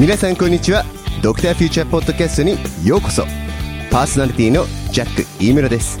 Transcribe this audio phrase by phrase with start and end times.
[0.00, 0.82] 皆さんこんにちは。
[1.22, 2.56] ドクターフューチャーポッドキャストに
[2.88, 3.26] ようこそ。
[3.90, 6.00] パーソナリティのジャック飯村です。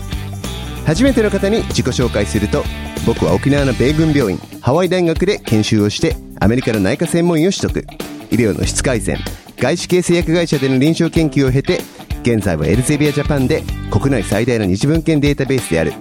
[0.86, 2.64] 初めての方に自己紹介すると
[3.06, 7.86] 僕は沖縄の米軍病院ハワイ大学で研修をしてアメリカの内科専門医を取得。
[8.30, 9.18] 医療の質改善
[9.58, 11.80] 外資系製薬会社での臨床研究を経て
[12.22, 15.92] 現在はエルゼビアジャパンで国内最大の日文献データベースである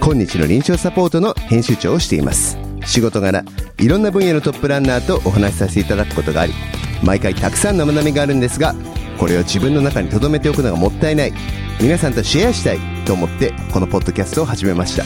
[0.00, 2.56] 今日の臨床サポートの編集長をしています。
[2.86, 3.42] 仕事柄
[3.80, 6.54] いろんな分野のトップランナーとお話しさせていただくことがあり
[7.02, 8.74] 毎回たくさんの学びがあるんですが
[9.18, 11.32] これを自分の中に留めておくのがもったいない。
[11.80, 12.78] 皆さんとシェアしたい。
[13.04, 15.04] と思ってこのポッドキャストを始めました。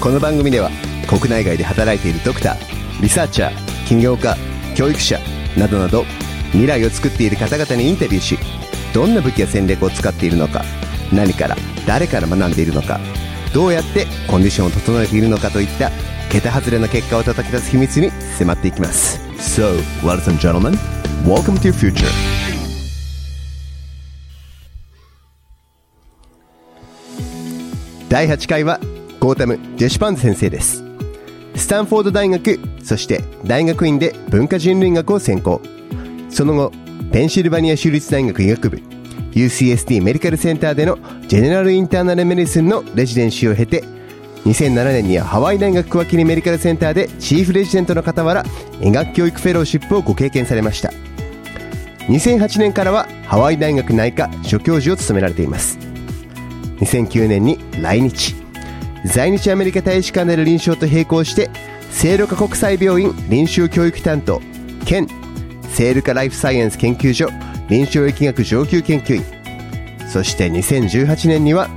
[0.00, 0.70] この番組では
[1.08, 4.36] 国内外で働いているドクターリサーチャー起業家
[4.76, 5.18] 教育者
[5.56, 6.04] などなど
[6.50, 8.38] 未来を作っている方々にインタビューし
[8.94, 10.62] どんな武器や戦略を使っているのか
[11.12, 11.56] 何から
[11.86, 13.00] 誰から学んでいるのか
[13.52, 15.90] どうやってコンディションを整えているのかといった
[16.30, 19.18] 桁外れの結果を叩き出す秘密に迫っていきます。
[19.38, 20.78] So, ladies and gentlemen,
[21.26, 22.08] welcome to future.
[28.08, 28.80] 第8回は
[29.20, 30.82] ゴータム・ジェシュパンズ先生です。
[31.56, 35.60] スタンフォード大学そして大学院で文化人類学を専攻。
[36.30, 36.72] その後
[37.12, 38.76] ペンシルバニア州立大学医学部
[39.32, 43.84] UCSD メディカルセンターでのジェネラルインターナルメディスンのレジデンシーを経て
[44.44, 48.44] 2007年にはハワイ大学クワキリメディカルセンターでチーフレジデントの傍ら
[48.80, 50.92] 医学教育フェローシップをご経験されました。
[52.08, 55.78] 2008年からはハワイ大学内科助教授を務められています。
[56.78, 58.34] 2009年に来日。
[59.04, 61.50] 在日アメリカ大使館での臨床と並行して
[61.90, 64.40] 聖路加国際病院臨床教育担当
[64.84, 65.06] 兼
[65.70, 67.28] 聖路加ライフサイエンス研究所
[67.68, 69.24] 臨床疫学上級研究員。
[70.08, 71.68] そして2018年には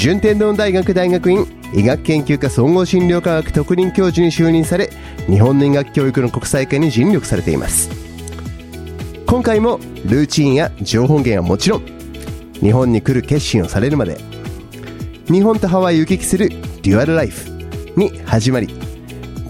[0.00, 4.88] 順天堂大学大学院医学研究科総合診療科学特任教授に就任され
[5.26, 7.90] 日本の医学教育の国際化に尽力されています。
[9.26, 11.82] 今回もルーチンや情報源はもちろん
[12.62, 14.16] 日本に来る決心をされるまで
[15.30, 17.50] 日本とハワイを行き来するデュアルライフ
[17.94, 18.68] に始まり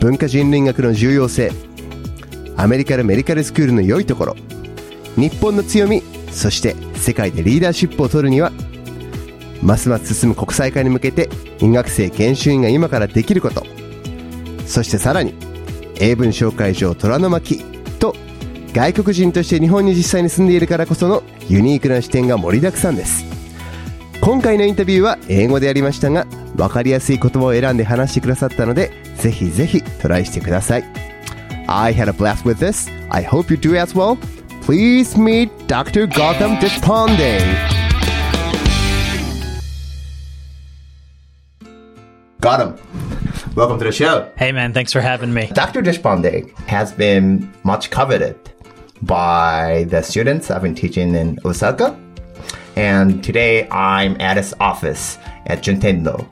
[0.00, 1.53] 文化人類学の重要性
[2.56, 4.37] アメリカのメディカルスクールの良いところ
[5.15, 6.03] 日本の強み
[6.33, 8.50] そして世界でリーダーシップを取るには
[9.62, 11.28] ますます進む国際化に向けて
[11.60, 13.65] 医学生研修員が今からできること。
[14.66, 15.34] そしてさらに
[15.98, 17.65] 英文紹介上虎の巻
[17.98, 18.15] と
[18.72, 23.25] 外国人として日本に実際に住んでいるからこそのユニークな視点が盛りだくさんです。
[24.21, 30.84] 今回のインタビューは英語でやりましたが分かりやすい言葉を選んで話してくださったのでぜひぜひトライしてください。
[31.66, 32.91] I had a blast with this.
[33.10, 34.19] I hope you do as well.
[34.62, 36.06] Please meet Dr.
[36.06, 37.79] Gotham Desponde
[42.41, 45.51] Deshpande Gautam Welcome to the show Hey man, thanks for having me.
[45.53, 45.83] Dr.
[45.83, 48.39] Deshpande has been much coveted
[49.03, 51.99] by the students I've been teaching in Osaka.
[52.77, 56.27] And today I'm at his office at Juntendo.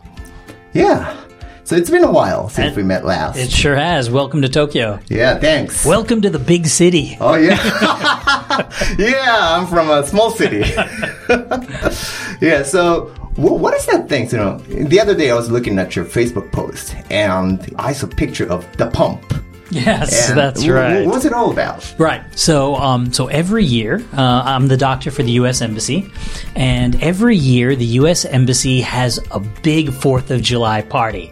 [0.72, 1.16] Yeah.
[1.64, 3.36] So it's been a while since And we met last.
[3.36, 4.08] It sure has.
[4.10, 5.00] Welcome to Tokyo.
[5.08, 5.84] yeah, thanks.
[5.84, 7.18] Welcome to the big city.
[7.20, 7.58] oh, yeah.
[8.98, 10.60] yeah, I'm from a small city.
[12.40, 14.28] yeah, so wh- what is that thing?
[14.30, 18.06] You know, the other day I was looking at your Facebook post and I saw
[18.06, 19.22] a picture of the pump.
[19.70, 21.06] Yes, And that's right.
[21.06, 21.94] What's it all about?
[21.98, 22.22] Right.
[22.38, 25.60] So, um, so every year, uh, I'm the doctor for the U.S.
[25.60, 26.10] Embassy,
[26.56, 28.24] and every year the U.S.
[28.24, 31.30] Embassy has a big Fourth of July party,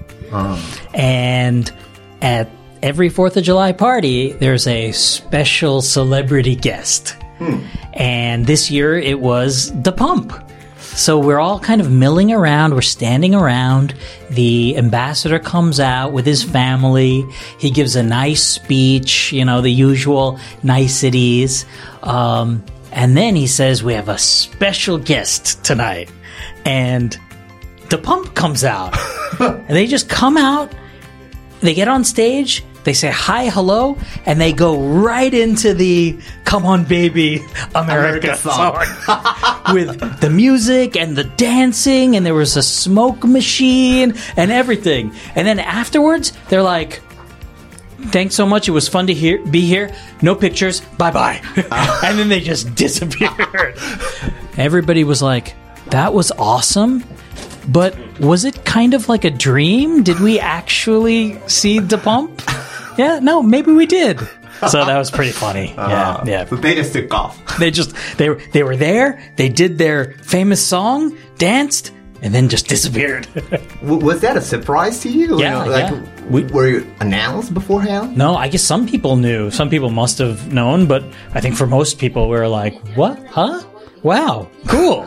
[0.95, 1.73] and
[2.21, 2.51] at
[2.83, 7.17] every Fourth of July party, there's a special celebrity guest,
[7.95, 10.33] and this year it was the Pump.
[10.97, 13.95] So we're all kind of milling around, we're standing around.
[14.31, 17.23] The ambassador comes out with his family.
[17.59, 21.67] He gives a nice speech, you know, the usual niceties.
[22.03, 26.11] Um, and then he says, We have a special guest tonight.
[26.65, 27.17] And
[27.91, 28.97] the pump comes out.
[29.39, 30.73] and they just come out,
[31.61, 36.65] they get on stage, they say hi, hello, and they go right into the Come
[36.65, 37.45] On Baby
[37.75, 38.85] America, America song.
[39.05, 45.13] song with the music and the dancing, and there was a smoke machine and everything.
[45.35, 47.03] And then afterwards, they're like,
[48.11, 48.69] Thanks so much.
[48.69, 49.93] It was fun to hear, be here.
[50.23, 50.81] No pictures.
[50.81, 51.43] Bye bye.
[52.05, 53.75] and then they just disappeared.
[54.57, 55.55] Everybody was like,
[55.91, 57.03] that was awesome.
[57.69, 60.05] But was it kind of like a dream?
[60.05, 62.41] Did we actually see the pump?
[62.99, 64.21] Yeah, no, maybe we did.
[64.71, 65.75] So that was pretty funny.
[65.79, 66.25] Uh-huh.
[66.25, 66.45] Yeah, yeah.
[66.47, 67.37] So they just took off.
[67.61, 69.21] They just they were they were there.
[69.37, 73.29] They did their famous song, danced, and then just disappeared.
[73.85, 75.39] W- was that a surprise to you?
[75.39, 76.01] Yeah, like yeah.
[76.31, 78.17] We- were you announced beforehand?
[78.17, 79.51] No, I guess some people knew.
[79.51, 81.05] Some people must have known, but
[81.37, 83.21] I think for most people, we were like, "What?
[83.29, 83.61] Huh?
[84.03, 85.05] Wow, cool."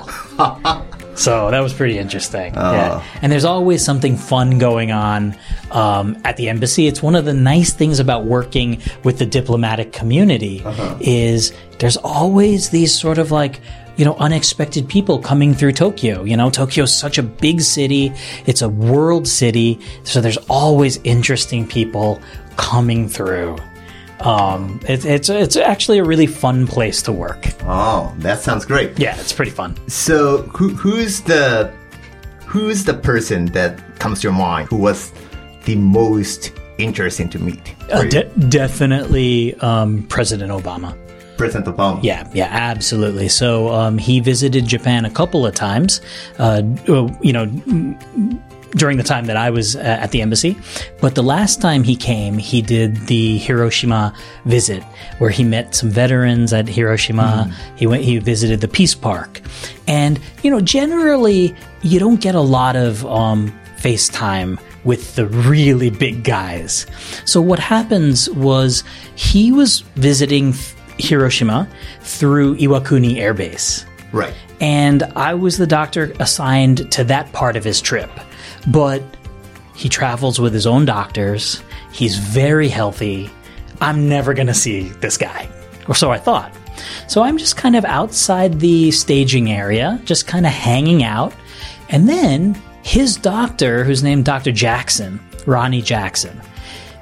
[1.19, 2.53] So that was pretty interesting.
[2.53, 5.35] Yeah, and there's always something fun going on
[5.71, 6.87] um, at the embassy.
[6.87, 10.63] It's one of the nice things about working with the diplomatic community
[11.01, 13.59] is there's always these sort of like
[13.97, 16.23] you know, unexpected people coming through Tokyo.
[16.23, 18.13] You know, Tokyo's such a big city.
[18.45, 19.77] It's a world city.
[20.05, 22.21] So there's always interesting people
[22.55, 23.57] coming through.
[24.21, 27.47] Um, it, it's, it's actually a really fun place to work.
[27.63, 28.99] Oh, that sounds great.
[28.99, 29.77] Yeah, it's pretty fun.
[29.87, 31.71] So who who's the
[32.45, 35.13] who's the person that comes to your mind who was
[35.65, 37.75] the most interesting to meet?
[37.91, 40.97] Uh, de- definitely, um, President Obama.
[41.37, 42.03] President Obama.
[42.03, 43.29] Yeah, yeah, absolutely.
[43.29, 46.01] So um, he visited Japan a couple of times,
[46.37, 46.61] uh,
[47.21, 47.45] you know,
[48.71, 50.57] during the time that I was uh, at the embassy.
[51.01, 54.13] But the last time he came, he did the Hiroshima
[54.45, 54.83] visit,
[55.19, 57.53] where he met some veterans at Hiroshima.
[57.75, 59.41] He went, he visited the Peace Park,
[59.87, 65.89] and you know, generally, you don't get a lot of um, FaceTime with the really
[65.89, 66.85] big guys.
[67.25, 68.83] So what happens was
[69.15, 70.53] he was visiting
[70.97, 71.67] Hiroshima
[72.01, 73.85] through Iwakuni Air Base.
[74.11, 74.33] Right.
[74.61, 78.09] And I was the doctor assigned to that part of his trip.
[78.67, 79.01] But
[79.75, 81.63] he travels with his own doctors.
[81.91, 83.29] He's very healthy.
[83.81, 85.49] I'm never going to see this guy.
[85.87, 86.53] Or so I thought.
[87.07, 91.33] So I'm just kind of outside the staging area, just kind of hanging out.
[91.89, 94.51] And then his doctor, who's named Dr.
[94.51, 96.39] Jackson, Ronnie Jackson,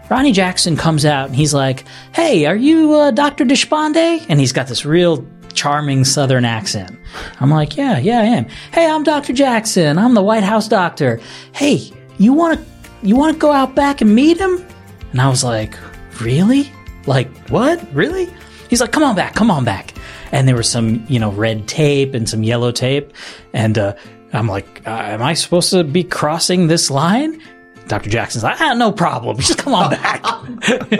[0.09, 1.83] Ronnie Jackson comes out and he's like,
[2.13, 3.43] Hey, are you uh, Dr.
[3.43, 4.25] Deshpande?
[4.29, 5.25] And he's got this real
[5.57, 6.97] charming southern accent.
[7.41, 8.45] I'm like, Yeah, yeah, I am.
[8.71, 9.33] Hey, I'm Dr.
[9.33, 9.97] Jackson.
[9.97, 11.19] I'm the White House doctor.
[11.51, 12.65] Hey, you want to
[13.01, 14.63] you want to go out back and meet him?
[15.11, 15.75] And I was like,
[16.21, 16.71] Really?
[17.07, 17.83] Like, what?
[17.93, 18.29] Really?
[18.69, 19.93] He's like, Come on back, come on back.
[20.31, 23.11] And there was some, you know, red tape and some yellow tape.
[23.53, 23.95] And uh,
[24.33, 27.41] I'm like, uh, Am I supposed to be crossing this line?
[27.87, 28.09] Dr.
[28.09, 29.37] Jackson's like, ah, no problem.
[29.41, 30.23] Just come on back.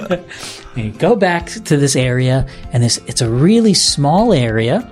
[0.76, 4.90] and you go back to this area, and this it's a really small area.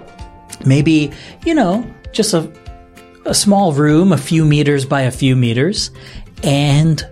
[0.65, 1.11] Maybe,
[1.45, 2.49] you know, just a,
[3.25, 5.91] a small room, a few meters by a few meters.
[6.43, 7.05] And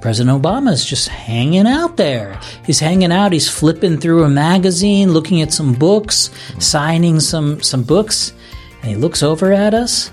[0.00, 2.40] President Obama's just hanging out there.
[2.64, 7.82] He's hanging out, he's flipping through a magazine, looking at some books, signing some, some
[7.82, 8.32] books,
[8.82, 10.10] and he looks over at us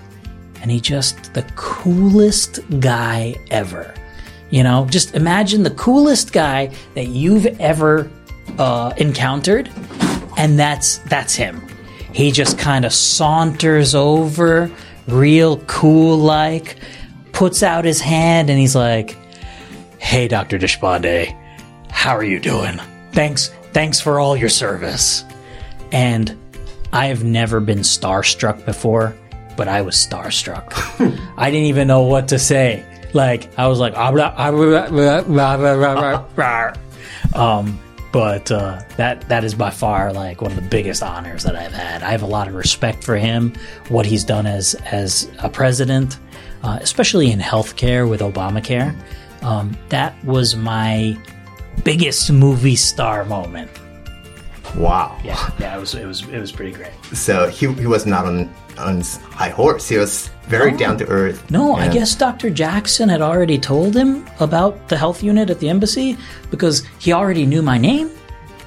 [0.65, 3.93] and he just the coolest guy ever.
[4.49, 8.09] You know, just imagine the coolest guy that you've ever
[8.57, 9.69] uh, encountered,
[10.37, 11.61] and that's that's him.
[12.13, 14.71] He just kind of saunters over,
[15.07, 16.77] real cool like,
[17.31, 19.15] puts out his hand, and he's like,
[19.99, 21.31] "Hey, Doctor Deshpande,
[21.91, 22.79] how are you doing?
[23.11, 25.25] Thanks, thanks for all your service."
[25.91, 26.35] And
[26.91, 29.15] I have never been starstruck before
[29.55, 30.73] but I was starstruck.
[31.37, 32.85] I didn't even know what to say.
[33.13, 33.95] Like I was like,
[37.33, 37.79] um,
[38.11, 41.73] but uh, that that is by far like one of the biggest honors that I've
[41.73, 42.03] had.
[42.03, 43.53] I have a lot of respect for him,
[43.89, 46.19] what he's done as as a president,
[46.63, 48.95] uh, especially in healthcare with Obamacare.
[49.41, 51.17] Um, that was my
[51.83, 53.69] biggest movie star moment.
[54.75, 55.17] Wow.
[55.23, 56.91] Yeah, yeah, it was it was it was pretty great.
[57.13, 59.87] So he, he was not on on his high horse.
[59.89, 60.77] He was very No.
[60.77, 61.49] down to earth.
[61.49, 62.49] No, I guess Dr.
[62.49, 66.17] Jackson had already told him about the health unit at the embassy
[66.51, 68.09] because he already knew my name,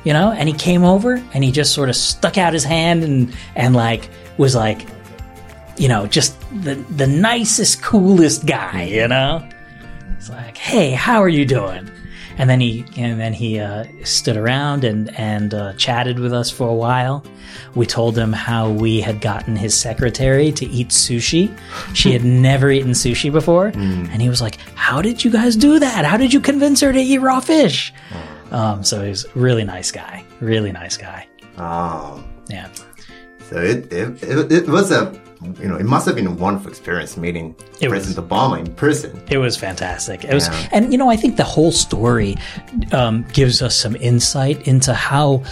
[0.05, 3.05] you know, and he came over and he just sort of stuck out his hand
[3.05, 4.87] and and like was like
[5.77, 6.35] you know, just
[6.65, 9.47] the the nicest coolest guy, you know?
[10.17, 11.89] It's like, "Hey, how are you doing?"
[12.39, 16.51] And then he and then he uh, stood around and and uh, chatted with us
[16.51, 17.25] for a while.
[17.75, 21.51] We told him how we had gotten his secretary to eat sushi.
[21.95, 25.79] She had never eaten sushi before, and he was like, "How did you guys do
[25.81, 26.05] that?
[26.05, 27.93] How did you convince her to eat raw fish?"
[28.53, 31.27] Um, so he's a really nice guy, really nice guy.
[31.59, 32.69] Oh, Yeah.
[33.51, 35.13] so it, it it it was a
[35.61, 39.23] you know it must have been a wonderful experience meeting It President Obama in person.
[39.31, 40.25] It was fantastic.
[40.25, 42.37] It was, and you know, I think the whole story
[42.93, 45.45] um, gives us some insight into how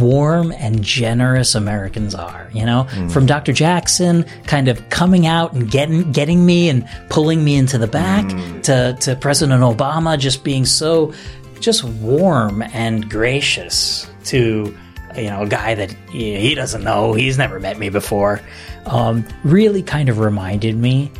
[0.00, 2.48] warm and generous Americans are.
[2.52, 3.52] You know, from Dr.
[3.52, 8.28] Jackson kind of coming out and getting getting me and pulling me into the back
[8.62, 11.12] to to President Obama just being so
[11.60, 14.76] just warm and gracious to
[15.16, 18.40] you know a guy that he he doesn't know he's never met me before
[18.86, 21.10] um, really kind of reminded me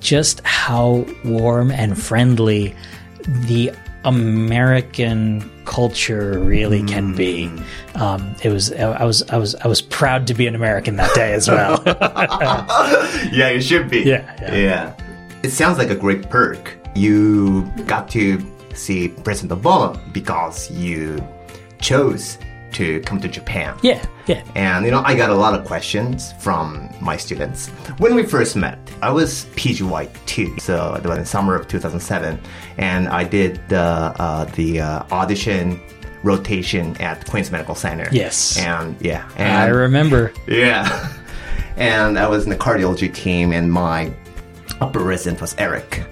[0.00, 2.74] just how warm and friendly
[3.46, 3.72] the
[4.04, 7.50] American culture really can be.
[7.94, 11.14] Um, it was I was I was I was proud to be an American that
[11.14, 11.82] day as well.
[13.32, 14.00] yeah, you should be.
[14.00, 14.54] Yeah, yeah.
[14.54, 14.94] yeah.
[15.42, 16.78] It sounds like a great perk.
[16.94, 18.40] You got to
[18.74, 21.22] see President Obama because you
[21.80, 22.38] chose
[22.72, 23.76] to come to Japan.
[23.82, 24.42] yeah, yeah.
[24.54, 27.68] And you know, I got a lot of questions from my students.
[27.98, 32.38] When we first met, I was PGY2, so it was in summer of 2007,
[32.78, 35.80] and I did the uh, the uh, audition
[36.22, 38.08] rotation at Queens Medical Center.
[38.12, 38.58] Yes.
[38.58, 40.32] and yeah, I remember.
[40.46, 41.12] yeah,
[41.76, 44.12] and I was in the cardiology team, and my
[44.80, 46.04] upper resident was Eric.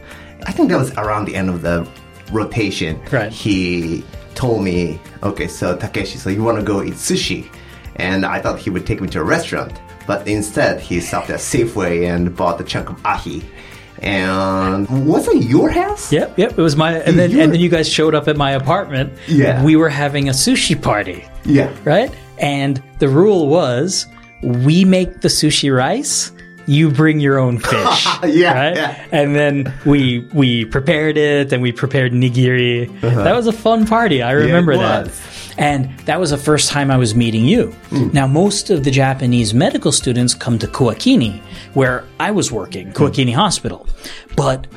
[0.46, 1.86] I think that was around the end of the
[2.32, 3.00] rotation.
[3.10, 3.32] Right.
[3.32, 4.04] He
[4.38, 7.50] told me, okay, so Takeshi, so you want to go eat sushi?
[7.96, 9.72] And I thought he would take me to a restaurant,
[10.06, 13.42] but instead he stopped at Safeway and bought a chunk of ahi.
[14.00, 16.12] And was it your house?
[16.12, 16.50] Yep, yep.
[16.56, 19.12] It was my, and then You and then you guys showed up at my apartment.
[19.26, 19.64] Yeah.
[19.64, 21.74] we were having a sushi party, Yeah.
[21.84, 22.10] right?
[22.38, 24.06] And the rule was,
[24.42, 26.30] we make the sushi rice.
[26.68, 28.76] You bring your own fish, Yeah, right?
[28.76, 29.06] yeah.
[29.10, 32.88] And then we we prepared it, and we prepared nigiri.
[33.02, 33.24] Uh-huh.
[33.24, 34.22] That was a fun party.
[34.22, 35.06] I remember that.
[35.06, 35.20] was.
[35.58, 37.72] And that was the first time I was meeting you.
[37.90, 38.10] Hmm.
[38.12, 41.40] Now, most of the Japanese medical students come to Kuakini,
[41.74, 42.92] where I was working, hmm.
[42.92, 43.88] Kuakini Hospital.
[44.36, 44.68] But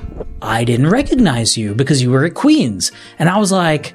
[0.41, 2.91] I didn't recognize you because you were at Queens.
[3.19, 3.93] And I was like,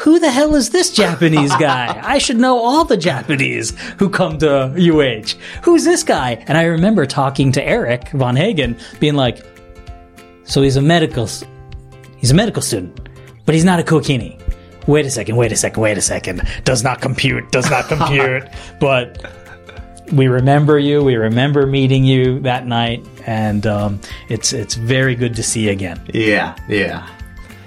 [0.00, 2.00] who the hell is this Japanese guy?
[2.02, 5.38] I should know all the Japanese who come to UH.
[5.62, 6.42] Who's this guy?
[6.46, 9.44] And I remember talking to Eric Von Hagen, being like,
[10.44, 11.28] so he's a medical,
[12.16, 13.08] he's a medical student,
[13.44, 14.40] but he's not a Kuakini.
[14.86, 16.42] Wait a second, wait a second, wait a second.
[16.64, 18.44] Does not compute, does not compute.
[18.80, 19.30] but
[20.12, 21.04] we remember you.
[21.04, 25.70] We remember meeting you that night, and um, it's it's very good to see you
[25.70, 26.00] again.
[26.12, 27.06] Yeah, yeah.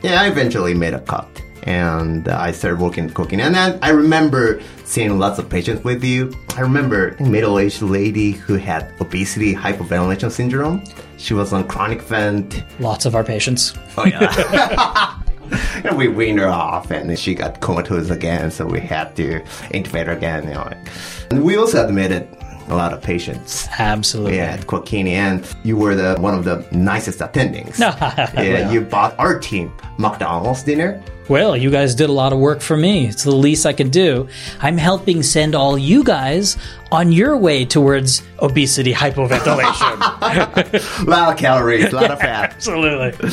[0.01, 1.27] Yeah, I eventually made a cut
[1.63, 3.39] and I started working cooking.
[3.41, 6.33] And then I remember seeing lots of patients with you.
[6.55, 10.83] I remember a middle aged lady who had obesity hypoventilation syndrome.
[11.17, 12.63] She was on chronic vent.
[12.79, 13.73] Lots of our patients.
[13.97, 15.19] Oh, yeah.
[15.83, 19.39] and we weaned her off and then she got comatose again, so we had to
[19.73, 20.43] intubate her again.
[20.43, 20.73] You know.
[21.31, 22.27] And we also admitted
[22.69, 23.67] a lot of patients.
[23.77, 24.37] Absolutely.
[24.37, 27.79] Yeah, at Kuakini, and you were the one of the nicest attendings.
[27.79, 28.73] yeah, Well.
[28.73, 31.01] you bought our team McDonald's dinner.
[31.29, 33.07] Well, you guys did a lot of work for me.
[33.07, 34.27] It's the least I could do.
[34.59, 36.57] I'm helping send all you guys
[36.91, 39.97] on your way towards obesity hypoventilation.
[41.01, 42.51] A lot of calories, a lot of fat.
[42.55, 43.29] Absolutely.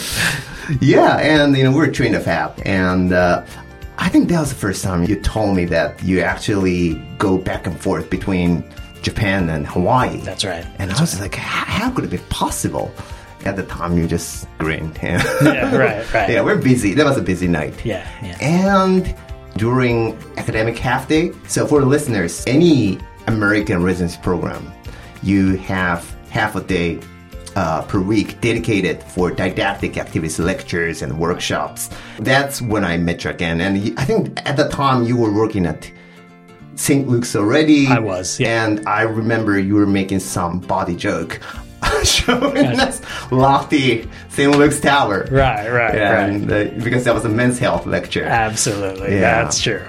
[0.80, 3.44] Yeah, and you know we're trained to fat, and uh,
[3.98, 7.66] I think that was the first time you told me that you actually go back
[7.66, 8.62] and forth between
[9.02, 10.18] Japan and Hawaii.
[10.18, 10.66] That's right.
[10.78, 12.92] And I was like, how, how could it be possible?
[13.46, 14.98] At the time, you just grinned.
[15.02, 16.28] Yeah, Yeah, right, right.
[16.28, 16.92] yeah, we're busy.
[16.92, 17.74] That was a busy night.
[17.86, 18.36] Yeah, yeah.
[18.40, 19.16] And
[19.56, 24.70] during academic half day, so for the listeners, any American residency program,
[25.22, 27.00] you have half a day
[27.56, 31.88] uh, per week dedicated for didactic activities, lectures, and workshops.
[32.18, 33.60] That's when I met you again.
[33.62, 35.90] And I think at the time you were working at
[36.80, 37.06] St.
[37.06, 37.86] Luke's already.
[37.86, 38.64] I was, yeah.
[38.64, 41.38] And I remember you were making some body joke.
[42.04, 44.56] Showing us lofty St.
[44.56, 45.26] Luke's Tower.
[45.30, 48.24] Right, right, And, uh, because that was a men's health lecture.
[48.24, 49.14] Absolutely.
[49.14, 49.42] Yeah.
[49.42, 49.82] That's true.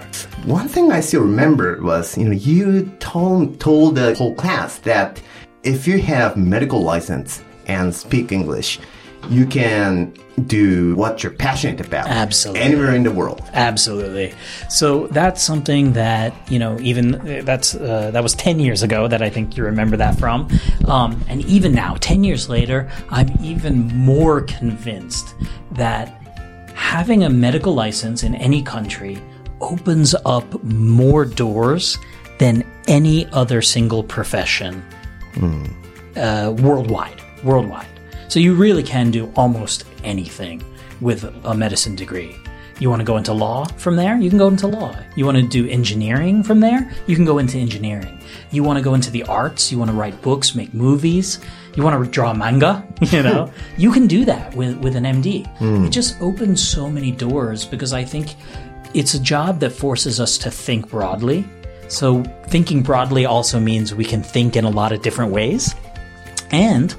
[0.43, 5.21] One thing I still remember was, you know, you told told the whole class that
[5.63, 8.79] if you have medical license and speak English,
[9.29, 10.13] you can
[10.47, 12.07] do what you're passionate about.
[12.07, 12.61] Absolutely.
[12.61, 13.41] Anywhere in the world.
[13.53, 14.33] Absolutely.
[14.69, 16.77] So that's something that you know.
[16.79, 20.47] Even that's uh, that was ten years ago that I think you remember that from.
[20.87, 25.35] Um, and even now, ten years later, I'm even more convinced
[25.71, 26.09] that
[26.73, 29.21] having a medical license in any country
[29.59, 31.97] opens up more doors
[32.39, 34.83] than any other single profession
[36.15, 37.21] uh, worldwide.
[37.43, 37.87] Worldwide.
[38.31, 40.63] So you really can do almost anything
[41.01, 42.33] with a medicine degree.
[42.79, 44.17] You want to go into law from there?
[44.17, 44.95] You can go into law.
[45.17, 46.89] You want to do engineering from there?
[47.07, 48.21] You can go into engineering.
[48.51, 49.69] You want to go into the arts?
[49.69, 51.41] You want to write books, make movies?
[51.75, 52.87] You want to draw manga?
[53.11, 55.45] You know, you can do that with, with an MD.
[55.57, 55.83] Hmm.
[55.83, 58.35] It just opens so many doors because I think
[58.93, 61.43] it's a job that forces us to think broadly.
[61.89, 65.75] So thinking broadly also means we can think in a lot of different ways.
[66.51, 66.95] And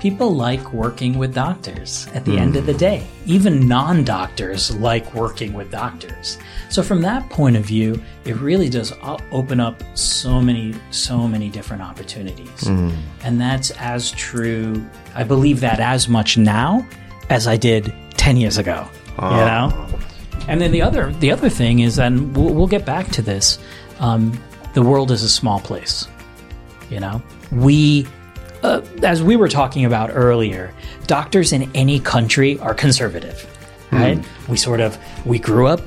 [0.00, 3.06] people like working with doctors at the end of the day.
[3.26, 6.38] Even non doctors like working with doctors.
[6.70, 8.92] So, from that point of view, it really does
[9.30, 12.66] open up so many, so many different opportunities.
[13.22, 16.86] And that's as true, I believe that as much now
[17.28, 18.86] as I did 10 10 years ago.
[19.18, 19.88] You know?
[20.46, 23.58] And then the other the other thing is, and we'll, we'll get back to this.
[23.98, 24.40] Um,
[24.74, 26.06] the world is a small place.
[26.90, 28.06] You know, we,
[28.62, 30.72] uh, as we were talking about earlier,
[31.06, 33.46] doctors in any country are conservative,
[33.90, 34.18] right?
[34.48, 35.80] We sort of we grew up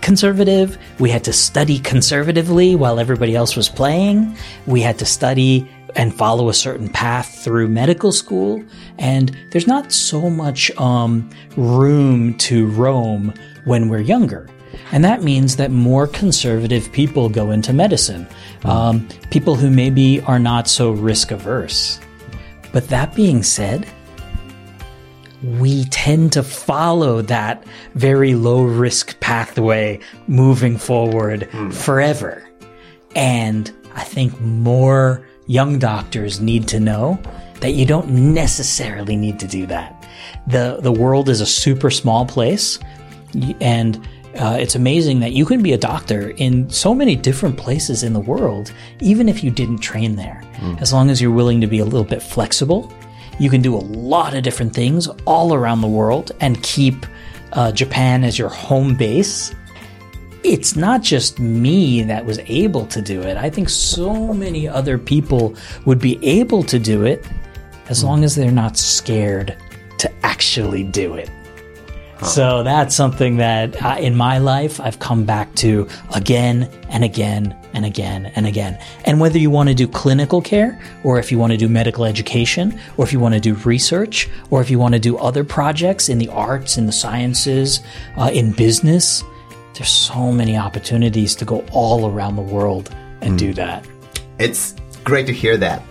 [0.00, 0.78] conservative.
[1.00, 4.36] We had to study conservatively while everybody else was playing.
[4.66, 8.62] We had to study and follow a certain path through medical school.
[8.98, 13.32] And there's not so much um, room to roam
[13.64, 14.48] when we're younger.
[14.92, 18.28] And that means that more conservative people go into medicine.
[18.64, 21.98] Um, people who maybe are not so risk averse.
[22.72, 23.86] But that being said,
[25.42, 31.70] we tend to follow that very low risk pathway moving forward hmm.
[31.70, 32.48] forever.
[33.14, 37.20] And I think more young doctors need to know
[37.60, 40.06] that you don't necessarily need to do that.
[40.46, 42.78] The, the world is a super small place
[43.60, 44.06] and
[44.38, 48.12] uh, it's amazing that you can be a doctor in so many different places in
[48.12, 50.42] the world, even if you didn't train there.
[50.80, 52.92] As long as you're willing to be a little bit flexible,
[53.38, 57.06] you can do a lot of different things all around the world and keep
[57.52, 59.54] uh, Japan as your home base.
[60.42, 63.36] It's not just me that was able to do it.
[63.36, 67.26] I think so many other people would be able to do it
[67.88, 69.56] as long as they're not scared
[69.98, 71.30] to actually do it.
[72.24, 77.54] So that's something that uh, in my life I've come back to again and again
[77.74, 78.78] and again and again.
[79.04, 82.04] And whether you want to do clinical care, or if you want to do medical
[82.06, 85.44] education, or if you want to do research, or if you want to do other
[85.44, 87.80] projects in the arts, in the sciences,
[88.16, 89.22] uh, in business,
[89.74, 93.86] there's so many opportunities to go all around the world and do that.
[94.38, 95.82] It's great to hear that.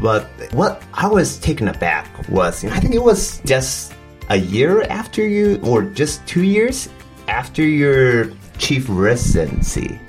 [0.00, 3.92] But what I was taken aback was, you know, I think it was just
[4.32, 6.88] a year after you, or just two years
[7.28, 10.00] after your chief residency,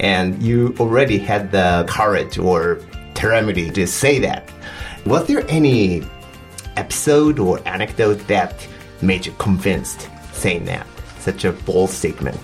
[0.00, 2.80] and you already had the courage or
[3.12, 4.48] temerity to say that.
[5.04, 6.02] Was there any
[6.76, 8.66] episode or anecdote that
[9.02, 10.86] made you convinced saying that?
[11.20, 12.40] Such a bold statement.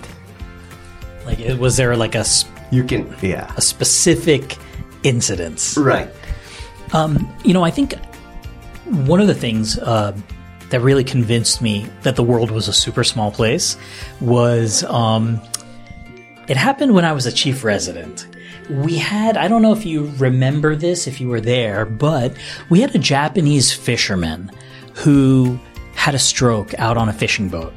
[1.25, 2.25] Like, was there like a,
[2.69, 3.51] You can, yeah.
[3.57, 4.57] a specific
[5.01, 5.77] incidence?
[5.77, 6.09] Right.
[7.43, 7.95] You know, I think
[9.09, 10.13] one of the things uh,
[10.73, 13.77] that really convinced me that the world was a super small place
[14.19, 15.39] was um,
[16.47, 18.25] it happened when I was a chief resident.
[18.71, 22.35] We had, I don't know if you remember this, if you were there, but
[22.71, 24.51] we had a Japanese fisherman
[24.95, 25.59] who
[25.93, 27.71] had a stroke out on a fishing boat.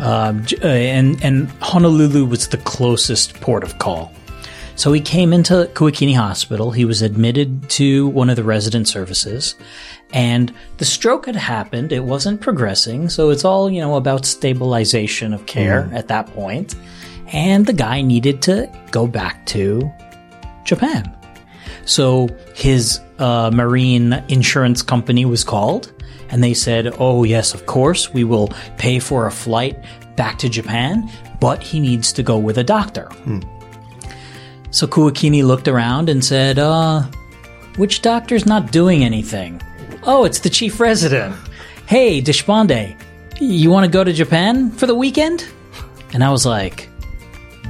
[0.00, 4.12] Um, uh, and, and Honolulu was the closest port of call.
[4.76, 6.72] So he came into Kuakini Hospital.
[6.72, 9.54] He was admitted to one of the resident services,
[10.12, 11.92] and the stroke had happened.
[11.92, 16.74] It wasn't progressing, so it's all you know about stabilization of care at that point.
[17.28, 19.90] And the guy needed to go back to
[20.64, 21.16] Japan.
[21.86, 25.92] So his uh, marine insurance company was called,
[26.30, 29.82] and they said, "Oh yes, of course, we will pay for a flight
[30.16, 31.08] back to Japan,
[31.40, 33.08] but he needs to go with a doctor."
[34.74, 37.02] So Kuakini looked around and said, uh,
[37.76, 39.62] which doctor's not doing anything?
[40.02, 41.36] Oh, it's the chief resident.
[41.86, 43.00] Hey, Deshpande,
[43.40, 45.46] you want to go to Japan for the weekend?
[46.12, 46.88] And I was like,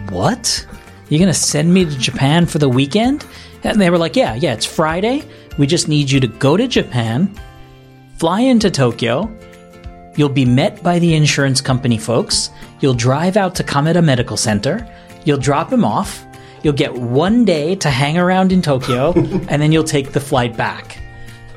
[0.09, 0.67] what?
[1.11, 3.27] You're going to send me to Japan for the weekend?
[3.65, 5.25] And they were like, yeah, yeah, it's Friday.
[5.59, 7.39] We just need you to go to Japan,
[8.17, 9.31] fly into Tokyo.
[10.17, 12.49] You'll be met by the insurance company folks.
[12.81, 14.91] You'll drive out to Kameda Medical Center.
[15.27, 16.25] You'll drop him off.
[16.65, 20.57] You'll get one day to hang around in Tokyo, and then you'll take the flight
[20.57, 20.99] back.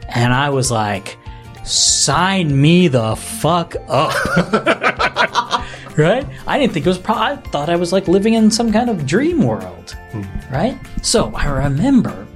[0.09, 1.17] And I was like,
[1.63, 4.13] sign me the fuck up.
[5.97, 6.27] right?
[6.45, 8.89] I didn't think it was, pro- I thought I was like living in some kind
[8.89, 9.91] of dream world.
[10.11, 10.23] Hmm.
[10.53, 10.77] Right?
[11.01, 12.27] So I remember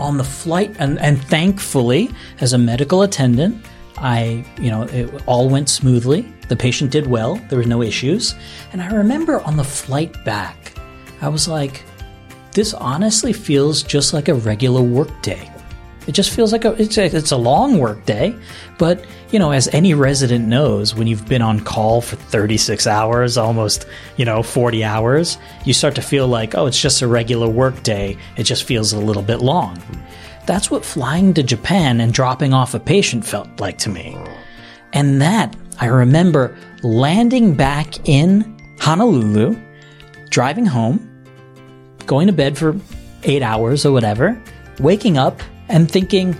[0.00, 3.62] on the flight, and, and thankfully, as a medical attendant,
[3.98, 6.32] I, you know, it all went smoothly.
[6.48, 7.36] The patient did well.
[7.50, 8.34] There was no issues.
[8.72, 10.72] And I remember on the flight back,
[11.20, 11.84] I was like,
[12.52, 15.50] this honestly feels just like a regular work day.
[16.06, 18.34] It just feels like a it's, a it's a long work day,
[18.78, 23.36] but you know, as any resident knows, when you've been on call for 36 hours,
[23.36, 27.46] almost, you know, 40 hours, you start to feel like, oh, it's just a regular
[27.46, 28.16] work day.
[28.38, 29.82] It just feels a little bit long.
[30.46, 34.16] That's what flying to Japan and dropping off a patient felt like to me.
[34.94, 39.60] And that, I remember landing back in Honolulu,
[40.30, 41.07] driving home,
[42.08, 42.74] going to bed for
[43.22, 44.40] eight hours or whatever,
[44.80, 46.36] waking up and thinking,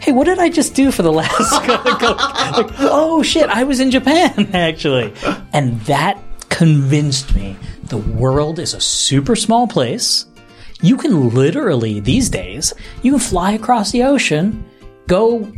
[0.00, 1.52] hey, what did I just do for the last?
[1.68, 5.14] like, oh shit, I was in Japan actually,
[5.52, 10.26] and that convinced me the world is a super small place.
[10.82, 14.64] You can literally these days you can fly across the ocean,
[15.06, 15.50] go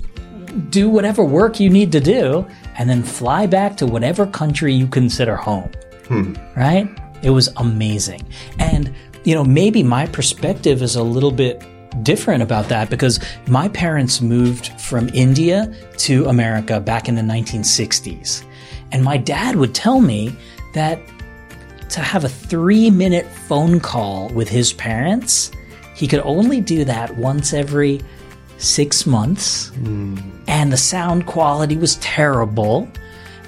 [0.71, 2.47] do whatever work you need to do,
[2.79, 5.71] and then fly back to whatever country you consider home.
[6.09, 6.35] Hmm.
[6.57, 6.89] Right?
[7.23, 8.23] It was amazing.
[8.59, 8.95] And,
[9.27, 11.61] you know, maybe my perspective is a little bit
[12.05, 18.45] different about that because my parents moved from India to America back in the 1960s.
[18.93, 20.33] And my dad would tell me
[20.75, 21.01] that
[21.89, 25.51] to have a three minute phone call with his parents,
[25.97, 28.01] he could only do that once every
[28.59, 29.71] six months.
[29.71, 30.19] Hmm.
[30.47, 32.89] And the sound quality was terrible.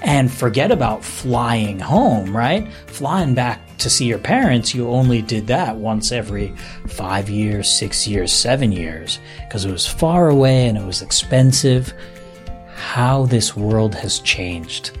[0.01, 2.69] And forget about flying home, right?
[2.87, 6.53] Flying back to see your parents, you only did that once every
[6.87, 11.93] five years, six years, seven years, because it was far away and it was expensive.
[12.75, 14.97] How this world has changed.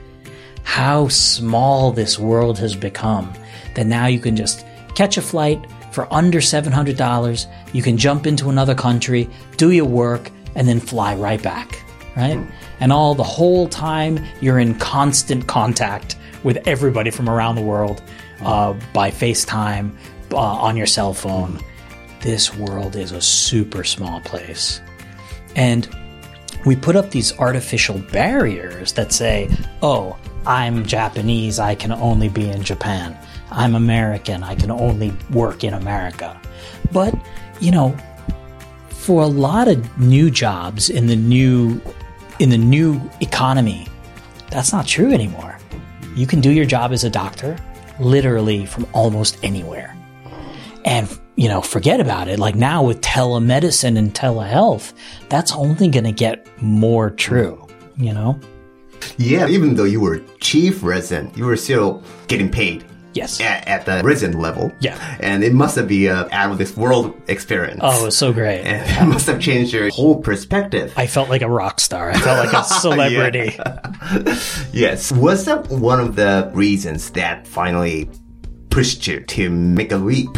[0.63, 3.33] How small this world has become.
[3.75, 4.65] That now you can just
[4.95, 7.45] catch a flight for under $700.
[7.73, 11.83] You can jump into another country, do your work, and then fly right back,
[12.15, 12.37] right?
[12.37, 12.49] Hmm.
[12.79, 18.01] And all the whole time you're in constant contact with everybody from around the world
[18.41, 19.95] uh, by FaceTime,
[20.31, 21.59] uh, on your cell phone.
[22.21, 24.81] This world is a super small place.
[25.55, 25.87] And
[26.65, 29.49] we put up these artificial barriers that say,
[29.81, 33.17] oh, I'm Japanese, I can only be in Japan.
[33.51, 36.39] I'm American, I can only work in America.
[36.91, 37.15] But,
[37.59, 37.95] you know,
[38.89, 41.81] for a lot of new jobs in the new
[42.39, 43.87] in the new economy,
[44.49, 45.57] that's not true anymore.
[46.15, 47.57] You can do your job as a doctor
[47.99, 49.95] literally from almost anywhere.
[50.85, 51.09] And
[51.39, 52.37] you know, forget about it.
[52.37, 54.91] Like now with telemedicine and telehealth,
[55.29, 58.37] that's only going to get more true, you know?
[59.17, 63.41] Yeah, even though you were chief resident, you were still getting paid Yes.
[63.41, 64.71] at, at the resident level.
[64.79, 65.17] Yeah.
[65.19, 67.79] And it must have been a out of this world experience.
[67.83, 68.61] Oh, it was so great.
[68.61, 70.93] And it must have changed your whole perspective.
[70.95, 72.11] I felt like a rock star.
[72.11, 73.57] I felt like a celebrity.
[74.73, 75.11] yes.
[75.11, 78.09] Was that one of the reasons that finally
[78.69, 80.37] pushed you to make a leap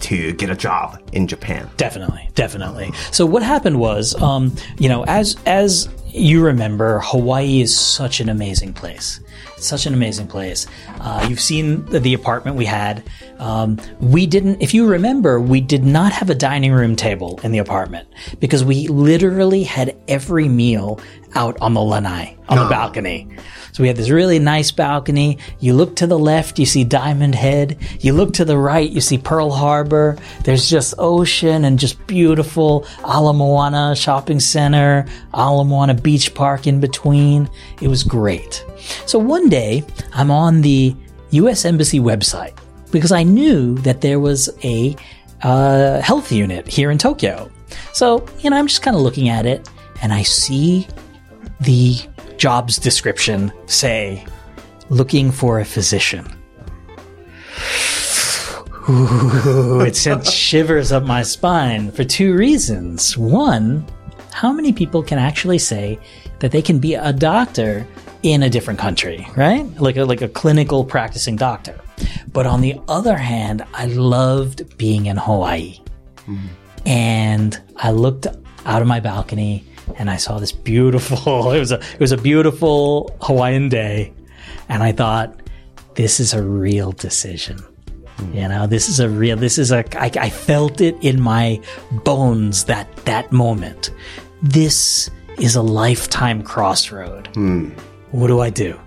[0.00, 1.70] to get a job in Japan?
[1.76, 2.92] Definitely, definitely.
[3.12, 8.28] So what happened was, um, you know, as as you remember, Hawaii is such an
[8.28, 9.20] amazing place.
[9.56, 10.66] Such an amazing place.
[11.00, 13.02] Uh, you've seen the, apartment we had.
[13.38, 17.52] Um, we didn't, if you remember, we did not have a dining room table in
[17.52, 21.00] the apartment because we literally had every meal
[21.34, 23.28] out on the lanai, on the balcony.
[23.72, 25.38] So we had this really nice balcony.
[25.58, 27.78] You look to the left, you see Diamond Head.
[28.00, 30.18] You look to the right, you see Pearl Harbor.
[30.44, 36.80] There's just ocean and just beautiful Ala Moana shopping center, Ala Moana Beach Park in
[36.80, 37.48] between.
[37.80, 38.62] It was great.
[39.06, 40.94] So one day, I'm on the
[41.30, 41.64] U.S.
[41.64, 42.56] Embassy website
[42.90, 44.94] because I knew that there was a
[45.42, 47.50] uh, health unit here in Tokyo.
[47.92, 49.68] So, you know, I'm just kind of looking at it
[50.02, 50.86] and I see
[51.60, 51.96] the
[52.36, 54.26] jobs description say
[54.88, 56.26] looking for a physician.
[58.88, 63.16] Ooh, it sent shivers up my spine for two reasons.
[63.16, 63.86] One,
[64.32, 65.98] how many people can actually say
[66.40, 67.86] that they can be a doctor
[68.22, 69.64] in a different country, right?
[69.80, 71.78] Like a, like a clinical practicing doctor.
[72.32, 75.80] But on the other hand, I loved being in Hawaii.
[76.24, 76.46] Hmm.
[76.86, 78.26] And I looked
[78.64, 79.64] out of my balcony
[79.96, 84.12] and I saw this beautiful it was a it was a beautiful Hawaiian day
[84.68, 85.40] and I thought
[85.94, 87.58] this is a real decision.
[88.16, 88.32] Hmm.
[88.34, 91.60] You know, this is a real this is a I, I felt it in my
[92.04, 93.90] bones that that moment.
[94.42, 97.28] This is a lifetime crossroad.
[97.34, 97.70] Hmm.
[98.12, 98.78] What do I do?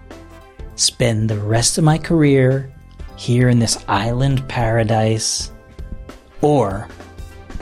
[0.75, 2.71] Spend the rest of my career
[3.17, 5.51] here in this island paradise
[6.41, 6.88] or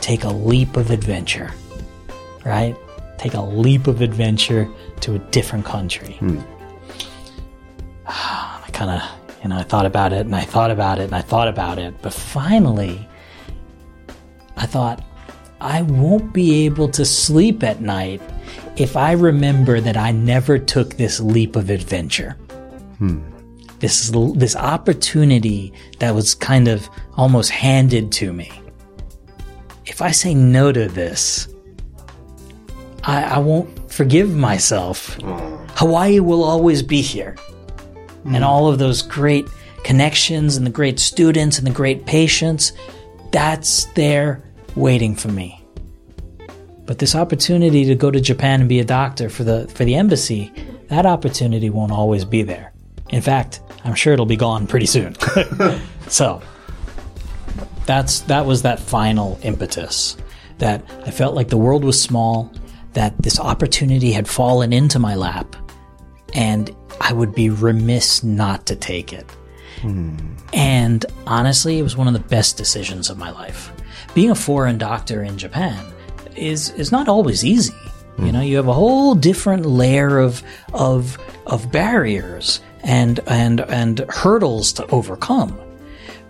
[0.01, 1.53] take a leap of adventure,
[2.43, 2.75] right?
[3.17, 6.15] Take a leap of adventure to a different country.
[6.15, 6.39] Hmm.
[8.07, 11.15] I kind of, you know, I thought about it and I thought about it and
[11.15, 11.93] I thought about it.
[12.01, 13.07] But finally,
[14.57, 15.01] I thought,
[15.61, 18.21] I won't be able to sleep at night
[18.75, 22.31] if I remember that I never took this leap of adventure.
[22.97, 23.21] Hmm.
[23.79, 28.49] This, this opportunity that was kind of almost handed to me
[29.85, 31.47] if I say no to this,
[33.03, 35.17] I, I won't forgive myself.
[35.23, 35.67] Oh.
[35.75, 37.35] Hawaii will always be here.
[38.25, 38.43] And hmm.
[38.43, 39.45] all of those great
[39.83, 42.73] connections and the great students and the great patients,
[43.31, 44.43] that's there
[44.75, 45.62] waiting for me.
[46.85, 49.95] But this opportunity to go to Japan and be a doctor for the for the
[49.95, 50.51] embassy,
[50.89, 52.73] that opportunity won't always be there.
[53.09, 55.15] In fact, I'm sure it'll be gone pretty soon.
[56.07, 56.41] so
[57.85, 60.17] that's that was that final impetus
[60.59, 62.51] that I felt like the world was small,
[62.93, 65.55] that this opportunity had fallen into my lap,
[66.33, 69.29] and I would be remiss not to take it.
[69.81, 70.15] Hmm.
[70.53, 73.73] And honestly, it was one of the best decisions of my life.
[74.13, 75.83] Being a foreign doctor in Japan
[76.37, 77.75] is is not always easy.
[78.19, 80.43] You know, you have a whole different layer of
[80.73, 81.17] of
[81.47, 85.59] of barriers and and and hurdles to overcome.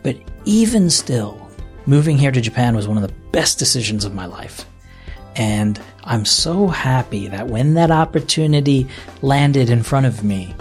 [0.01, 1.49] But even still,
[1.85, 4.65] moving here to Japan was one of the best decisions of my life.
[5.35, 8.87] And I'm so happy that when that opportunity
[9.21, 10.53] landed in front of me,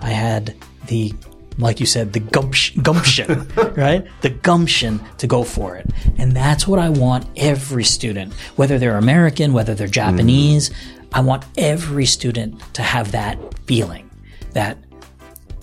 [0.00, 0.54] I had
[0.86, 1.12] the,
[1.58, 4.06] like you said, the gumption, gumption right?
[4.20, 5.90] The gumption to go for it.
[6.18, 10.16] And that's what I want every student, whether they're American, whether they're mm-hmm.
[10.16, 10.70] Japanese,
[11.12, 14.10] I want every student to have that feeling
[14.52, 14.78] that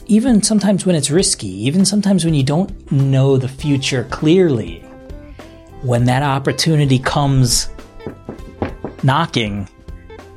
[0.08, 4.80] even sometimes when it's risky, even sometimes when you don't know the future clearly,
[5.82, 7.70] when that opportunity comes
[9.04, 9.68] knocking,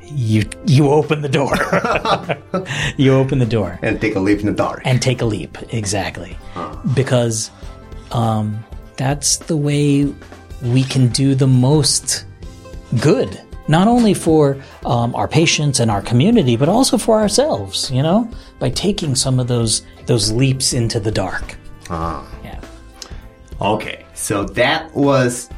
[0.09, 1.55] you you open the door.
[2.97, 4.81] you open the door And take a leap in the dark.
[4.85, 5.57] and take a leap.
[5.73, 6.37] Exactly,
[6.95, 7.51] because
[8.11, 8.63] um,
[8.95, 10.13] that's the way
[10.61, 12.25] we can do the most
[13.01, 13.41] good.
[13.69, 17.91] Not only for um, our patients and our community, but also for ourselves.
[17.91, 21.55] You know, by taking some of those those leaps into the dark.
[21.89, 22.59] Ah, Yeah.
[23.59, 25.49] Okay, so that was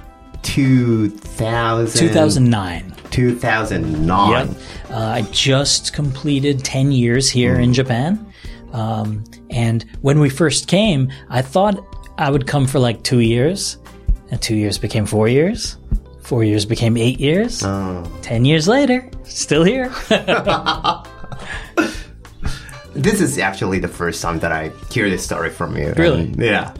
[0.49, 2.95] 2000, 2009.
[3.12, 4.47] 2009.
[4.47, 4.57] Yep.
[4.89, 8.25] Uh, I just completed 10 years here in Japan.
[8.73, 11.79] Um, and when we first came, I thought
[12.17, 13.77] I would come for like two years.
[14.31, 15.77] And two years became four years.
[16.21, 17.59] Four years became eight years.
[18.21, 19.91] Ten years later, still here.
[22.99, 25.93] This is actually the first time that I hear this story from you.
[25.95, 26.23] Really?
[26.23, 26.73] And, yeah.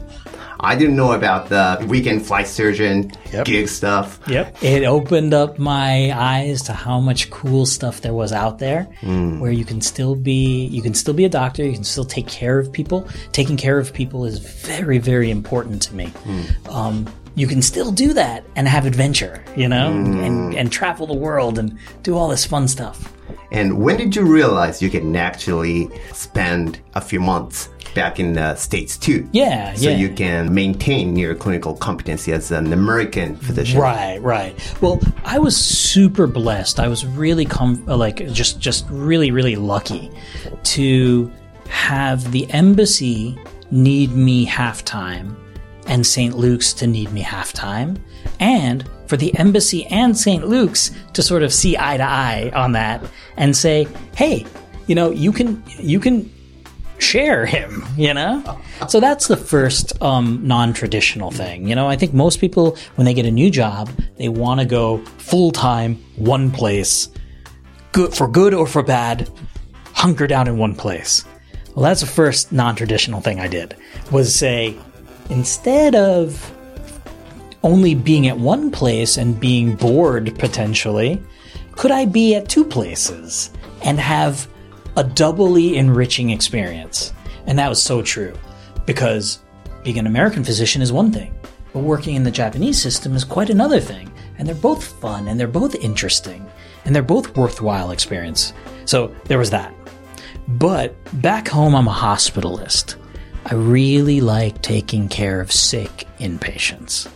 [0.62, 3.46] I didn't know about the weekend flight surgeon Yep.
[3.46, 4.20] gig stuff.
[4.26, 4.62] Yep.
[4.62, 9.40] It opened up my eyes to how much cool stuff there was out there hmm.
[9.40, 12.26] where you can still be you can still be a doctor, you can still take
[12.26, 13.08] care of people.
[13.32, 16.06] Taking care of people is very, very important to me.
[16.06, 16.70] Hmm.
[16.70, 20.18] Um, you can still do that and have adventure, you know, hmm.
[20.20, 23.12] and, and travel the world and do all this fun stuff.
[23.52, 28.54] And when did you realize you can actually spend a few months back in the
[28.54, 29.28] States too?
[29.32, 29.96] Yeah, So yeah.
[29.96, 33.80] you can maintain your clinical competency as an American physician.
[33.80, 34.54] Right, right.
[34.80, 36.78] Well, I was super blessed.
[36.78, 40.10] I was really com- like just just really really lucky
[40.62, 41.30] to
[41.68, 43.38] have the embassy
[43.70, 45.36] need me half time
[45.86, 46.36] and St.
[46.36, 47.96] Luke's to need me half time
[48.38, 50.46] and for the embassy and St.
[50.46, 53.04] Luke's to sort of see eye to eye on that
[53.36, 54.46] and say, "Hey,
[54.86, 56.30] you know, you can you can
[56.98, 58.60] share him, you know?
[58.88, 61.68] So that's the first um, non traditional thing.
[61.68, 64.66] You know, I think most people, when they get a new job, they want to
[64.66, 67.08] go full time, one place,
[67.92, 69.28] good for good or for bad,
[69.92, 71.24] hunker down in one place.
[71.74, 73.76] Well, that's the first non traditional thing I did
[74.10, 74.76] was say,
[75.30, 76.54] instead of
[77.62, 81.22] only being at one place and being bored potentially,
[81.72, 83.50] could I be at two places
[83.84, 84.48] and have
[84.96, 87.12] a doubly enriching experience?
[87.46, 88.34] And that was so true
[88.86, 89.40] because
[89.82, 91.34] being an American physician is one thing,
[91.72, 94.12] but working in the Japanese system is quite another thing.
[94.38, 96.46] And they're both fun and they're both interesting
[96.84, 98.54] and they're both worthwhile experience.
[98.86, 99.74] So there was that.
[100.48, 102.96] But back home, I'm a hospitalist.
[103.46, 107.08] I really like taking care of sick inpatients.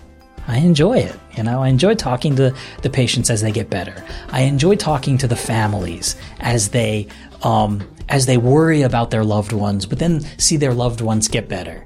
[0.46, 1.18] I enjoy it.
[1.36, 4.04] You know, I enjoy talking to the patients as they get better.
[4.30, 7.08] I enjoy talking to the families as they
[7.42, 11.48] um, as they worry about their loved ones, but then see their loved ones get
[11.48, 11.84] better.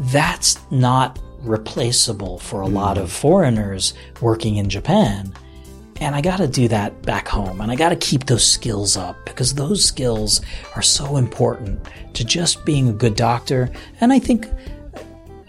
[0.00, 5.32] That's not replaceable for a lot of foreigners working in Japan.
[6.00, 7.60] And I got to do that back home.
[7.60, 10.40] And I got to keep those skills up because those skills
[10.74, 13.70] are so important to just being a good doctor.
[14.00, 14.48] And I think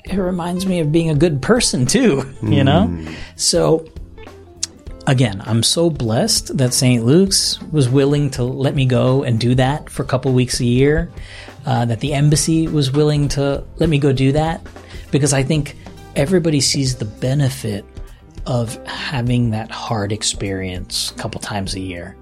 [0.05, 3.05] it reminds me of being a good person too, you know?
[3.35, 3.85] So
[5.07, 7.03] again, I'm so blessed that St.
[7.05, 10.65] Luke's was willing to let me go and do that for a couple weeks a
[10.65, 11.11] year,
[11.65, 14.65] uh, that the embassy was willing to let me go do that,
[15.11, 15.77] because I think
[16.15, 17.85] everybody sees the benefit
[18.47, 22.17] of having that hard experience a couple times a year.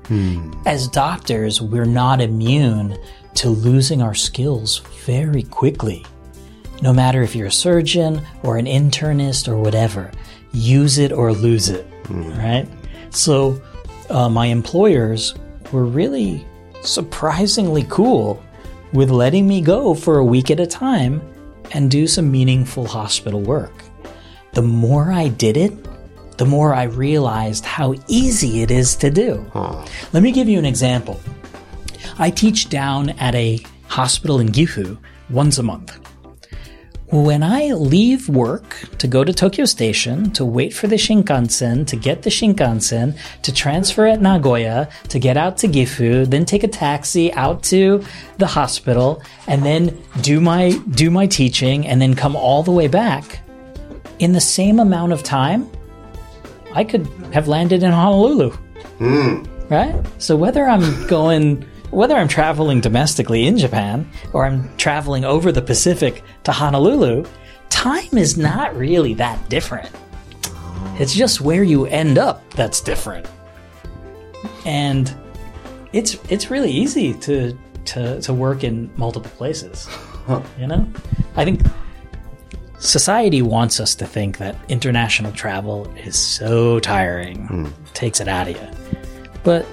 [0.66, 2.98] As doctors, we're not immune
[3.36, 6.06] to losing our skills very quickly
[6.82, 10.12] no matter if you're a surgeon or an internist or whatever,
[10.52, 12.68] use it or lose it, right?
[13.12, 13.62] So
[14.10, 15.36] uh, my employers
[15.72, 16.46] were really
[16.82, 18.44] surprisingly cool
[18.94, 21.22] with letting me go for a week at a time
[21.72, 23.84] and do some meaningful hospital work.
[24.54, 25.74] The more I did it,
[26.38, 29.46] the more I realized how easy it is to do.
[30.14, 31.20] Let me give you an example.
[32.18, 34.98] I teach down at a hospital in Gifu
[35.30, 36.00] once a month.
[37.12, 41.96] When I leave work to go to Tokyo Station to wait for the Shinkansen, to
[41.96, 46.68] get the Shinkansen, to transfer at Nagoya, to get out to Gifu, then take a
[46.68, 48.04] taxi out to
[48.38, 52.88] the hospital, and then do my do my teaching, and then come all the way
[52.88, 53.42] back,
[54.20, 55.68] in the same amount of time,
[56.74, 58.52] I could have landed in Honolulu.
[59.00, 59.44] Hmm.
[59.68, 59.96] Right?
[60.20, 65.62] So whether I'm going whether I'm traveling domestically in Japan or I'm traveling over the
[65.62, 67.26] Pacific to Honolulu,
[67.70, 69.90] time is not really that different.
[71.00, 73.28] It's just where you end up that's different.
[74.66, 75.14] And
[75.94, 79.88] it's it's really easy to to, to work in multiple places.
[80.60, 80.88] You know?
[81.36, 81.62] I think
[82.78, 87.68] society wants us to think that international travel is so tiring, hmm.
[87.94, 89.00] takes it out of you.
[89.44, 89.66] But,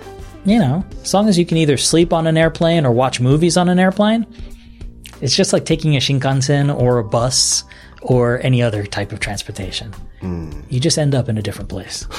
[0.46, 3.56] you know, as long as you can either sleep on an airplane or watch movies
[3.56, 4.24] on an airplane,
[5.20, 7.64] it's just like taking a Shinkansen or a bus
[8.02, 9.92] or any other type of transportation.
[10.70, 12.06] You just end up in a different place.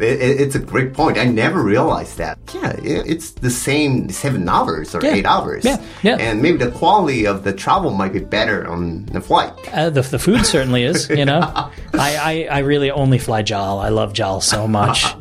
[0.00, 1.18] It, it- it's a great point.
[1.18, 2.38] I never realized that.
[2.54, 5.12] Yeah, it, it's the same seven hours or Yeah.
[5.14, 5.64] eight hours.
[5.66, 6.16] Yeah, yeah.
[6.16, 9.52] And maybe the quality of the travel might be better on the flight.
[9.72, 11.40] Uh, the, the food certainly is, you know.
[11.44, 13.78] I, I, I really only fly JAL.
[13.80, 15.04] I love JAL so much.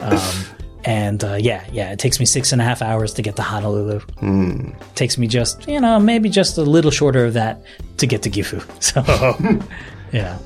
[0.00, 0.18] Um,
[0.84, 3.42] and uh, yeah, yeah, it takes me six and a half hours to get to
[3.42, 4.00] Honolulu.
[4.94, 7.62] takes me just, you know, maybe just a little shorter of that
[7.98, 8.62] to get to Gifu.
[8.80, 9.02] So,
[10.12, 10.38] yeah.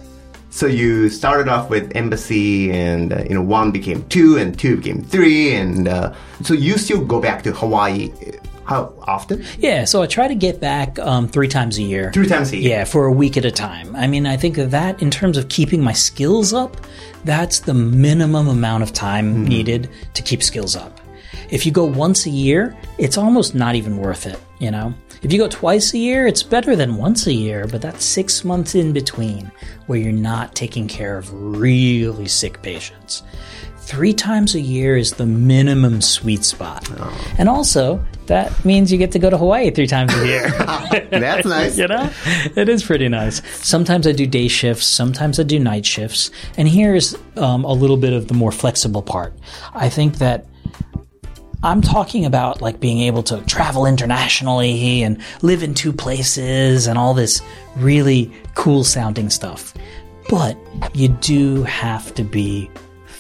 [0.50, 4.78] So you started off with embassy, and uh, you know one became two, and two
[4.78, 8.10] became three, and uh, so you still go back to Hawaii.
[8.68, 9.42] How often?
[9.58, 12.12] Yeah, so I try to get back um, three times a year.
[12.12, 12.70] Three times a year.
[12.70, 13.96] Yeah, for a week at a time.
[13.96, 16.76] I mean, I think that in terms of keeping my skills up,
[17.24, 21.00] that's the minimum amount of time needed to keep skills up.
[21.48, 24.92] If you go once a year, it's almost not even worth it, you know?
[25.22, 28.44] If you go twice a year, it's better than once a year, but that's six
[28.44, 29.50] months in between
[29.86, 33.22] where you're not taking care of really sick patients.
[33.88, 36.86] Three times a year is the minimum sweet spot.
[37.38, 40.50] And also, that means you get to go to Hawaii three times a year.
[41.10, 41.78] That's nice.
[41.78, 42.10] you know
[42.54, 46.68] it is pretty nice sometimes i do day shifts sometimes i do night shifts and
[46.68, 49.32] here's um, a little bit of the more flexible part
[49.74, 50.46] i think that
[51.62, 56.98] i'm talking about like being able to travel internationally and live in two places and
[56.98, 57.40] all this
[57.76, 59.72] really cool sounding stuff
[60.28, 60.56] but
[60.94, 62.70] you do have to be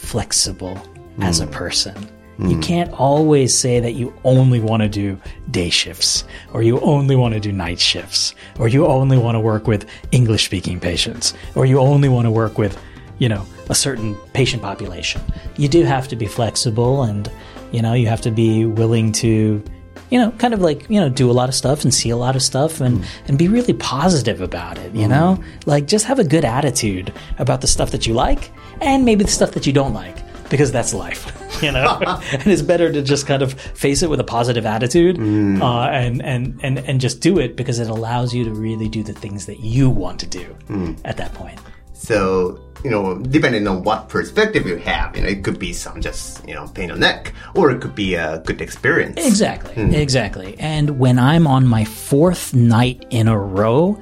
[0.08, 0.80] flexible
[1.20, 1.52] as a hmm.
[1.52, 2.08] person.
[2.38, 2.60] You hmm.
[2.60, 7.34] can't always say that you only want to do day shifts or you only want
[7.34, 11.66] to do night shifts or you only want to work with English speaking patients or
[11.66, 12.80] you only want to work with,
[13.18, 15.20] you know, a certain patient population.
[15.56, 17.30] You do have to be flexible and,
[17.72, 19.62] you know, you have to be willing to,
[20.10, 22.16] you know, kind of like, you know, do a lot of stuff and see a
[22.16, 23.04] lot of stuff and, hmm.
[23.26, 25.42] and be really positive about it, you know?
[25.66, 29.30] Like just have a good attitude about the stuff that you like and maybe the
[29.30, 30.16] stuff that you don't like
[30.48, 31.98] because that's life, you know.
[32.32, 36.22] and it's better to just kind of face it with a positive attitude uh, and
[36.22, 39.46] and and and just do it because it allows you to really do the things
[39.46, 40.56] that you want to do
[41.04, 41.58] at that point.
[41.98, 46.00] So, you know, depending on what perspective you have, you know, it could be some
[46.00, 49.26] just, you know, pain in the neck, or it could be a good experience.
[49.26, 50.54] Exactly, exactly.
[50.60, 54.00] And when I'm on my fourth night in a row,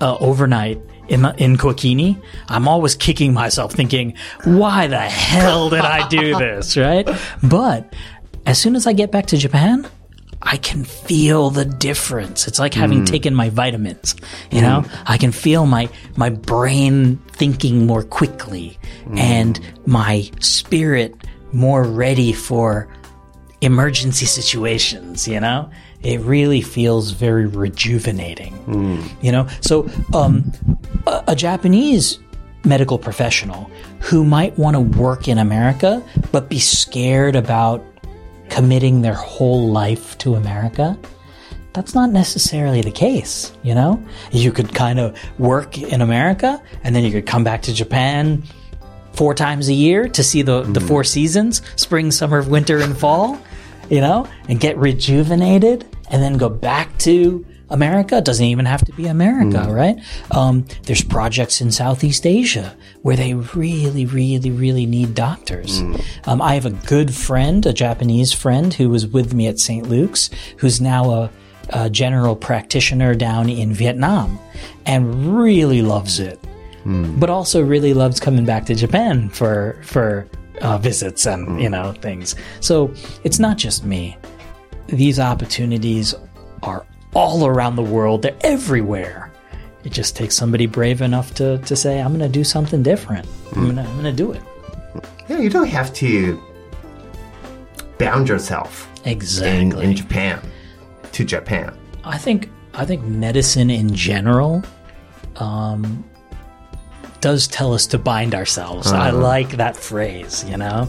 [0.00, 0.80] uh, overnight.
[1.08, 4.14] In, in Kuakini, I'm always kicking myself thinking,
[4.44, 6.76] why the hell did I do this?
[6.76, 7.08] Right?
[7.42, 7.92] But
[8.44, 9.86] as soon as I get back to Japan,
[10.42, 12.46] I can feel the difference.
[12.46, 13.04] It's like having hmm.
[13.04, 14.14] taken my vitamins.
[14.50, 14.94] You know, hmm.
[15.06, 19.18] I can feel my my brain thinking more quickly hmm.
[19.18, 21.16] and my spirit
[21.52, 22.88] more ready for
[23.60, 25.26] emergency situations.
[25.26, 25.70] You know,
[26.02, 28.54] it really feels very rejuvenating.
[29.20, 30.52] You know, so um,
[31.06, 32.18] a, a Japanese
[32.64, 33.70] medical professional
[34.00, 37.84] who might want to work in America but be scared about
[38.48, 40.98] committing their whole life to America,
[41.72, 44.02] that's not necessarily the case, you know?
[44.32, 48.42] You could kind of work in America and then you could come back to Japan
[49.12, 53.38] four times a year to see the, the four seasons spring, summer, winter, and fall,
[53.90, 58.18] you know, and get rejuvenated and then go back to America.
[58.18, 59.74] It doesn't even have to be America, Mm.
[59.74, 59.96] right?
[60.30, 65.82] Um, there's projects in Southeast Asia where they really, really, really need doctors.
[65.82, 66.00] Mm.
[66.26, 69.88] Um, I have a good friend, a Japanese friend, who was with me at St.
[69.88, 71.30] Luke's, who's now a,
[71.70, 74.38] a general practitioner down in Vietnam
[74.84, 76.38] and really loves it
[77.18, 80.24] but also really loves coming back to Japan for for
[80.62, 82.34] uh, visits and you know things.
[82.60, 82.92] So
[83.24, 84.16] it's not just me.
[84.88, 86.14] These opportunities
[86.62, 88.22] are all around the world.
[88.22, 89.32] They're everywhere.
[89.84, 93.26] It just takes somebody brave enough to, to say, "I'm going to do something different.
[93.54, 94.42] I'm going to I'm going to do it."
[95.28, 96.40] Yeah, you don't have to
[97.98, 99.84] bound yourself in, Exactly.
[99.84, 100.40] in Japan
[101.12, 101.76] to Japan.
[102.04, 104.62] I think I think medicine in general
[105.36, 106.04] um,
[107.26, 108.92] does tell us to bind ourselves.
[108.92, 110.44] I like that phrase.
[110.48, 110.88] You know,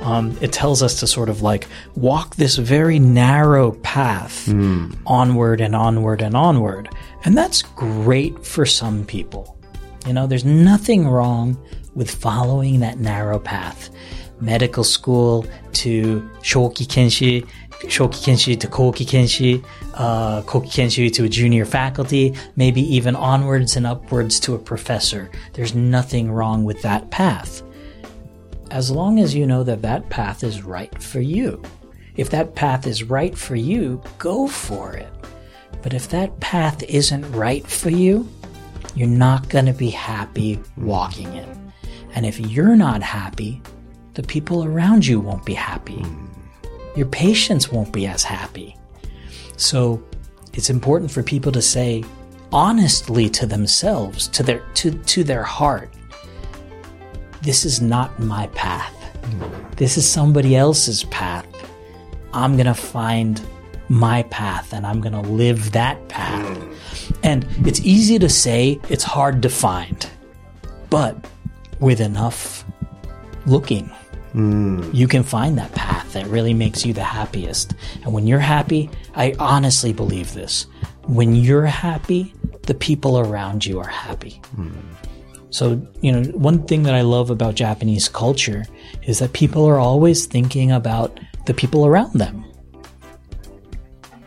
[0.00, 4.48] um, it tells us to sort of like walk this very narrow path
[5.06, 6.88] onward and onward and onward,
[7.24, 9.56] and that's great for some people.
[10.08, 11.56] You know, there's nothing wrong
[11.94, 13.88] with following that narrow path.
[14.40, 17.46] Medical school to shoki kenshi,
[17.84, 19.64] shoki kenshi to koki kenshi,
[19.94, 25.30] uh, koki kenshi to a junior faculty, maybe even onwards and upwards to a professor.
[25.52, 27.62] There's nothing wrong with that path.
[28.70, 31.62] As long as you know that that path is right for you.
[32.16, 35.12] If that path is right for you, go for it.
[35.82, 38.28] But if that path isn't right for you,
[38.94, 41.56] you're not going to be happy walking it.
[42.14, 43.60] And if you're not happy,
[44.14, 46.02] the people around you won't be happy.
[46.96, 48.76] Your patients won't be as happy.
[49.56, 50.02] So
[50.54, 52.04] it's important for people to say
[52.52, 55.92] honestly to themselves, to their to, to their heart,
[57.42, 58.94] this is not my path.
[59.76, 61.46] This is somebody else's path.
[62.32, 63.40] I'm going to find
[63.88, 66.58] my path and I'm going to live that path.
[67.22, 70.08] And it's easy to say, it's hard to find.
[70.90, 71.16] But
[71.80, 72.64] with enough
[73.46, 73.90] looking,
[74.36, 74.94] Mm.
[74.94, 77.72] you can find that path that really makes you the happiest.
[78.02, 80.66] And when you're happy, I honestly believe this.
[81.06, 82.34] When you're happy,
[82.64, 84.42] the people around you are happy.
[84.54, 84.74] Mm.
[85.48, 88.66] So, you know, one thing that I love about Japanese culture
[89.04, 92.44] is that people are always thinking about the people around them.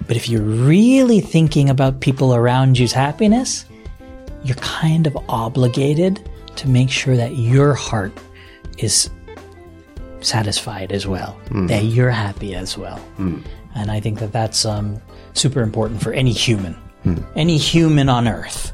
[0.07, 3.65] But if you're really thinking about people around you's happiness,
[4.43, 8.11] you're kind of obligated to make sure that your heart
[8.79, 9.11] is
[10.21, 12.99] satisfied as well, that you're happy as well.
[13.17, 14.99] And I think that that's um,
[15.33, 16.75] super important for any human,
[17.35, 18.73] any human on earth.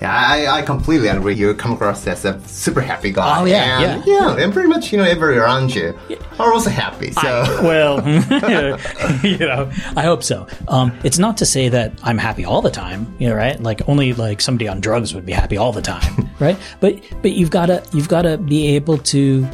[0.00, 1.34] Yeah, I, I completely agree.
[1.34, 3.40] You come across as a super happy guy.
[3.40, 4.36] Oh, yeah, and, yeah.
[4.36, 5.96] and pretty much, you know, everybody around you
[6.38, 7.12] are also happy.
[7.12, 7.22] So,
[7.62, 8.06] well,
[9.22, 10.46] you know, I hope so.
[10.68, 13.58] Um, it's not to say that I'm happy all the time, you know, right?
[13.58, 16.58] Like only like somebody on drugs would be happy all the time, right?
[16.80, 19.48] But but you've got to you've got to be able to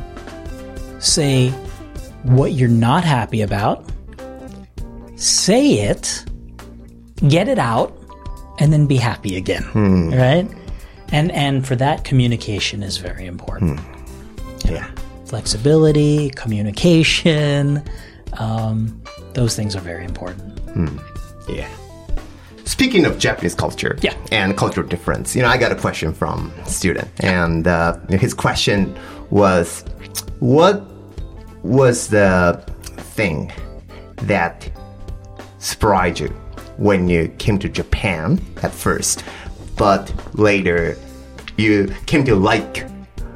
[1.01, 1.51] say
[2.23, 3.85] what you're not happy about,
[5.17, 6.25] say it,
[7.29, 7.97] get it out,
[8.59, 9.65] and then be happy again,
[10.13, 10.49] right?
[11.13, 13.81] And and for that, communication is very important
[14.71, 14.91] yeah.
[15.27, 17.83] flexibility, communication.
[18.35, 19.03] Um,
[19.35, 20.61] those things are very important.
[21.49, 21.69] Yeah.
[22.65, 24.15] Speaking of Japanese culture Yeah.
[24.31, 28.33] and cultural difference, you know, I got a question from a student, and uh, his
[28.33, 28.97] question
[29.31, 29.85] was,
[30.41, 30.85] "What
[31.63, 32.63] was the
[33.15, 33.53] thing
[34.23, 34.71] that
[35.59, 36.29] surprised you
[36.79, 39.23] when you came to Japan at first,
[39.77, 40.97] but later
[41.57, 42.87] you came to like,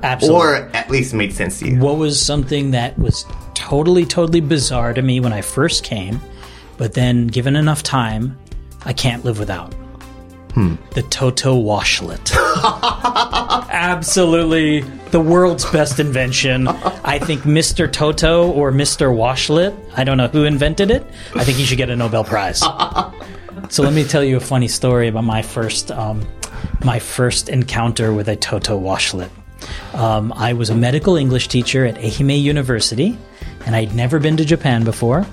[0.02, 0.40] Absolutely.
[0.40, 4.92] or at least made sense to you?" what was something that was totally, totally bizarre
[4.94, 6.20] to me when I first came,
[6.78, 8.36] but then given enough time,
[8.84, 9.74] I can't live without?
[10.54, 12.32] The Toto washlet.
[13.70, 14.82] Absolutely
[15.14, 16.66] the world's best invention.
[16.66, 17.90] I think Mr.
[17.90, 19.14] Toto or Mr.
[19.14, 21.06] Washlet, I don't know who invented it.
[21.36, 22.58] I think he should get a Nobel Prize.
[23.68, 26.26] So let me tell you a funny story about my first um,
[26.84, 29.30] my first encounter with a Toto washlet.
[29.94, 33.16] Um, I was a medical English teacher at Ehime University,
[33.66, 35.26] and I'd never been to Japan before.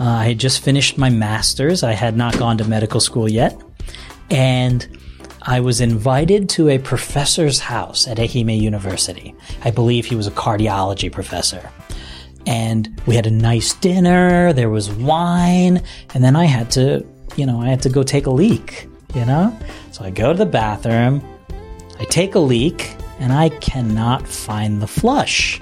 [0.00, 1.82] Uh, I had just finished my master's.
[1.82, 3.56] I had not gone to medical school yet,
[4.32, 4.88] and
[5.42, 9.34] I was invited to a professor's house at Ehime University.
[9.62, 11.70] I believe he was a cardiology professor.
[12.46, 15.82] And we had a nice dinner, there was wine,
[16.14, 17.06] and then I had to,
[17.36, 19.56] you know, I had to go take a leak, you know?
[19.92, 21.22] So I go to the bathroom,
[22.00, 25.60] I take a leak, and I cannot find the flush.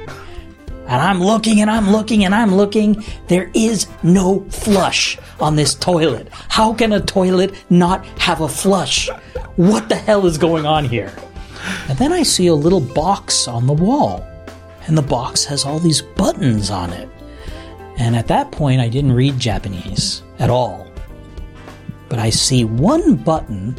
[0.91, 3.05] And I'm looking and I'm looking and I'm looking.
[3.29, 6.29] There is no flush on this toilet.
[6.49, 9.09] How can a toilet not have a flush?
[9.55, 11.15] What the hell is going on here?
[11.89, 14.27] And then I see a little box on the wall.
[14.89, 17.09] And the box has all these buttons on it.
[17.97, 20.91] And at that point, I didn't read Japanese at all.
[22.09, 23.77] But I see one button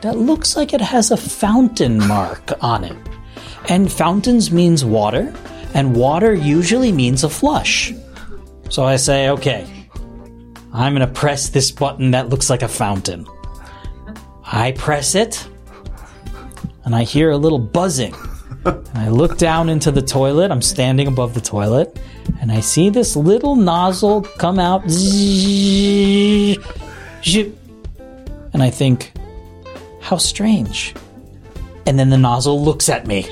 [0.00, 2.96] that looks like it has a fountain mark on it.
[3.68, 5.32] And fountains means water,
[5.74, 7.92] and water usually means a flush.
[8.70, 9.66] So I say, okay,
[10.72, 13.26] I'm gonna press this button that looks like a fountain.
[14.44, 15.46] I press it,
[16.84, 18.14] and I hear a little buzzing.
[18.64, 20.50] And I look down into the toilet.
[20.50, 21.98] I'm standing above the toilet,
[22.40, 24.82] and I see this little nozzle come out.
[28.52, 29.12] And I think,
[30.00, 30.94] how strange.
[31.86, 33.26] And then the nozzle looks at me,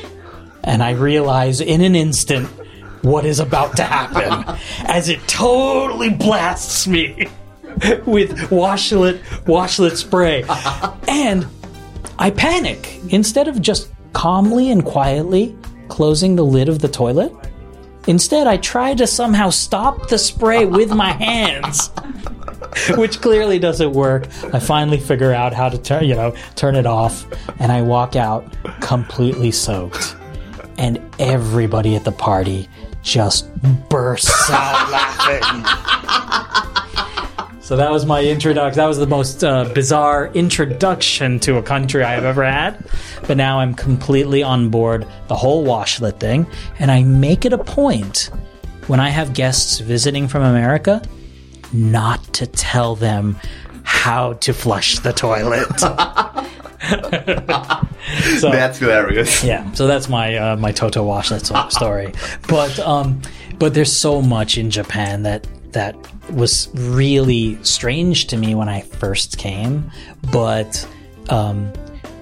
[0.66, 2.48] and I realize in an instant
[3.02, 7.28] what is about to happen as it totally blasts me
[8.04, 10.44] with washlet washlet spray.
[11.08, 11.46] And
[12.18, 13.00] I panic.
[13.10, 15.56] Instead of just calmly and quietly
[15.88, 17.32] closing the lid of the toilet,
[18.08, 21.90] instead I try to somehow stop the spray with my hands.
[22.96, 24.26] Which clearly doesn't work.
[24.52, 27.26] I finally figure out how to turn, you know, turn it off,
[27.58, 28.44] and I walk out
[28.80, 30.16] completely soaked.
[31.18, 32.68] Everybody at the party
[33.02, 33.50] just
[33.88, 35.64] bursts out laughing.
[37.66, 38.76] So that was my introduction.
[38.76, 42.88] That was the most uh, bizarre introduction to a country I have ever had.
[43.26, 46.46] But now I'm completely on board the whole washlet thing,
[46.78, 48.30] and I make it a point
[48.86, 51.02] when I have guests visiting from America
[51.72, 53.36] not to tell them
[53.82, 55.66] how to flush the toilet.
[58.38, 59.42] so, That's hilarious.
[59.44, 62.12] yeah, so that's my uh, my Toto washlet so- story.
[62.48, 63.20] But um,
[63.58, 65.96] but there's so much in Japan that that
[66.32, 69.90] was really strange to me when I first came.
[70.32, 70.86] But
[71.30, 71.72] um,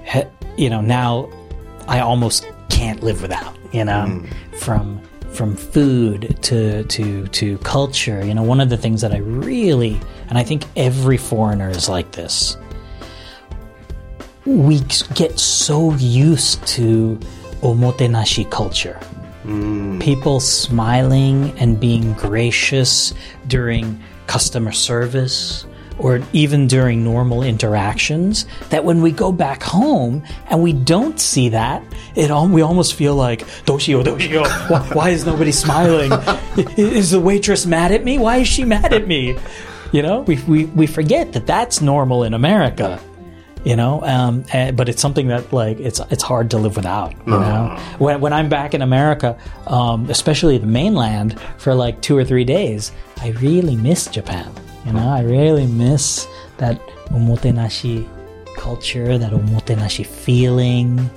[0.05, 0.23] he,
[0.57, 1.31] you know now
[1.89, 3.57] I almost can't live without.
[3.73, 4.23] You know,
[4.59, 5.01] from
[5.33, 8.25] from food to to to culture.
[8.25, 11.89] You know, one of the things that I really and I think every foreigner is
[11.89, 12.57] like this
[14.47, 14.81] we
[15.15, 17.19] get so used to
[17.63, 18.99] omotenashi culture.
[19.45, 20.01] Mm.
[20.01, 23.15] People smiling and being gracious
[23.47, 25.67] during customer service
[25.99, 31.51] or even during normal interactions that when we go back home and we don't see
[31.51, 31.83] that,
[32.17, 36.11] it al- we almost feel like, doshio, doshio, why, why is nobody smiling?
[36.77, 38.19] Is the waitress mad at me?
[38.19, 39.39] Why is she mad at me?
[39.93, 43.01] You know, we, we, we forget that that's normal in America
[43.65, 47.15] you know um, eh, but it's something that like it's it's hard to live without
[47.27, 47.79] you know?
[47.99, 52.45] When, when i'm back in america um, especially the mainland for like two or three
[52.45, 52.93] days
[53.23, 54.53] i really miss japan
[54.85, 55.09] you know?
[55.09, 58.09] I really miss that omotenashi
[58.57, 61.11] culture that omotenashi feeling.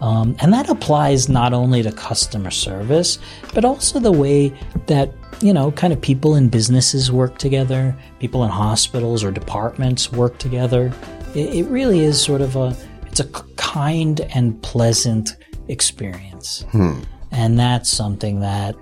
[0.00, 3.18] Um, and that applies not only to customer service
[3.52, 4.48] but also the way
[4.86, 10.10] that you know kind of people in businesses work together people in hospitals or departments
[10.10, 10.90] work together
[11.34, 12.76] it, it really is sort of a
[13.06, 15.36] it's a kind and pleasant
[15.68, 16.64] experience.
[16.70, 17.00] Hmm.
[17.32, 18.76] And that's something that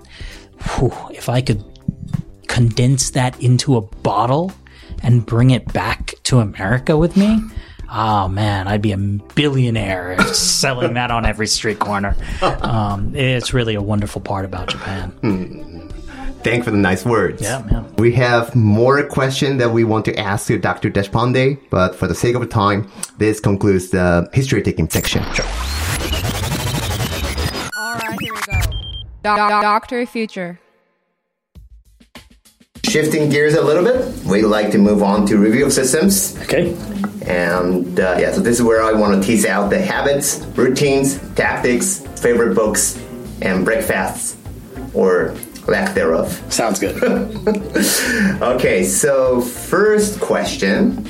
[0.61, 1.63] whew, if i could
[2.47, 4.51] condense that into a bottle
[5.03, 7.39] and bring it back to america with me
[7.91, 12.15] oh man i'd be a billionaire selling that on every street corner.
[12.41, 15.88] Um, it's really a wonderful part about japan hmm.
[16.43, 17.41] Thank for the nice words.
[17.41, 20.89] yeah man We have more questions that we want to ask to Dr.
[20.89, 25.21] Deshpande, but for the sake of time, this concludes the history taking section.
[27.77, 28.59] All right, here we go.
[29.23, 30.59] Doc- doc- Doctor Future.
[32.85, 36.37] Shifting gears a little bit, we'd like to move on to review of systems.
[36.43, 36.73] okay
[37.27, 41.19] And uh, yeah, so this is where I want to tease out the habits, routines,
[41.35, 42.97] tactics, favorite books,
[43.41, 44.37] and breakfasts,
[44.95, 45.35] or
[45.67, 46.31] lack thereof.
[46.49, 46.95] Sounds good.
[48.41, 51.05] Okay, so first question.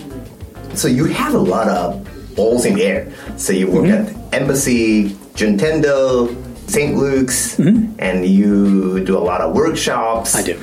[0.76, 3.12] So you have a lot of balls in the air.
[3.38, 4.28] So you work mm-hmm.
[4.28, 6.36] at Embassy, Juntendo,
[6.70, 6.96] St.
[6.96, 7.96] Luke's, mm-hmm.
[8.00, 10.36] and you do a lot of workshops.
[10.36, 10.62] I do.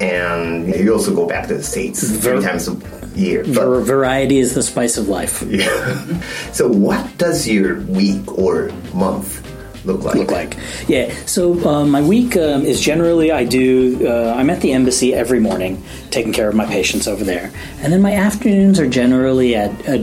[0.00, 2.76] And you also go back to the States three times a
[3.18, 3.42] year.
[3.42, 5.42] But- Var- variety is the spice of life.
[5.42, 6.20] Yeah.
[6.52, 9.44] so what does your week or month
[9.84, 10.14] look like?
[10.16, 10.56] look like.
[10.88, 11.14] Yeah.
[11.26, 14.06] So uh, my week um, is generally I do.
[14.06, 17.92] Uh, I'm at the embassy every morning, taking care of my patients over there, and
[17.92, 19.98] then my afternoons are generally at uh,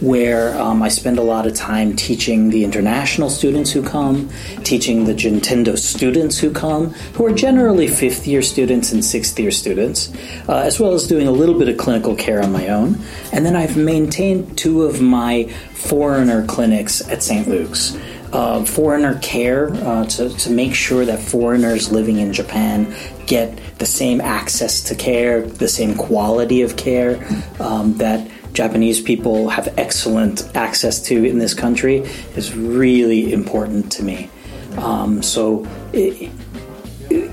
[0.00, 4.30] where um, I spend a lot of time teaching the international students who come,
[4.64, 9.50] teaching the Juntendo students who come, who are generally fifth year students and sixth year
[9.50, 10.12] students,
[10.48, 12.98] uh, as well as doing a little bit of clinical care on my own,
[13.32, 17.48] and then I've maintained two of my foreigner clinics at St.
[17.48, 17.96] Luke's
[18.32, 22.94] uh, foreigner care uh, to, to make sure that foreigners living in Japan
[23.26, 27.24] get the same access to care, the same quality of care
[27.60, 31.98] um, that Japanese people have excellent access to in this country
[32.36, 34.30] is really important to me.
[34.76, 36.30] Um, so it,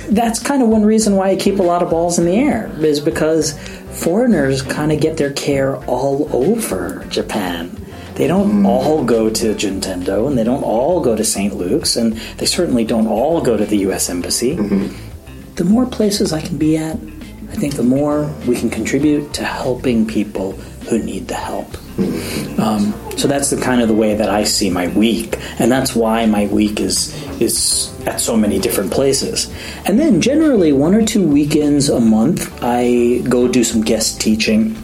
[0.09, 2.71] that's kind of one reason why I keep a lot of balls in the air
[2.79, 3.57] is because
[3.91, 7.84] foreigners kind of get their care all over Japan.
[8.15, 8.65] They don't mm.
[8.65, 11.53] all go to Juntendo, and they don't all go to St.
[11.53, 14.09] Luke's, and they certainly don't all go to the U.S.
[14.09, 14.55] Embassy.
[14.55, 15.53] Mm-hmm.
[15.55, 19.43] The more places I can be at, I think the more we can contribute to
[19.43, 20.53] helping people
[20.89, 21.67] who need the help.
[21.67, 22.61] Mm-hmm.
[22.61, 25.95] Um, so that's the kind of the way that I see my week, and that's
[25.95, 29.53] why my week is is at so many different places.
[29.85, 34.77] And then generally one or two weekends a month, I go do some guest teaching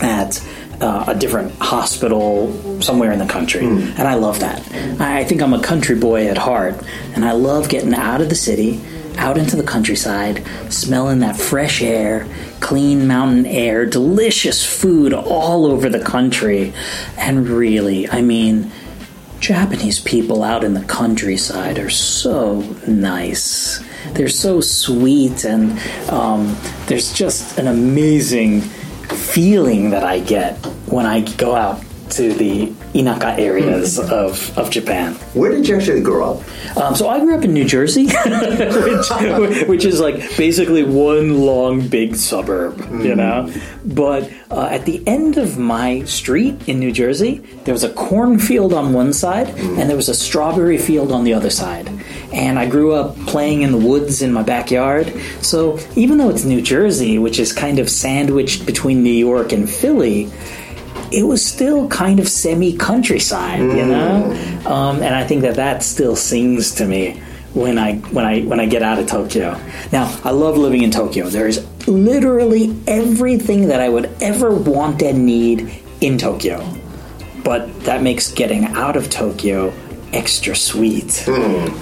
[0.00, 0.40] at
[0.84, 4.60] uh, a different hospital somewhere in the country, and I love that.
[5.00, 6.74] I I think I'm a country boy at heart,
[7.14, 8.80] and I love getting out of the city,
[9.16, 12.28] out into the countryside, smelling that fresh air,
[12.60, 16.74] clean mountain air, delicious food all over the country,
[17.16, 18.70] and really, I mean.
[19.40, 23.78] Japanese people out in the countryside are so nice.
[24.14, 25.78] They're so sweet, and
[26.08, 26.56] um,
[26.86, 28.62] there's just an amazing
[29.08, 35.14] feeling that I get when I go out to the inaka areas of, of Japan.
[35.32, 36.76] Where did you actually grow up?
[36.76, 41.88] Um, so I grew up in New Jersey, which, which is like basically one long
[41.88, 43.52] big suburb, you know.
[43.84, 48.72] But uh, at the end of my street in New Jersey, there was a cornfield
[48.72, 51.88] on one side and there was a strawberry field on the other side.
[52.34, 55.12] And I grew up playing in the woods in my backyard.
[55.40, 59.70] So even though it's New Jersey, which is kind of sandwiched between New York and
[59.70, 60.30] Philly,
[61.12, 65.82] it was still kind of semi countryside, you know, um, and I think that that
[65.82, 67.20] still sings to me
[67.52, 69.60] when I when I when I get out of Tokyo.
[69.92, 71.28] Now, I love living in Tokyo.
[71.28, 76.66] There is literally everything that I would ever want and need in Tokyo,
[77.44, 79.72] but that makes getting out of Tokyo
[80.14, 81.24] extra sweet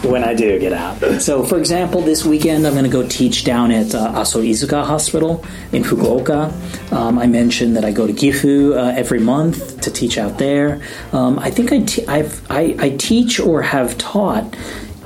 [0.02, 1.00] when I do get out.
[1.22, 4.84] So, for example, this weekend I'm going to go teach down at uh, Aso Iizuka
[4.84, 6.50] Hospital in Fukuoka.
[6.92, 10.82] Um, I mentioned that I go to Gifu uh, every month to teach out there.
[11.12, 14.56] Um, I think I, te- I've, I, I teach or have taught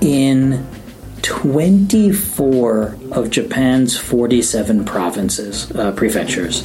[0.01, 0.65] in
[1.27, 6.65] 24 of Japan's 47 provinces, uh, prefectures.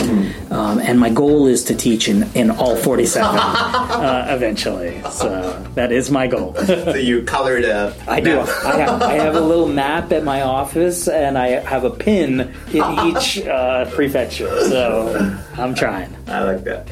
[0.51, 5.01] Um, and my goal is to teach in, in all 47 uh, eventually.
[5.09, 6.53] So that is my goal.
[6.66, 7.95] so you colored a.
[8.07, 8.39] I do.
[8.39, 12.53] I have, I have a little map at my office, and I have a pin
[12.72, 14.70] in each uh, prefecture.
[14.70, 16.16] So I'm trying.
[16.28, 16.88] I like that.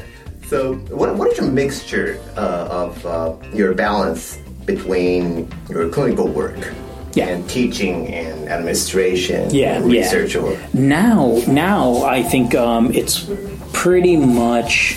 [0.48, 6.58] So, what, what is your mixture uh, of uh, your balance between your clinical work
[7.14, 7.26] Yeah.
[7.28, 10.02] and teaching and administration Yeah, and yeah.
[10.02, 10.58] research work?
[10.72, 13.28] Now, now I think um, it's
[13.72, 14.94] pretty much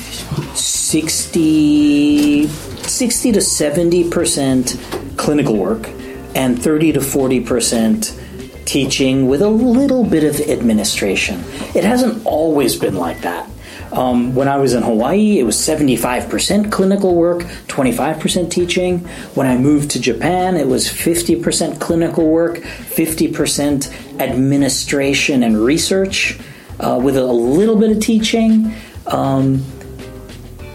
[0.55, 4.78] 60, 60 to 70 percent
[5.18, 5.89] clinical work
[6.36, 8.20] and 30 to 40 percent
[8.66, 11.39] teaching with a little bit of administration.
[11.76, 13.49] It hasn't always been like that.
[13.93, 18.99] Um, when I was in Hawaii, it was 75% clinical work, 25% teaching.
[19.35, 26.39] When I moved to Japan, it was 50% clinical work, 50% administration and research,
[26.79, 28.73] uh, with a little bit of teaching.
[29.05, 29.63] Um,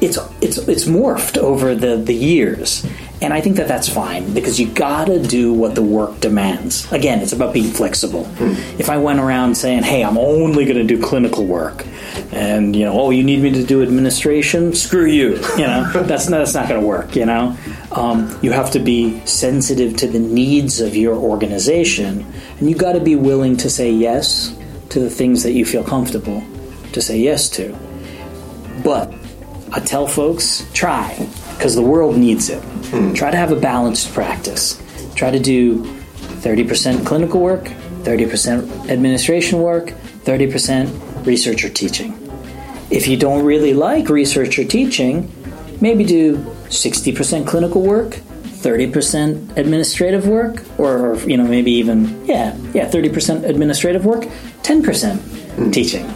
[0.00, 2.86] it's it's it's morphed over the the years
[3.20, 6.90] and i think that that's fine because you gotta do what the work demands.
[6.92, 8.28] Again it's about being flexible.
[8.78, 11.86] If i went around saying hey i'm only going to do clinical work
[12.32, 14.74] and you know oh you need me to do administration?
[14.74, 15.36] Screw you.
[15.58, 17.56] You know that's not, that's not going to work you know?
[17.92, 22.24] Um, you have to be sensitive to the needs of your organization
[22.58, 24.54] and you got to be willing to say yes
[24.90, 26.42] to the things that you feel comfortable
[26.92, 27.76] to say yes to.
[28.82, 29.12] But
[29.72, 31.28] I tell folks, try,
[31.58, 32.62] because the world needs it.
[32.62, 33.12] Hmm.
[33.14, 34.80] Try to have a balanced practice.
[35.16, 35.82] Try to do
[36.42, 37.64] 30% clinical work,
[38.04, 39.88] 30% administration work,
[40.22, 42.14] 30% research or teaching.
[42.90, 45.30] If you don't really like research or teaching,
[45.80, 46.36] maybe do
[46.68, 48.20] 60% clinical work,
[48.58, 54.24] 30% administrative work or you know maybe even yeah yeah 30% administrative work
[54.62, 55.70] 10% hmm.
[55.70, 56.12] teaching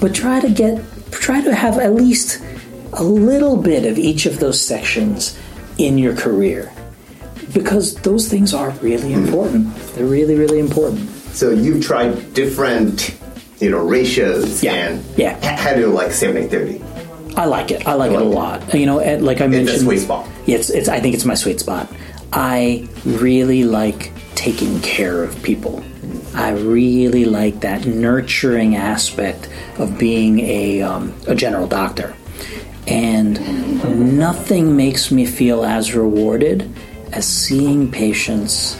[0.00, 0.80] but try to get
[1.10, 2.40] try to have at least
[2.94, 5.38] a little bit of each of those sections
[5.78, 6.72] in your career
[7.52, 13.14] because those things are really important they're really really important So you've tried different,
[13.60, 14.74] you know, ratios Yeah.
[14.74, 15.38] and Yeah.
[15.56, 16.82] how do you like 70 30?
[17.36, 17.86] I like it.
[17.86, 18.34] I like it a Like it.
[18.34, 18.74] lot.
[18.74, 20.26] You know, like I It's a mentioned, sweet spot.
[20.48, 20.88] It's, it's.
[20.88, 21.86] I think it's my sweet spot.
[22.32, 25.80] I really like taking care of people.
[26.34, 32.12] I really like that nurturing aspect of being a um, a general doctor,
[32.90, 36.70] and nothing makes me feel as rewarded
[37.12, 38.74] as seeing patients,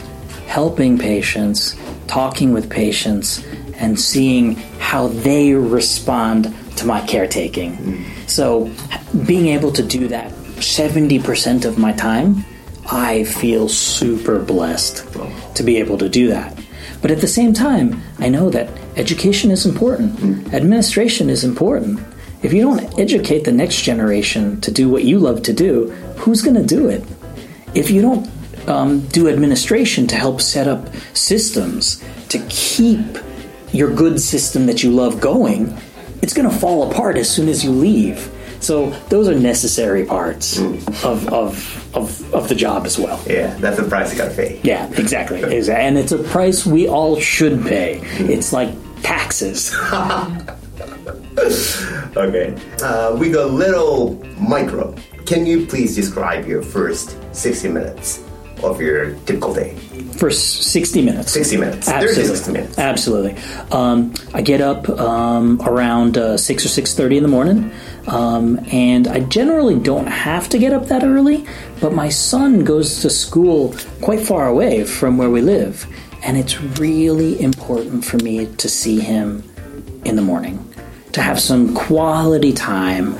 [0.47, 1.75] helping patients,
[2.07, 3.43] talking with patients,
[3.75, 8.05] and seeing how they respond to my caretaking.
[8.27, 8.69] So,
[9.25, 12.45] being able to do that 70% of my time,
[12.91, 15.05] I feel super blessed
[15.55, 16.57] to be able to do that.
[17.01, 20.53] But at the same time, I know that education is important, mm.
[20.53, 21.99] administration is important.
[22.43, 26.41] If you don't educate the next generation to do what you love to do, who's
[26.41, 27.03] going to do it?
[27.73, 28.29] if you don't
[28.67, 32.99] um, do administration to help set up systems to keep
[33.71, 35.73] your good system that you love going,
[36.21, 38.29] it's going to fall apart as soon as you leave.
[38.59, 43.23] So those are necessary parts of, of, of, of the job as well.
[43.25, 44.59] Yeah, that's the price you gotta pay.
[44.63, 45.39] Yeah, exactly.
[45.41, 48.01] Exa- And it's a price we all should pay.
[48.19, 48.69] It's like
[49.01, 49.73] taxes.
[52.11, 52.53] Okay.
[52.83, 54.93] Uh, we go little micro.
[55.25, 58.21] Can you please describe your first 60 minutes
[58.61, 59.77] of your typical day?
[60.21, 61.31] for 60 minutes.
[61.31, 61.89] 60 minutes.
[61.89, 62.35] 30 Absolutely.
[62.35, 62.77] 60 minutes.
[62.77, 63.35] Absolutely.
[63.71, 67.71] Um, I get up um, around uh, 6 or 6.30 in the morning,
[68.05, 71.47] um, and I generally don't have to get up that early,
[71.79, 75.87] but my son goes to school quite far away from where we live,
[76.21, 79.43] and it's really important for me to see him
[80.05, 80.70] in the morning,
[81.13, 83.13] to have some quality time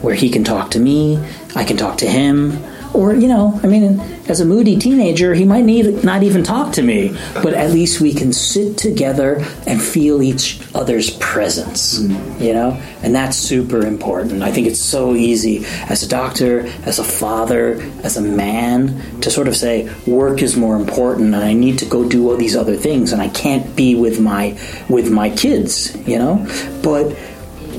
[0.00, 1.18] where he can talk to me,
[1.54, 2.62] I can talk to him,
[2.94, 6.74] or, you know, I mean, as a moody teenager, he might need not even talk
[6.74, 12.40] to me, but at least we can sit together and feel each other's presence, mm.
[12.40, 12.80] you know?
[13.02, 14.44] And that's super important.
[14.44, 19.30] I think it's so easy as a doctor, as a father, as a man to
[19.30, 22.54] sort of say, work is more important and I need to go do all these
[22.54, 24.56] other things and I can't be with my
[24.88, 26.46] with my kids, you know?
[26.80, 27.16] But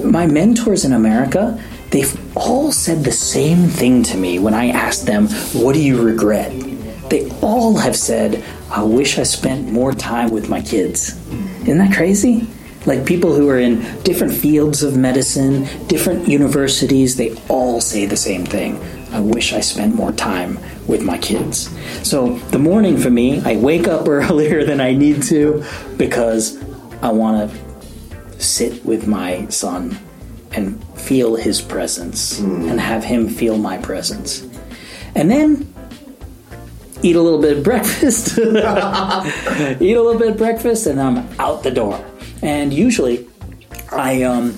[0.04, 5.06] my mentors in America, they've all said the same thing to me when I asked
[5.06, 6.52] them, What do you regret?
[7.10, 11.16] They all have said, I wish I spent more time with my kids.
[11.62, 12.48] Isn't that crazy?
[12.86, 18.18] Like people who are in different fields of medicine, different universities, they all say the
[18.18, 18.80] same thing.
[19.12, 21.70] I wish I spent more time with my kids.
[22.08, 25.64] So the morning for me, I wake up earlier than I need to
[25.98, 26.62] because
[27.02, 27.65] I want to
[28.46, 29.98] sit with my son
[30.52, 34.48] and feel his presence and have him feel my presence.
[35.16, 35.74] And then
[37.02, 38.38] eat a little bit of breakfast.
[38.40, 42.04] eat a little bit of breakfast and I'm out the door.
[42.42, 43.28] And usually
[43.92, 44.58] I um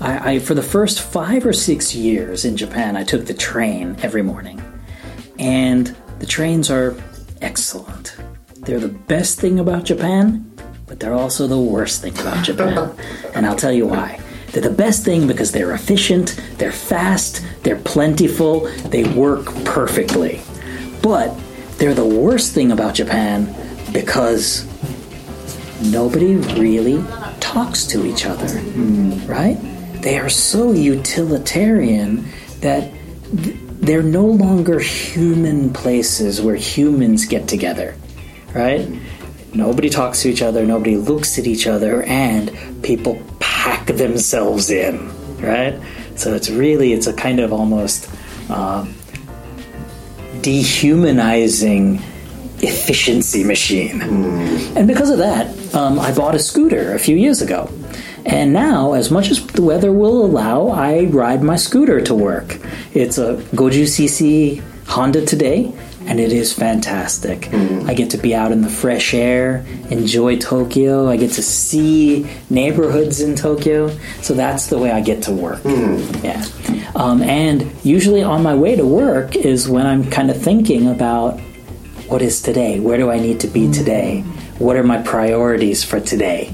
[0.00, 3.96] I, I for the first 5 or 6 years in Japan I took the train
[4.02, 4.60] every morning.
[5.38, 6.96] And the trains are
[7.40, 8.16] excellent.
[8.58, 10.51] They're the best thing about Japan,
[10.92, 12.94] but they're also the worst thing about Japan.
[13.34, 14.20] and I'll tell you why.
[14.48, 20.42] They're the best thing because they're efficient, they're fast, they're plentiful, they work perfectly.
[21.02, 21.34] But
[21.78, 23.54] they're the worst thing about Japan
[23.90, 24.66] because
[25.90, 27.02] nobody really
[27.40, 28.54] talks to each other,
[29.24, 29.56] right?
[30.02, 32.28] They are so utilitarian
[32.60, 32.92] that
[33.42, 37.94] th- they're no longer human places where humans get together,
[38.54, 38.86] right?
[39.54, 42.50] Nobody talks to each other, nobody looks at each other, and
[42.82, 45.08] people pack themselves in,
[45.40, 45.78] right?
[46.16, 48.10] So it's really, it's a kind of almost
[48.50, 48.94] um,
[50.40, 52.00] dehumanizing
[52.62, 54.00] efficiency machine.
[54.76, 57.68] And because of that, um, I bought a scooter a few years ago.
[58.24, 62.58] And now, as much as the weather will allow, I ride my scooter to work.
[62.94, 65.74] It's a Goju CC Honda today,
[66.06, 67.52] and it is fantastic.
[67.52, 71.08] I get to be out in the fresh air, enjoy Tokyo.
[71.08, 73.96] I get to see neighborhoods in Tokyo.
[74.20, 75.60] So that's the way I get to work.
[75.64, 76.44] Yeah.
[76.94, 81.40] Um, and usually on my way to work is when I'm kind of thinking about
[82.08, 82.78] what is today?
[82.78, 84.20] Where do I need to be today?
[84.58, 86.52] What are my priorities for today?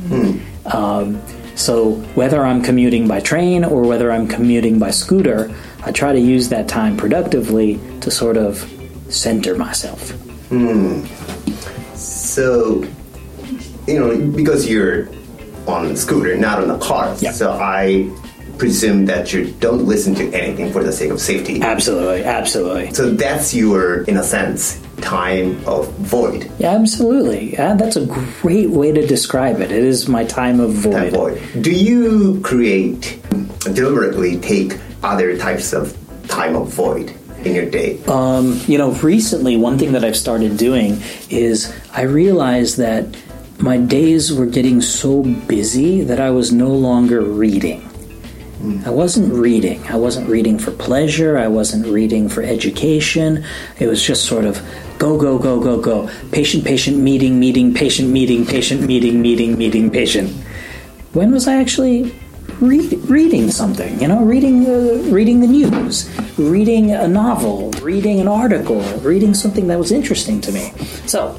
[0.66, 1.20] Um,
[1.56, 5.52] so whether I'm commuting by train or whether I'm commuting by scooter,
[5.84, 8.62] I try to use that time productively to sort of
[9.08, 10.10] center myself.
[10.50, 11.04] Hmm.
[11.94, 12.84] So,
[13.86, 15.08] you know, because you're
[15.66, 17.32] on a scooter, not on the car, Yeah.
[17.32, 18.10] so I
[18.56, 21.60] presume that you don't listen to anything for the sake of safety.
[21.62, 22.92] Absolutely, absolutely.
[22.92, 26.50] So that's your, in a sense, time of void.
[26.58, 27.52] Yeah, absolutely.
[27.52, 28.04] Yeah, that's a
[28.42, 29.70] great way to describe it.
[29.70, 31.38] It is my time of Time void.
[31.38, 31.62] void.
[31.62, 33.20] Do you create,
[33.74, 35.96] deliberately take other types of
[36.26, 37.14] time of void
[37.54, 38.02] your day?
[38.04, 43.06] Um, you know, recently, one thing that I've started doing is I realized that
[43.58, 47.84] my days were getting so busy that I was no longer reading.
[48.84, 49.86] I wasn't reading.
[49.86, 51.38] I wasn't reading for pleasure.
[51.38, 53.44] I wasn't reading for education.
[53.78, 54.60] It was just sort of
[54.98, 56.10] go, go, go, go, go.
[56.32, 60.30] Patient, patient, meeting, meeting, patient, meeting, patient, meeting, meeting, meeting, patient.
[61.12, 62.12] When was I actually
[62.60, 64.00] read, reading something?
[64.00, 69.68] You know, reading uh, reading the news, reading a novel, reading an article, reading something
[69.68, 70.72] that was interesting to me.
[71.06, 71.38] So,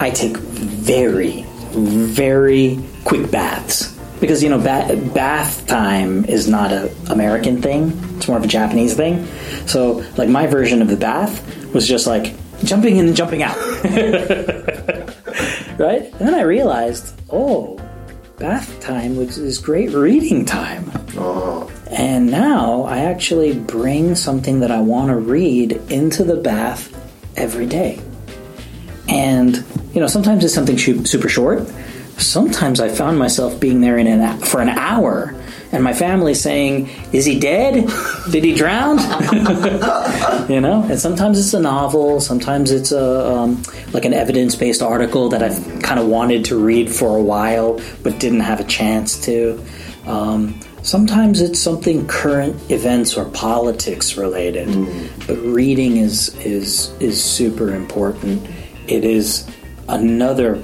[0.00, 1.42] I take very,
[1.72, 8.28] very quick baths because you know ba- bath time is not a American thing; it's
[8.28, 9.26] more of a Japanese thing.
[9.66, 11.42] So, like my version of the bath
[11.74, 12.34] was just like
[12.64, 13.56] jumping in and jumping out,
[15.78, 16.02] right?
[16.02, 17.81] And then I realized, oh,
[18.42, 20.90] bath time which is great reading time.
[21.16, 26.90] Oh, And now I actually bring something that I want to read into the bath
[27.36, 28.00] every day.
[29.08, 29.64] And,
[29.94, 31.68] you know, sometimes it's something super short.
[32.18, 35.40] Sometimes I found myself being there in an, for an hour
[35.72, 37.88] and my family saying, Is he dead?
[38.30, 38.98] Did he drown?
[40.50, 43.62] you know, and sometimes it's a novel, sometimes it's a um,
[43.92, 47.80] like an evidence based article that I've kind of wanted to read for a while
[48.02, 49.64] but didn't have a chance to.
[50.06, 54.68] Um, sometimes it's something current events or politics related,
[55.26, 58.46] but reading is is is super important.
[58.88, 59.48] It is
[59.88, 60.62] another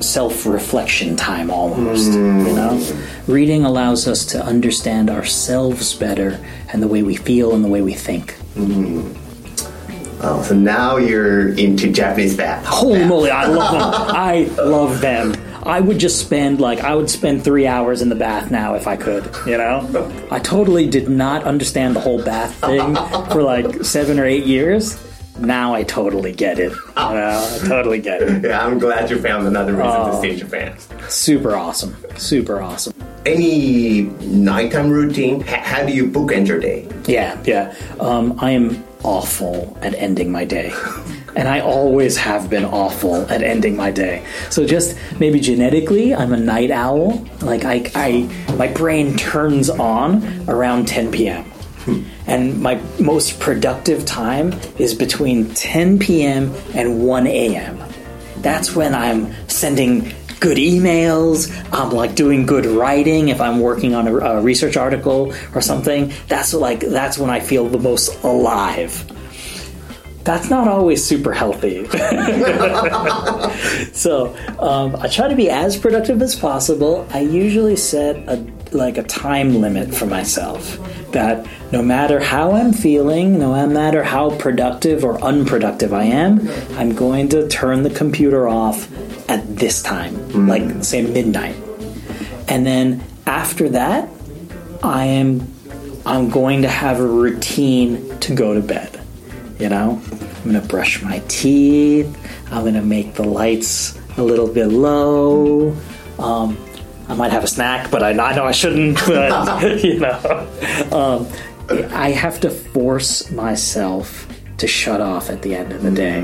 [0.00, 2.96] self-reflection time almost you know?
[3.26, 6.38] Reading allows us to understand ourselves better
[6.72, 8.36] and the way we feel and the way we think.
[10.26, 12.64] Oh, so now you're into Japanese bath.
[12.64, 13.08] holy bath.
[13.08, 15.34] moly i love them i love them.
[15.66, 18.86] I would just spend like i would spend three hours in the bath now if
[18.86, 19.86] i could you know?
[20.30, 22.94] I totally did not understand the whole bath thing
[23.30, 24.98] for like seven or eight years
[25.38, 29.18] now i totally get it you know i totally get it Yeah, I'm glad you
[29.20, 30.10] found another reason Oh.
[30.12, 30.76] to stay in Japan.
[31.08, 32.94] super awesome super awesome
[33.26, 35.40] Any nighttime routine?
[35.42, 36.86] H- how do you bookend your day?
[37.06, 37.72] Yeah, yeah.
[37.98, 40.72] Um, I am awful at ending my day.
[41.36, 44.22] And I always have been awful at ending my day.
[44.50, 47.26] So just maybe genetically, I'm a night owl.
[47.40, 48.08] Like I, I
[48.54, 51.42] my brain turns on around 10 p.m.
[52.26, 56.54] And my most productive time is between 10 p.m.
[56.74, 57.78] and 1 a.m.
[58.38, 61.50] That's when I'm sending good emails.
[61.72, 66.12] I'm like doing good writing if I'm working on a, a research article or something.
[66.28, 69.10] That's like that's when I feel the most alive.
[70.24, 71.86] That's not always super healthy.
[73.92, 77.06] so um, I try to be as productive as possible.
[77.10, 78.36] I usually set a
[78.74, 80.78] like a time limit for myself
[81.12, 86.94] that no matter how I'm feeling, no matter how productive or unproductive I am, I'm
[86.94, 88.90] going to turn the computer off
[89.30, 91.56] at this time, like say midnight.
[92.48, 94.08] And then after that,
[94.82, 95.50] I am
[96.06, 99.00] I'm going to have a routine to go to bed.
[99.58, 102.14] You know, I'm going to brush my teeth.
[102.52, 105.74] I'm going to make the lights a little bit low.
[106.18, 106.58] Um,
[107.08, 108.98] I might have a snack, but I, I know I shouldn't.
[109.06, 110.48] But you know,
[110.92, 111.28] um,
[111.92, 114.26] I have to force myself
[114.58, 116.18] to shut off at the end of the day.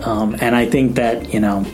[0.00, 1.64] Um, and I think that you know,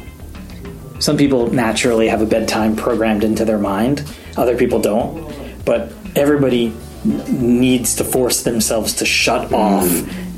[0.99, 4.05] some people naturally have a bedtime programmed into their mind.
[4.37, 5.33] Other people don't.
[5.65, 6.75] But everybody
[7.05, 9.87] needs to force themselves to shut off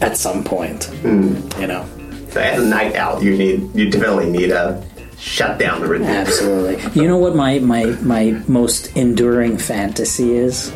[0.03, 0.91] at some point.
[1.03, 1.87] You know.
[2.31, 4.85] So as a night owl, you need you definitely need a
[5.19, 6.09] shut down the routine.
[6.09, 7.01] Absolutely.
[7.01, 10.75] You know what my, my, my most enduring fantasy is?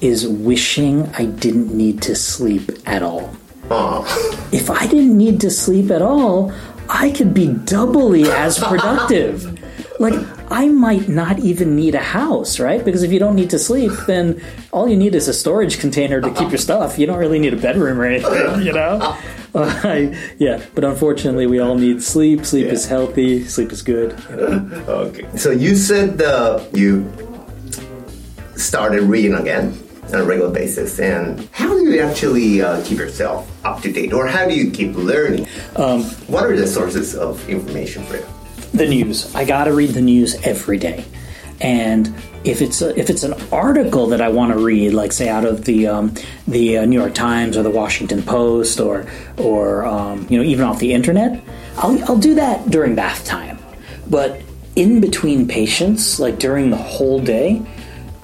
[0.00, 3.34] Is wishing I didn't need to sleep at all.
[3.70, 4.38] Oh.
[4.52, 6.52] If I didn't need to sleep at all,
[6.86, 9.58] I could be doubly as productive.
[10.02, 10.18] Like,
[10.50, 12.84] I might not even need a house, right?
[12.84, 14.42] Because if you don't need to sleep, then
[14.72, 16.98] all you need is a storage container to keep your stuff.
[16.98, 18.98] You don't really need a bedroom or anything, you know?
[19.54, 22.44] Uh, I, yeah, but unfortunately, we all need sleep.
[22.44, 24.18] Sleep is healthy, sleep is good.
[24.28, 24.84] you know?
[24.88, 25.24] Okay.
[25.38, 27.06] So you said uh, you
[28.56, 29.78] started reading again.
[30.08, 30.98] on a regular basis.
[30.98, 34.70] And how do you actually uh, keep yourself up to date, or how do you
[34.72, 35.46] keep learning?
[35.76, 38.26] Um, what are the sources of information for you?
[38.74, 39.34] The news.
[39.34, 41.04] I got to read the news every day,
[41.60, 45.28] and if it's a, if it's an article that I want to read, like say
[45.28, 46.14] out of the um,
[46.48, 49.06] the uh, New York Times or the Washington Post or
[49.36, 51.42] or um, you know even off the internet,
[51.76, 53.58] I'll I'll do that during bath time.
[54.08, 54.40] But
[54.74, 57.62] in between patients, like during the whole day,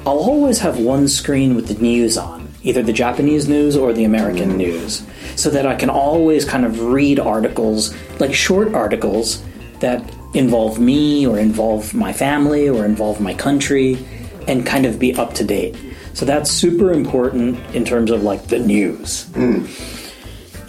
[0.01, 4.05] I'll always have one screen with the news on, either the Japanese news or the
[4.05, 5.03] American news,
[5.37, 9.43] so that I can always kind of read articles, like short articles
[9.81, 10.03] that
[10.35, 13.99] involve me or involve my family or involve my country
[14.47, 15.77] and kind of be up to date.
[16.15, 19.25] So that's super important in terms of like the news.
[19.35, 19.67] Hmm.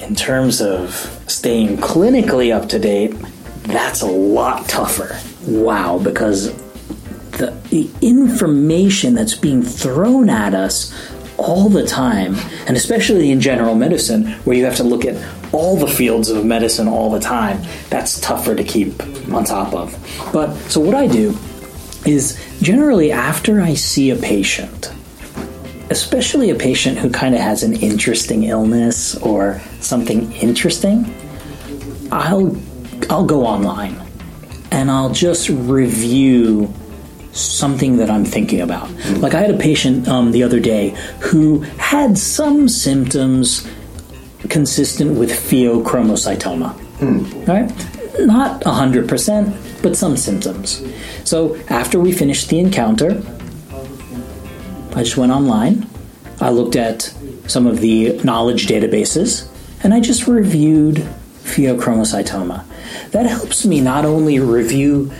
[0.02, 0.94] In terms of
[1.28, 3.14] staying clinically up to date,
[3.64, 5.20] that's a lot tougher.
[5.48, 6.54] Wow, because
[7.32, 10.94] the, the information that's being thrown at us
[11.38, 12.36] all the time,
[12.68, 15.16] and especially in general medicine, where you have to look at
[15.52, 19.96] all the fields of medicine all the time, that's tougher to keep on top of.
[20.32, 21.38] But so what I do
[22.06, 24.92] is generally after I see a patient,
[25.90, 31.14] especially a patient who kind of has an interesting illness or something interesting,
[32.12, 32.56] I'll
[33.10, 34.00] I'll go online
[34.72, 36.74] and I'll just review
[37.32, 38.90] something that I'm thinking about.
[39.18, 43.68] Like I had a patient um, the other day who had some symptoms
[44.48, 46.74] consistent with pheochromocytoma.
[47.00, 47.44] Hmm.
[47.46, 48.26] Right?
[48.26, 50.84] Not 100%, but some symptoms.
[51.24, 53.22] So after we finished the encounter,
[54.96, 55.88] I just went online.
[56.42, 57.14] I looked at
[57.48, 59.48] some of the knowledge databases
[59.84, 60.98] and I just reviewed
[61.44, 62.64] pheochromocytoma.
[63.12, 65.12] That helps me not only review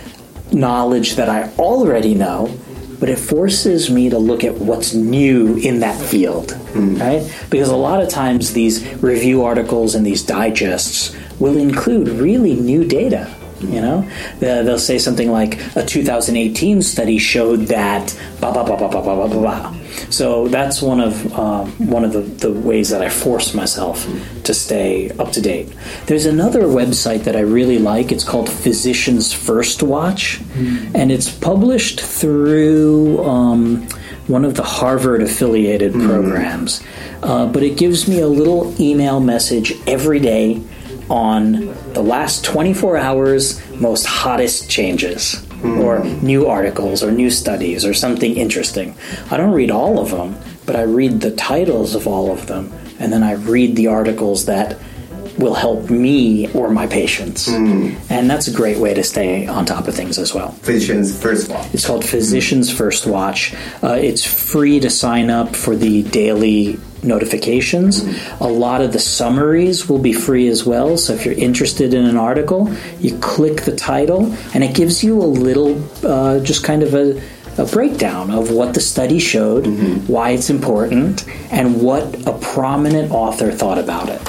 [0.52, 2.56] knowledge that I already know,
[3.00, 6.96] but it forces me to look at what's new in that field, hmm.
[6.96, 7.46] right?
[7.48, 12.84] Because a lot of times these review articles and these digests will include really new
[12.84, 13.34] data.
[13.60, 18.88] You know, they'll say something like a 2018 study showed that blah blah blah blah
[18.88, 19.79] blah blah blah blah.
[20.10, 24.06] So that's one of um, one of the, the ways that I force myself
[24.44, 25.74] to stay up to date.
[26.06, 28.12] There's another website that I really like.
[28.12, 30.40] It's called Physicians First Watch,
[30.94, 33.88] and it's published through um,
[34.26, 36.82] one of the Harvard affiliated programs.
[37.22, 40.62] Uh, but it gives me a little email message every day
[41.10, 47.94] on the last 24 hours most hottest changes or new articles or new studies or
[47.94, 48.94] something interesting.
[49.30, 50.36] I don't read all of them,
[50.66, 54.44] but I read the titles of all of them and then I read the articles
[54.46, 54.78] that
[55.38, 57.48] will help me or my patients.
[58.10, 60.50] And that's a great way to stay on top of things as well.
[60.52, 61.74] Physicians first watch.
[61.74, 63.54] It's called Physicians First Watch.
[63.82, 68.04] Uh, it's free to sign up for the daily notifications.
[68.40, 70.96] A lot of the summaries will be free as well.
[70.96, 75.20] So if you're interested in an article, you click the title and it gives you
[75.20, 77.20] a little, uh, just kind of a,
[77.58, 79.66] a breakdown of what the study showed,
[80.08, 84.20] why it's important, and what a prominent author thought about it.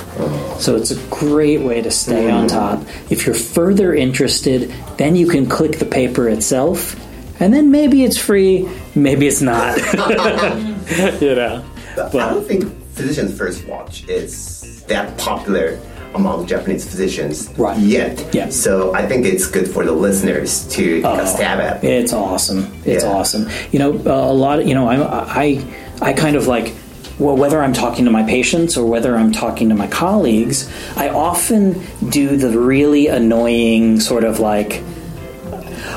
[0.60, 2.82] So it's a great way to stay on top.
[3.10, 6.96] If you're further interested, then you can click the paper itself,
[7.40, 9.78] and then maybe it's free, maybe it's not.
[11.22, 11.66] you know.
[11.96, 15.80] But I don't think Physicians First Watch is that popular
[16.14, 17.78] among Japanese physicians Right.
[17.80, 18.26] yet.
[18.34, 18.50] Yeah.
[18.50, 21.84] So I think it's good for the listeners to uh, stab at.
[21.84, 22.68] It's awesome.
[22.86, 23.10] It's Yeah.
[23.12, 23.48] awesome.
[23.72, 24.98] You know, a lot of you know, I
[25.44, 25.64] I
[26.02, 26.74] I kind of like
[27.20, 30.68] well, whether I'm talking to my patients or whether I'm talking to my colleagues,
[30.98, 31.80] I often
[32.10, 34.82] do the really annoying sort of like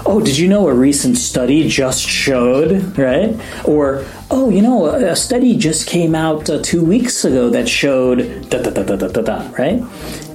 [0.07, 3.34] oh, did you know a recent study just showed, right?
[3.64, 7.68] Or, oh, you know, a, a study just came out uh, two weeks ago that
[7.68, 9.82] showed da da da da da da da, right?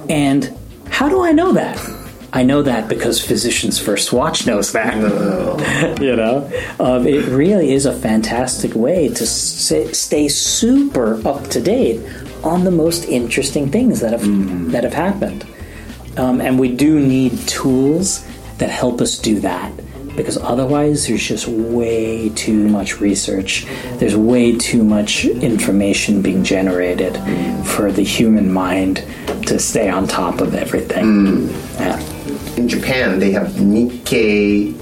[0.08, 0.56] And
[0.88, 1.78] how do I know that?
[2.32, 4.96] I know that because Physicians First Watch knows that.
[6.00, 11.60] you know, um, it really is a fantastic way to s- stay super up to
[11.60, 12.00] date
[12.44, 14.22] on the most interesting things that have
[14.70, 15.44] that have happened.
[16.16, 18.24] Um, and we do need tools
[18.60, 19.72] that help us do that
[20.16, 23.66] because otherwise there's just way too much research
[23.98, 27.14] there's way too much information being generated
[27.66, 29.04] for the human mind
[29.46, 31.98] to stay on top of everything yeah.
[32.56, 34.74] In Japan, they have Nikkei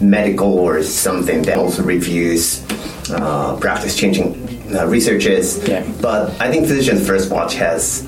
[0.00, 2.64] Medical or something that also reviews
[3.10, 4.36] uh, practice changing
[4.72, 5.66] uh, researches.
[5.66, 5.84] Yeah.
[6.00, 8.06] But I think Physicians First Watch has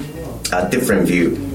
[0.52, 1.49] a different view.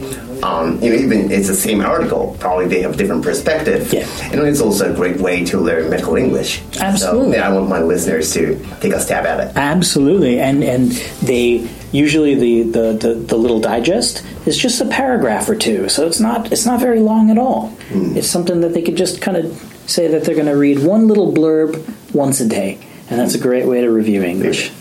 [0.46, 3.92] Um, you know, even it's the same article, probably they have different perspective.
[3.92, 4.08] Yeah.
[4.32, 6.62] And it's also a great way to learn medical English.
[6.80, 7.34] Absolutely.
[7.34, 9.58] So, yeah, I want my listeners to take a stab at it.
[9.58, 10.92] Absolutely, and and
[11.24, 16.06] they usually the, the, the, the little digest is just a paragraph or two, so
[16.06, 17.76] it's not it's not very long at all.
[17.90, 19.46] It's something that they could just kind of
[19.88, 21.82] say that they're going to read one little blurb
[22.14, 22.80] once a day,
[23.10, 24.72] and that's a great way to review English.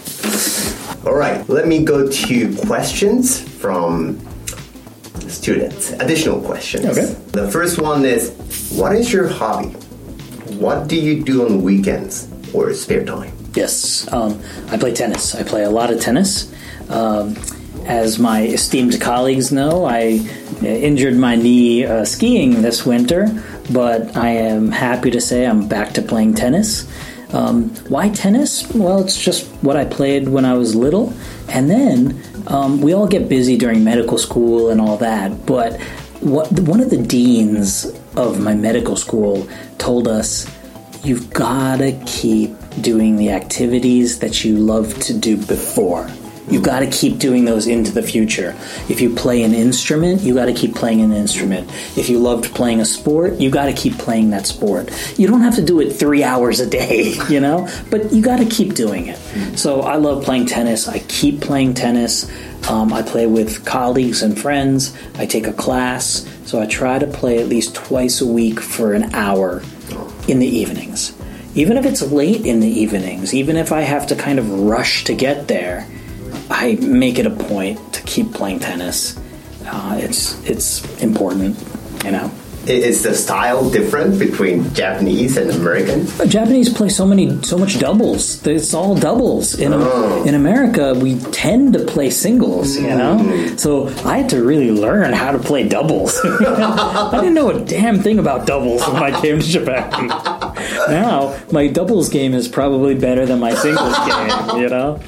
[1.07, 4.19] All right, let me go to questions from
[5.35, 5.93] students.
[5.93, 6.87] Additional questions.
[6.87, 7.13] Okay.
[7.33, 8.31] The first one is
[8.75, 9.71] What is your hobby?
[10.59, 13.33] What do you do on weekends or spare time?
[13.55, 15.35] Yes, um, I play tennis.
[15.35, 16.53] I play a lot of tennis.
[16.91, 17.37] Um,
[17.87, 20.21] as my esteemed colleagues know, I
[20.63, 23.29] uh, injured my knee uh, skiing this winter,
[23.73, 26.89] but I am happy to say I'm back to playing tennis.
[27.33, 28.67] Um, why tennis?
[28.73, 31.13] Well, it's just what I played when I was little,
[31.49, 35.47] and then um, we all get busy during medical school and all that.
[35.47, 35.81] But
[36.21, 37.87] what one of the deans
[38.17, 40.51] of my medical school told us
[41.05, 46.09] you've got to keep doing the activities that you love to do before.
[46.49, 48.55] You've got to keep doing those into the future.
[48.89, 51.71] If you play an instrument, you got to keep playing an instrument.
[51.97, 54.91] If you loved playing a sport, you got to keep playing that sport.
[55.19, 58.39] You don't have to do it three hours a day, you know, but you got
[58.39, 59.19] to keep doing it.
[59.59, 60.87] So I love playing tennis.
[60.87, 62.31] I keep playing tennis.
[62.69, 64.97] Um, I play with colleagues and friends.
[65.15, 66.27] I take a class.
[66.45, 69.63] So I try to play at least twice a week for an hour
[70.29, 71.15] in the evenings.
[71.55, 75.05] Even if it's late in the evenings, even if I have to kind of rush
[75.05, 75.87] to get there,
[76.51, 79.19] I make it a point to keep playing tennis.
[79.67, 81.57] Uh, it's it's important,
[82.05, 82.31] you know.
[82.67, 86.07] Is the style different between Japanese and American?
[86.29, 88.45] Japanese play so many so much doubles.
[88.47, 89.55] It's all doubles.
[89.59, 89.73] In
[90.27, 92.77] in America, we tend to play singles.
[92.77, 96.19] You know, so I had to really learn how to play doubles.
[96.25, 99.91] I didn't know a damn thing about doubles when I came to Japan.
[100.89, 104.63] now my doubles game is probably better than my singles game.
[104.63, 105.01] You know,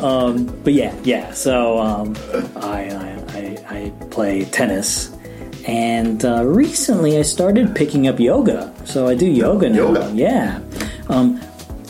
[0.00, 1.32] um, but yeah, yeah.
[1.32, 2.16] So um,
[2.56, 5.13] I, I, I I play tennis.
[5.66, 8.74] And uh, recently, I started picking up yoga.
[8.84, 9.76] So I do yoga now.
[9.76, 10.12] Yoga?
[10.14, 10.60] Yeah.
[11.08, 11.40] Um,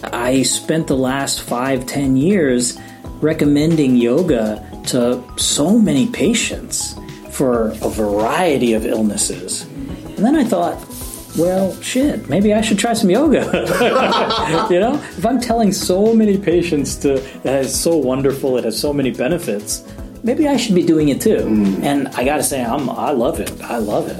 [0.05, 2.79] I spent the last five, ten years
[3.21, 6.95] recommending yoga to so many patients
[7.31, 9.63] for a variety of illnesses.
[9.63, 10.79] And then I thought,
[11.37, 13.45] well, shit, maybe I should try some yoga.
[14.71, 18.79] you know, if I'm telling so many patients to that it's so wonderful, it has
[18.79, 19.83] so many benefits,
[20.25, 21.37] maybe I should be doing it too.
[21.37, 21.83] Mm.
[21.83, 23.53] And I got to say, I'm I love it.
[23.63, 24.17] I love it.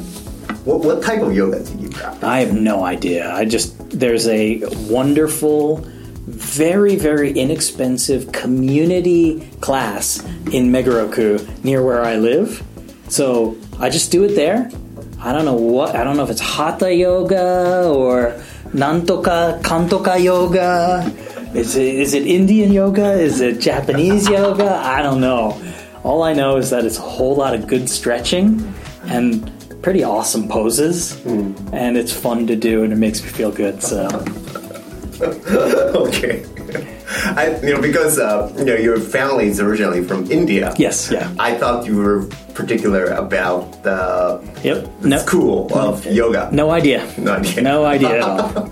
[0.65, 2.23] What, what type of yoga do you practice?
[2.23, 3.33] I have no idea.
[3.35, 5.79] I just there's a wonderful,
[6.27, 12.63] very very inexpensive community class in Megoroku near where I live.
[13.09, 14.71] So I just do it there.
[15.21, 18.41] I don't know what I don't know if it's hatha yoga or
[18.73, 21.13] nantoka kantoka yoga.
[21.55, 23.13] Is it is it Indian yoga?
[23.13, 24.77] Is it Japanese yoga?
[24.77, 25.61] I don't know.
[26.05, 28.73] All I know is that it's a whole lot of good stretching
[29.05, 29.51] and
[29.83, 31.25] pretty awesome poses,
[31.73, 33.83] and it's fun to do, and it makes me feel good.
[33.83, 34.07] So
[35.23, 36.45] okay.
[37.37, 40.75] I, you know, because uh, you know your family is originally from India.
[40.79, 44.89] yes, yeah, I thought you were particular about the, yep.
[45.01, 46.49] the No, school of yoga.
[46.53, 47.07] no idea.
[47.19, 47.63] No idea.
[47.63, 48.71] No idea at all.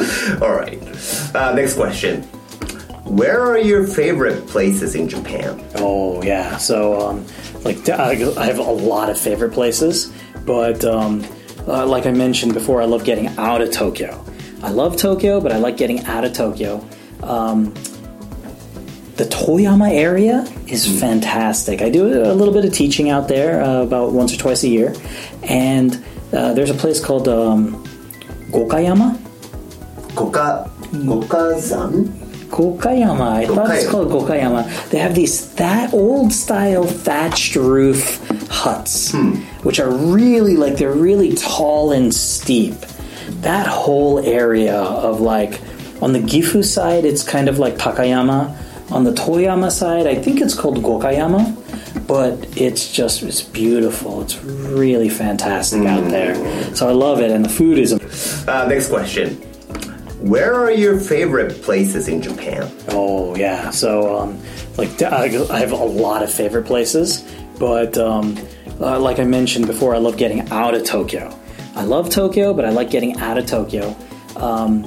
[0.42, 0.78] All right.
[1.34, 2.24] Uh, next question.
[3.10, 5.60] Where are your favorite places in Japan?
[5.74, 6.58] Oh yeah.
[6.58, 7.26] So um,
[7.64, 10.12] like I have a lot of favorite places,
[10.46, 11.26] but um,
[11.66, 14.24] uh, like I mentioned before, I love getting out of Tokyo.
[14.62, 16.86] I love Tokyo, but I like getting out of Tokyo.
[17.24, 17.74] Um,
[19.16, 21.82] the Toyama area is fantastic.
[21.82, 24.68] I do a little bit of teaching out there uh, about once or twice a
[24.68, 24.94] year,
[25.42, 26.02] and
[26.32, 27.84] uh, there's a place called um,
[28.52, 29.16] Gokayama.
[30.14, 32.19] Goka, Gokazan?
[32.50, 33.20] Gokayama.
[33.20, 34.90] I thought it's called Gokayama.
[34.90, 39.14] They have these that old style thatched roof huts,
[39.62, 42.74] which are really like they're really tall and steep.
[43.42, 45.60] That whole area of like
[46.02, 48.56] on the Gifu side, it's kind of like Takayama.
[48.90, 54.20] On the Toyama side, I think it's called Gokayama, but it's just it's beautiful.
[54.22, 56.34] It's really fantastic out there.
[56.74, 57.92] So I love it, and the food is
[58.48, 59.40] Uh, next question.
[60.20, 62.70] Where are your favorite places in Japan?
[62.88, 64.38] Oh yeah, so um,
[64.76, 67.24] like I have a lot of favorite places,
[67.58, 68.38] but um,
[68.78, 71.34] uh, like I mentioned before, I love getting out of Tokyo.
[71.74, 73.96] I love Tokyo, but I like getting out of Tokyo.
[74.36, 74.82] Um,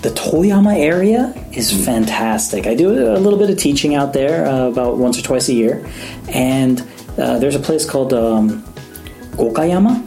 [0.00, 2.66] the Toyama area is fantastic.
[2.66, 5.54] I do a little bit of teaching out there uh, about once or twice a
[5.54, 5.86] year,
[6.28, 6.80] and
[7.18, 8.62] uh, there's a place called um,
[9.32, 10.02] Gokayama.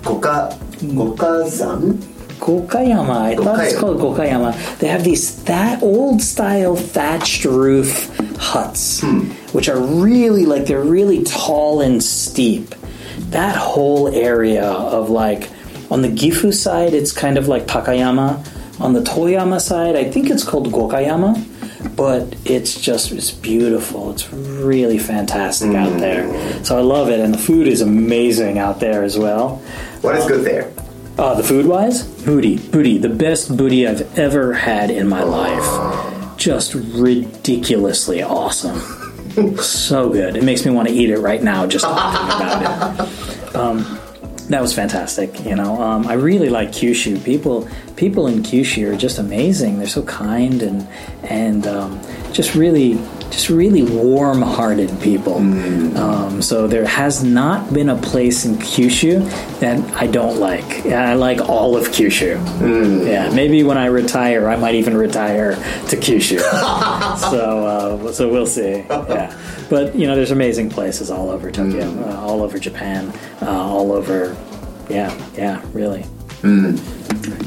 [0.00, 0.56] Goka,
[0.94, 2.15] Gokazan?
[2.38, 3.10] Gokayama.
[3.10, 4.78] I thought it's called Gokayama.
[4.78, 9.30] They have these that old style thatched roof huts, hmm.
[9.52, 12.74] which are really like they're really tall and steep.
[13.30, 15.50] That whole area of like
[15.90, 18.52] on the Gifu side, it's kind of like Takayama.
[18.78, 21.52] On the Toyama side, I think it's called Gokayama.
[21.96, 24.10] But it's just it's beautiful.
[24.10, 25.98] It's really fantastic out hmm.
[25.98, 26.64] there.
[26.64, 29.62] So I love it, and the food is amazing out there as well.
[30.02, 30.72] What is um, good there?
[31.18, 36.36] Uh, the food wise, buri, buri, the best buri I've ever had in my life.
[36.36, 38.78] Just ridiculously awesome.
[39.56, 40.36] so good.
[40.36, 43.56] It makes me want to eat it right now just about it.
[43.56, 43.98] Um,
[44.50, 45.44] that was fantastic.
[45.44, 47.24] You know, um, I really like Kyushu.
[47.24, 47.66] People,
[47.96, 49.78] people in Kyushu are just amazing.
[49.78, 50.86] They're so kind and
[51.22, 52.00] and um,
[52.32, 52.98] just really,
[53.30, 55.36] just really warm-hearted people.
[55.36, 59.28] Um, so there has not been a place in Kyushu
[59.60, 60.86] that I don't like.
[60.86, 63.06] I like all of Kyushu.
[63.06, 66.38] Yeah, maybe when I retire, I might even retire to Kyushu.
[67.30, 68.84] so, uh, so we'll see.
[68.88, 69.36] Yeah,
[69.68, 73.12] but you know, there's amazing places all over Tokyo, uh, all over Japan,
[73.42, 74.36] uh, all over.
[74.88, 76.04] Yeah, yeah, really.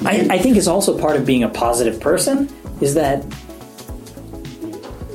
[0.05, 2.49] I, I think it's also part of being a positive person
[2.81, 3.23] is that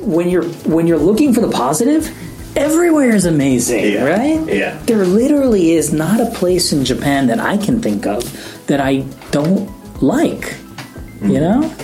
[0.05, 2.11] when you're when you're looking for the positive,
[2.57, 4.47] everywhere is amazing, Yeah, right?
[4.49, 4.79] yeah.
[4.85, 8.23] There literally is not a place in Japan that I can think of
[8.67, 9.71] that I don't
[10.03, 10.57] like.
[11.23, 11.61] You mm-hmm.
[11.61, 11.75] know?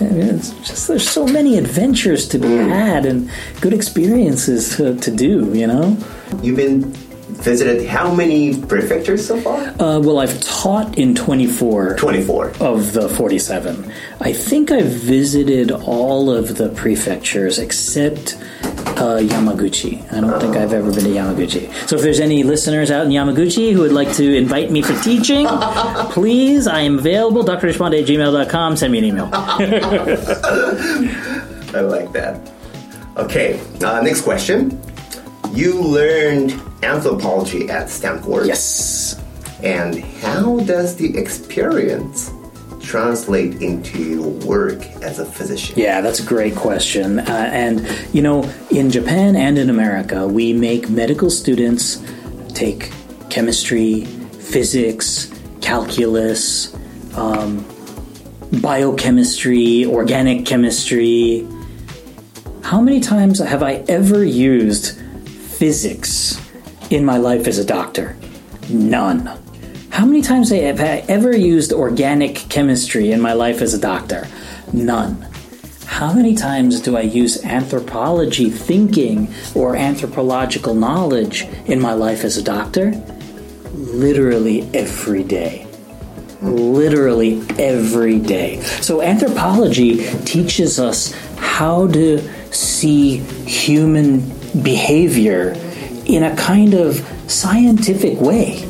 [0.00, 2.68] I mean, It's just there's so many adventures to be mm.
[2.68, 5.96] had and good experiences to, to do, you know?
[6.42, 6.94] You've been
[7.42, 9.58] visited how many prefectures so far?
[9.80, 12.52] Uh, well, I've taught in 24 24.
[12.60, 13.92] of the 47.
[14.20, 20.02] I think I've visited all of the prefectures except uh, Yamaguchi.
[20.12, 21.72] I don't think I've ever been to Yamaguchi.
[21.88, 24.94] So if there's any listeners out in Yamaguchi who would like to invite me for
[25.02, 25.46] teaching,
[26.10, 27.44] please, I am available.
[27.44, 28.76] drdeshpande at gmail.com.
[28.76, 29.30] Send me an email.
[31.72, 32.40] I like that.
[33.16, 34.80] Okay, uh, next question.
[35.52, 38.46] You learned anthropology at Stanford.
[38.46, 39.22] yes.
[39.62, 42.32] And how does the experience
[42.80, 45.74] translate into your work as a physician?
[45.78, 47.18] Yeah, that's a great question.
[47.18, 52.02] Uh, and, you know, in Japan and in America, we make medical students
[52.48, 52.90] take
[53.28, 55.30] chemistry, physics,
[55.60, 56.74] calculus,
[57.16, 57.64] um,
[58.60, 61.46] biochemistry, organic chemistry.
[62.62, 64.98] How many times have I ever used
[65.28, 66.40] physics
[66.90, 68.16] in my life as a doctor?
[68.68, 69.30] None.
[69.90, 74.26] How many times have I ever used organic chemistry in my life as a doctor?
[74.72, 75.26] None.
[75.86, 82.36] How many times do I use anthropology thinking or anthropological knowledge in my life as
[82.36, 82.92] a doctor?
[83.74, 85.66] Literally every day.
[86.40, 88.60] Literally every day.
[88.80, 92.20] So, anthropology teaches us how to
[92.52, 94.20] see human
[94.62, 95.54] behavior
[96.14, 96.96] in a kind of
[97.28, 98.64] scientific way,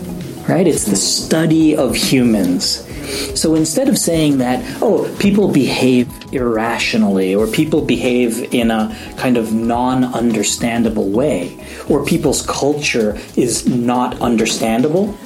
[0.49, 0.67] right?
[0.67, 2.87] It's the study of humans.
[3.35, 9.37] So instead of saying that, oh, people behave irrationally, or people behave in a kind
[9.37, 11.59] of non understandable way,
[11.89, 15.17] or people's culture is not understandable,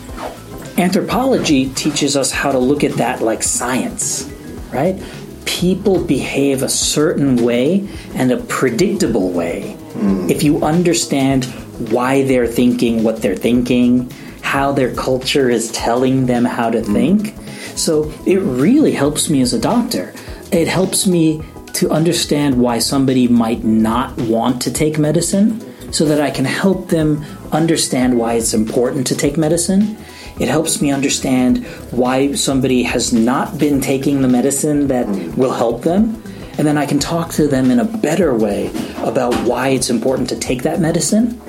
[0.79, 4.31] anthropology teaches us how to look at that like science,
[4.73, 5.01] right?
[5.45, 9.73] People behave a certain way and a predictable way.
[9.73, 10.29] Hmm.
[10.31, 11.45] If you understand
[11.91, 14.11] why they're thinking what they're thinking,
[14.43, 16.93] how their culture is telling them how to mm.
[16.93, 17.35] think.
[17.77, 20.15] So it really helps me as a doctor.
[20.53, 21.43] It helps me
[21.75, 25.61] to understand why somebody might not want to take medicine
[25.93, 29.97] so that I can help them understand why it's important to take medicine.
[30.39, 35.37] It helps me understand why somebody has not been taking the medicine that mm.
[35.37, 36.23] will help them.
[36.57, 40.29] And then I can talk to them in a better way about why it's important
[40.31, 41.41] to take that medicine.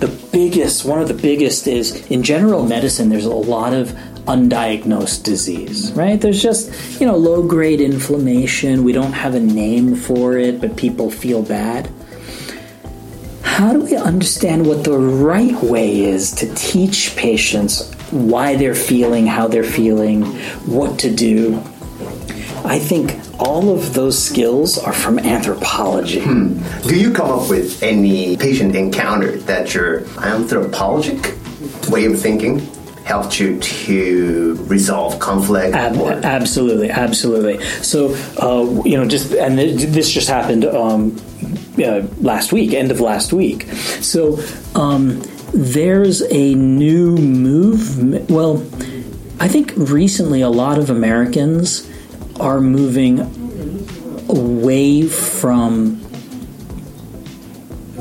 [0.00, 3.88] The biggest, one of the biggest is in general medicine, there's a lot of
[4.26, 6.20] undiagnosed disease, right?
[6.20, 8.84] There's just, you know, low grade inflammation.
[8.84, 11.90] We don't have a name for it, but people feel bad.
[13.42, 19.26] How do we understand what the right way is to teach patients why they're feeling,
[19.26, 20.24] how they're feeling,
[20.66, 21.62] what to do?
[22.66, 26.20] I think all of those skills are from anthropology.
[26.20, 31.34] Do you come up with any patient encounter that your anthropologic
[31.88, 32.58] way of thinking
[33.04, 35.76] helped you to resolve conflict?
[35.76, 37.64] Ab- absolutely, absolutely.
[37.82, 41.16] So, uh, you know, just and th- this just happened um,
[41.78, 43.62] uh, last week, end of last week.
[44.00, 44.42] So,
[44.74, 45.22] um,
[45.54, 48.28] there's a new movement.
[48.28, 48.56] Well,
[49.38, 51.88] I think recently a lot of Americans
[52.40, 53.20] are moving
[54.28, 56.06] away from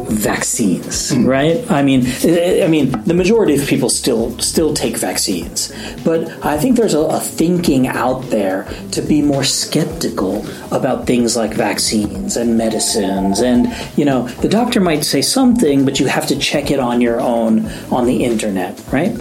[0.08, 1.26] vaccines, hmm.
[1.26, 1.70] right?
[1.70, 6.58] I mean, I I mean, the majority of people still still take vaccines, but I
[6.58, 12.38] think there's a, a thinking out there to be more skeptical about things like vaccines
[12.38, 13.68] and medicines, and
[13.98, 17.20] you know, the doctor might say something, but you have to check it on your
[17.20, 19.16] own on the internet, right?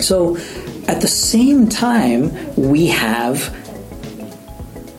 [0.00, 0.36] So,
[0.88, 3.65] at the same time, we have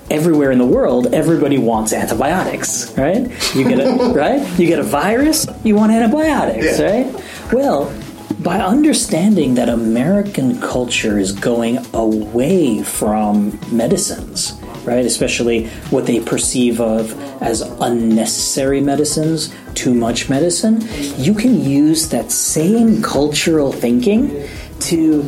[0.10, 3.30] everywhere in the world, everybody wants antibiotics, right?
[3.56, 4.60] You get a right?
[4.60, 6.86] You get a virus, you want antibiotics, Yeah.
[7.14, 7.24] right?
[7.54, 7.92] Well,
[8.40, 14.54] by understanding that American culture is going away from medicines,
[14.86, 15.06] right?
[15.06, 20.82] Especially what they perceive of as unnecessary medicines, too much medicine,
[21.18, 24.48] you can use that same cultural thinking
[24.82, 25.24] to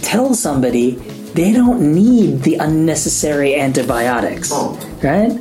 [0.00, 0.92] tell somebody
[1.34, 4.78] they don't need the unnecessary antibiotics, oh.
[5.02, 5.32] right?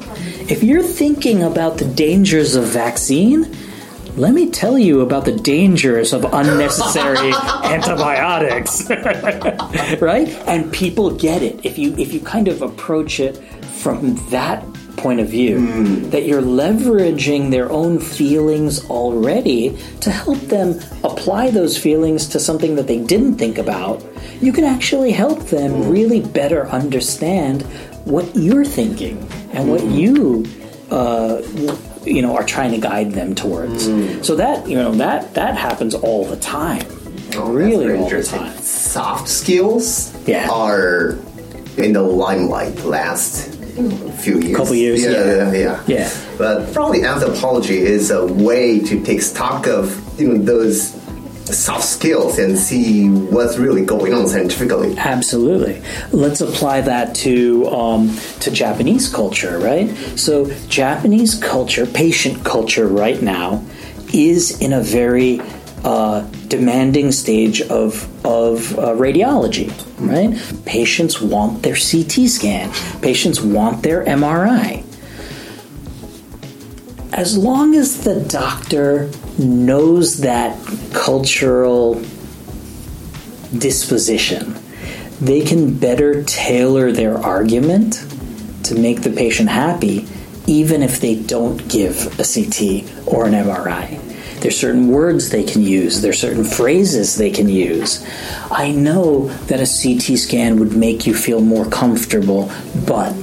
[0.50, 3.56] If you're thinking about the dangers of vaccine,
[4.16, 7.32] let me tell you about the dangers of unnecessary
[7.64, 8.90] antibiotics.
[10.02, 10.28] right?
[10.48, 11.64] And people get it.
[11.64, 13.38] If you if you kind of approach it
[13.82, 14.66] from that
[14.98, 16.12] point of view mm.
[16.12, 22.76] that you're leveraging their own feelings already to help them apply those feelings to something
[22.76, 24.04] that they didn't think about,
[24.42, 25.92] you can actually help them mm.
[25.92, 27.62] really better understand
[28.06, 29.18] what you're thinking
[29.52, 29.98] and what mm.
[29.98, 30.46] you
[30.92, 31.42] uh,
[32.06, 33.86] you know are trying to guide them towards.
[34.26, 36.86] So that you know that that happens all the time.
[37.36, 38.58] Oh, really all the time.
[38.62, 40.50] Soft skills Yeah.
[40.50, 41.18] are
[41.78, 43.57] in the limelight last
[44.18, 44.56] few years.
[44.56, 45.52] Couple years, yeah, yeah.
[45.52, 45.84] yeah, yeah.
[45.88, 46.12] Yeah.
[46.38, 50.96] But probably anthropology is a way to take stock of you know those
[51.46, 54.98] soft skills and see what's really going on scientifically.
[54.98, 55.82] Absolutely.
[56.12, 59.90] Let's apply that to um, to Japanese culture, right?
[60.18, 63.64] So Japanese culture, patient culture, right now,
[64.14, 65.42] is in a very
[65.84, 70.36] uh, demanding stage of of uh, radiology, right?
[70.66, 72.72] Patients want their CT scan.
[73.02, 74.84] Patients want their MRI.
[77.14, 80.60] As long as the doctor knows that
[80.94, 82.02] cultural
[83.58, 84.56] disposition,
[85.22, 88.06] they can better tailor their argument
[88.64, 90.08] to make the patient happy,
[90.46, 94.07] even if they don't give a CT or an MRI.
[94.42, 98.06] There's certain words they can use, there's certain phrases they can use.
[98.52, 102.52] I know that a CT scan would make you feel more comfortable,
[102.86, 103.14] but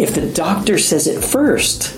[0.00, 1.94] if the doctor says it first,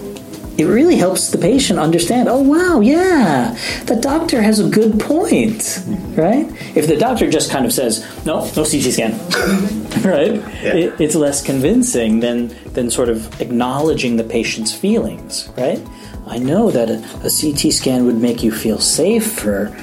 [0.58, 5.82] it really helps the patient understand oh wow yeah the doctor has a good point
[6.16, 6.46] right?
[6.74, 9.12] If the doctor just kind of says no no ct scan
[10.02, 10.40] right?
[10.64, 15.86] It, it's less convincing than than sort of acknowledging the patient's feelings right
[16.26, 19.74] i know that a, a ct scan would make you feel safer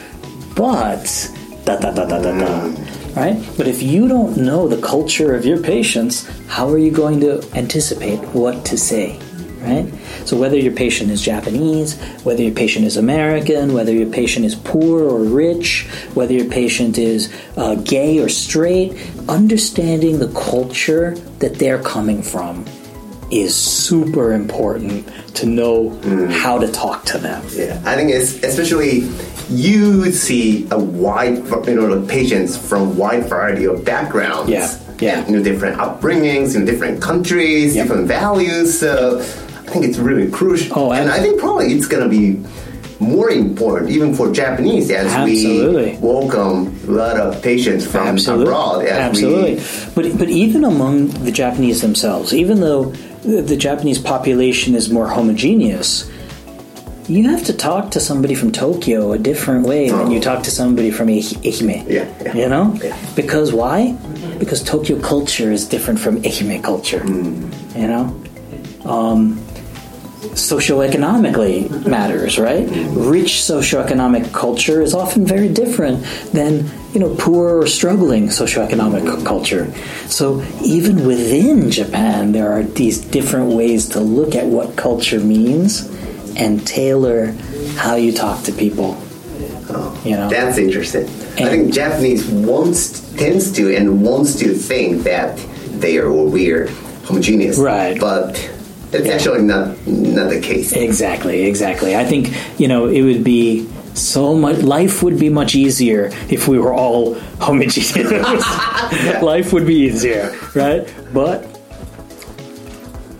[0.55, 1.31] but
[1.65, 2.75] da da da da da da.
[3.15, 3.37] Right?
[3.57, 7.43] But if you don't know the culture of your patients how are you going to
[7.55, 9.19] anticipate what to say?
[9.61, 9.91] Right?
[10.25, 14.55] So whether your patient is Japanese, whether your patient is American, whether your patient is
[14.55, 18.91] poor or rich, whether your patient is uh, gay or straight,
[19.29, 22.65] understanding the culture that they're coming from
[23.41, 26.31] is super important to know mm.
[26.31, 27.43] how to talk to them.
[27.51, 29.09] Yeah, I think it's especially
[29.49, 31.37] you see a wide,
[31.67, 34.49] you know, like patients from wide variety of backgrounds.
[34.49, 35.25] Yeah, yeah.
[35.27, 37.87] You know, different upbringings in different countries, Yep.
[37.87, 38.79] different values.
[38.79, 40.77] So I think it's really crucial.
[40.77, 42.43] Oh, and ab- I think probably it's going to be
[42.99, 45.91] more important even for Japanese as Absolutely.
[45.91, 48.45] we welcome a lot of patients from Absolutely.
[48.45, 48.85] abroad.
[48.85, 49.55] Absolutely.
[49.55, 49.61] We,
[49.95, 52.93] But but even among the Japanese themselves, even though
[53.23, 56.09] the, Japanese population is more homogeneous,
[57.07, 60.51] you have to talk to somebody from Tokyo a different way than you talk to
[60.51, 61.89] somebody from Eh- Ehime.
[61.89, 62.33] Yeah, yeah.
[62.35, 62.77] You know?
[62.81, 62.97] Yeah.
[63.15, 63.93] Because why?
[64.39, 67.01] Because Tokyo culture is different from Ehime culture.
[67.01, 67.51] Hmm.
[67.75, 68.23] You know?
[68.85, 69.42] Um,
[70.31, 72.67] socioeconomically matters, right?
[72.91, 79.23] Rich socioeconomic culture is often very different than, you know, poor or struggling socioeconomic cu-
[79.23, 79.73] culture.
[80.07, 85.89] So even within Japan, there are these different ways to look at what culture means
[86.35, 87.33] and tailor
[87.77, 88.97] how you talk to people
[89.69, 91.05] oh, You know, That's interesting.
[91.37, 95.37] I think Japanese wants tends to and wants to think that
[95.79, 96.69] they are weird,
[97.05, 97.57] homogeneous.
[97.57, 97.99] Right.
[97.99, 98.35] But
[98.93, 100.71] it's actually not not the case.
[100.73, 101.95] Exactly, exactly.
[101.95, 106.47] I think, you know, it would be so much, life would be much easier if
[106.47, 107.95] we were all homogeneous.
[109.21, 110.91] life would be easier, right?
[111.13, 111.47] But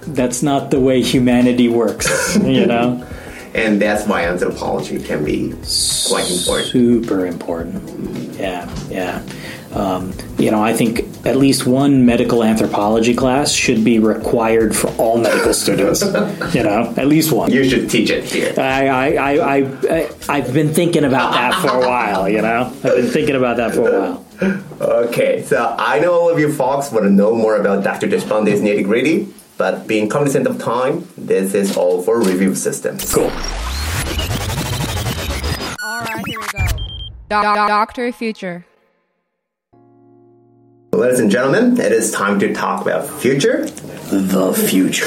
[0.08, 3.06] that's not the way humanity works, you know?
[3.54, 5.54] And that's why anthropology can be
[6.08, 6.70] quite important.
[6.70, 8.36] Super important.
[8.36, 9.22] Yeah, yeah.
[9.76, 14.90] Um, you know, I think at least one medical anthropology class should be required for
[14.98, 16.02] all medical students.
[16.54, 17.52] you know, at least one.
[17.52, 18.54] You should teach it here.
[18.58, 19.58] I, I, I,
[19.90, 22.66] I, I've been thinking about that for a while, you know?
[22.66, 24.26] I've been thinking about that for a while.
[24.82, 28.08] Okay, so I know all of you folks want to know more about Dr.
[28.08, 33.12] Deshpande's nitty gritty, but being cognizant of time, this is all for review systems.
[33.14, 33.24] Cool.
[35.84, 36.66] All right, here we go.
[37.30, 38.66] Doc- doc- Doctor Future.
[40.94, 43.66] Ladies and gentlemen, it is time to talk about future.
[43.66, 45.06] The future.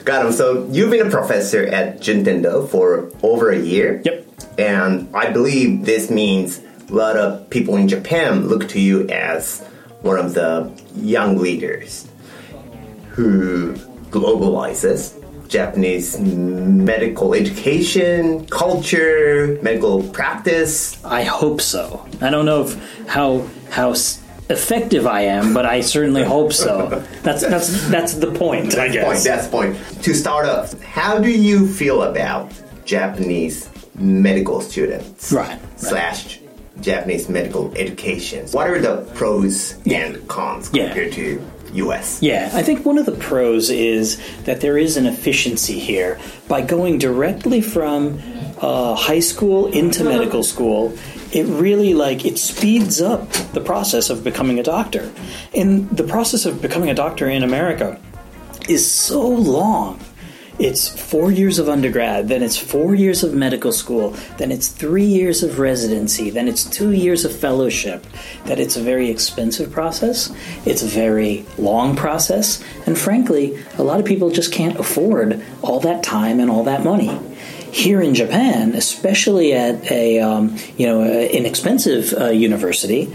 [0.04, 0.32] Got him.
[0.32, 4.02] So you've been a professor at Juntendo for over a year.
[4.04, 4.26] Yep.
[4.58, 9.60] And I believe this means a lot of people in Japan look to you as
[10.02, 12.06] one of the young leaders
[13.10, 13.74] who
[14.10, 21.02] globalizes Japanese medical education, culture, medical practice.
[21.04, 22.04] I hope so.
[22.20, 27.02] I don't know if how how s- effective I am, but I certainly hope so.
[27.22, 29.24] That's that's that's the point, I Point, guess.
[29.24, 29.76] that's the point.
[30.02, 32.52] To start off, how do you feel about
[32.84, 35.32] Japanese medical students?
[35.32, 35.60] Right, right.
[35.80, 36.40] Slash
[36.80, 38.46] Japanese medical education.
[38.48, 40.86] What are the pros and cons Yeah.
[40.86, 41.40] compared to
[41.74, 42.18] US?
[42.22, 46.18] Yeah, I think one of the pros is that there is an efficiency here
[46.48, 48.20] by going directly from
[48.60, 50.92] uh, high school into medical school.
[51.34, 55.12] It really like it speeds up the process of becoming a doctor,
[55.52, 58.00] and the process of becoming a doctor in America
[58.68, 59.98] is so long.
[60.60, 65.04] It's four years of undergrad, then it's four years of medical school, then it's three
[65.04, 68.06] years of residency, then it's two years of fellowship.
[68.44, 70.32] That it's a very expensive process,
[70.64, 75.80] it's a very long process, and frankly, a lot of people just can't afford all
[75.80, 77.18] that time and all that money.
[77.74, 83.12] Here in Japan, especially at a um, you know inexpensive uh, university,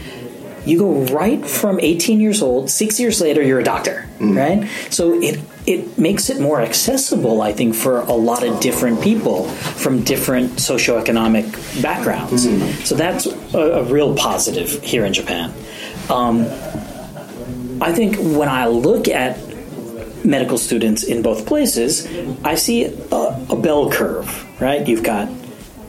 [0.66, 4.70] you go right from 18 years old six years later you're a doctor right?
[4.90, 9.48] So it it makes it more accessible i think for a lot of different people
[9.48, 12.44] from different socioeconomic backgrounds.
[12.88, 15.54] So that's a, a real positive here in japan.
[16.10, 16.46] Um,
[17.82, 19.38] i think when i look at
[20.26, 22.06] medical students in both places
[22.44, 25.28] i see a, a bell curve right you've got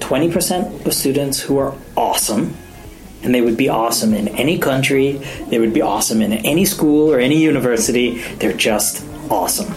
[0.00, 2.54] 20% of students who are awesome
[3.22, 5.12] and they would be awesome in any country.
[5.48, 8.18] They would be awesome in any school or any university.
[8.36, 9.74] They're just awesome.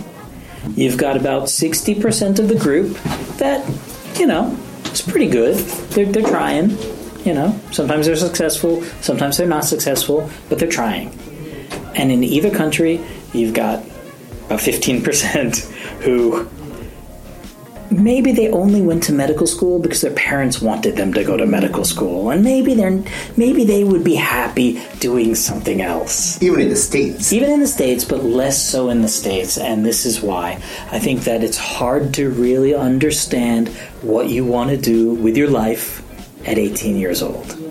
[0.75, 2.97] You've got about 60% of the group
[3.37, 3.69] that,
[4.17, 5.57] you know, it's pretty good.
[5.57, 6.69] They're, they're trying,
[7.25, 7.59] you know.
[7.71, 11.09] Sometimes they're successful, sometimes they're not successful, but they're trying.
[11.95, 13.01] And in either country,
[13.33, 13.83] you've got
[14.45, 15.69] about 15%
[16.03, 16.47] who
[17.99, 21.45] maybe they only went to medical school because their parents wanted them to go to
[21.45, 23.03] medical school and maybe they're
[23.37, 27.31] maybe they would be happy doing something else Even in the States.
[27.33, 30.53] even in the states but less so in the states and this is why
[30.91, 33.69] i think that it's hard to really understand
[34.01, 36.01] what you want to do with your life
[36.47, 37.62] at 18 years old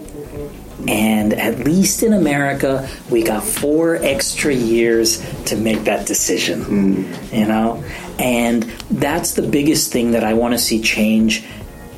[0.88, 6.64] and at least in America, we got four extra years to make that decision.
[6.64, 7.32] Mm.
[7.32, 7.84] You know?
[8.18, 11.44] And that's the biggest thing that I want to see change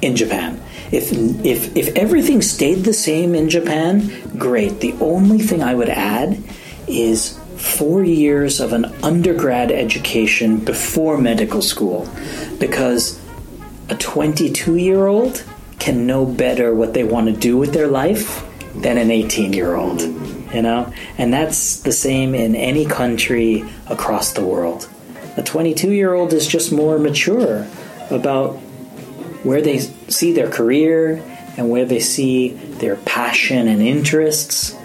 [0.02, 0.62] in Japan.
[0.92, 1.12] If,
[1.44, 4.80] if, if everything stayed the same in Japan, great.
[4.80, 6.42] The only thing I would add
[6.86, 12.08] is four years of an undergrad education before medical school.
[12.58, 13.20] Because
[13.88, 15.42] a 22 year old
[15.78, 18.44] can know better what they want to do with their life
[18.74, 20.02] than an 18 year old
[20.54, 20.92] you know?
[21.18, 24.88] And that's the same in any country across the world.
[25.36, 27.66] A 22 year old is just more mature
[28.10, 28.52] about
[29.42, 31.22] where they see their career
[31.56, 34.76] and where they see their passion and interests.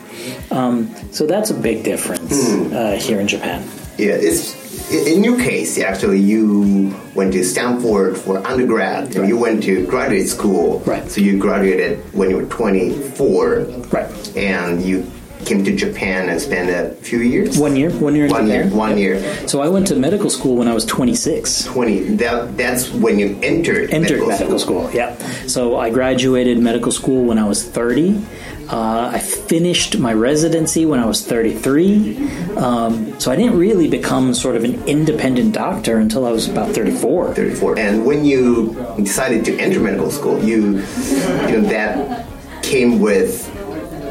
[0.52, 3.62] Um, so that's a big difference uh, here in japan.
[3.98, 4.59] Yeah, it's
[4.92, 5.78] in your case.
[5.80, 10.80] Actually, you went to Stanford for undergrad, and you went to graduate school.
[10.80, 11.10] Right.
[11.10, 13.62] So you graduated when you were twenty four.
[13.92, 14.10] Right.
[14.38, 15.10] And you
[15.46, 17.58] came to Japan and spent a few years.
[17.58, 18.68] One year, one year in One Japan.
[18.68, 18.78] year.
[18.78, 19.48] One year.
[19.48, 21.64] So I went to medical school when I was 26.
[21.66, 22.02] Twenty.
[22.18, 24.90] That that's when you entered entered medical, school.
[24.94, 25.16] Yeah.
[25.48, 28.22] So I graduated medical school when I was 30.
[28.70, 32.30] Uh, I finished my residency when I was 33.
[32.56, 36.76] Um, so I didn't really become sort of an independent doctor until I was about
[36.76, 37.34] 34.
[37.34, 37.80] 34.
[37.80, 42.28] And when you decided to enter medical school, you, you know, that
[42.62, 43.50] came with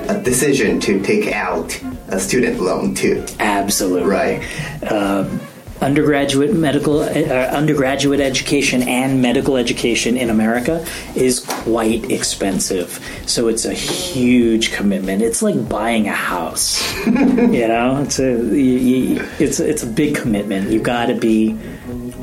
[0.08, 3.24] a decision to take out a student loan too.
[3.38, 4.08] Absolutely.
[4.08, 4.42] Right.
[4.90, 5.40] Um,
[5.80, 10.84] undergraduate medical uh, undergraduate education and medical education in America
[11.14, 13.00] is quite expensive.
[13.26, 15.22] So it's a huge commitment.
[15.22, 16.82] It's like buying a house.
[17.06, 20.70] you know, it's a you, it's it's a big commitment.
[20.70, 21.56] You got to be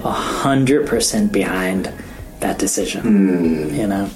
[0.03, 1.91] a hundred percent behind
[2.39, 3.73] that decision.
[3.73, 4.09] You know.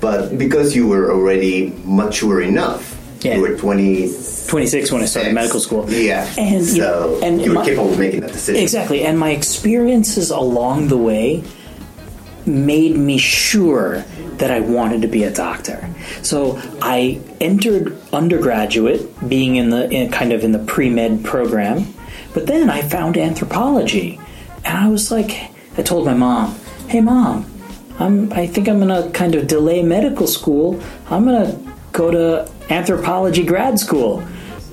[0.00, 2.93] But because you were already mature enough,
[3.24, 3.36] Yeah.
[3.36, 4.08] you were 20.
[4.48, 5.90] 26 when I started medical school.
[5.90, 6.30] Yeah.
[6.38, 8.62] And so know, and you were my- capable of making that decision.
[8.62, 9.02] Exactly.
[9.04, 11.42] And my experiences along the way
[12.46, 14.04] made me sure
[14.36, 15.88] that I wanted to be a doctor.
[16.22, 21.94] So I entered undergraduate being in the in kind of in the pre-med program,
[22.34, 24.20] but then I found anthropology.
[24.64, 26.54] And I was like I told my mom,
[26.88, 27.46] "Hey mom,
[27.98, 30.80] I'm I think I'm going to kind of delay medical school.
[31.08, 34.26] I'm going to go to anthropology grad school."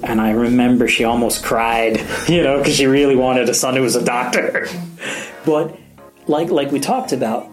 [0.04, 3.82] And I remember she almost cried, you know, because she really wanted a son who
[3.82, 4.68] was a doctor.
[5.44, 5.76] But
[6.28, 7.50] like like we talked about,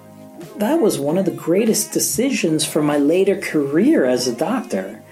[0.58, 5.02] that was one of the greatest decisions for my later career as a doctor.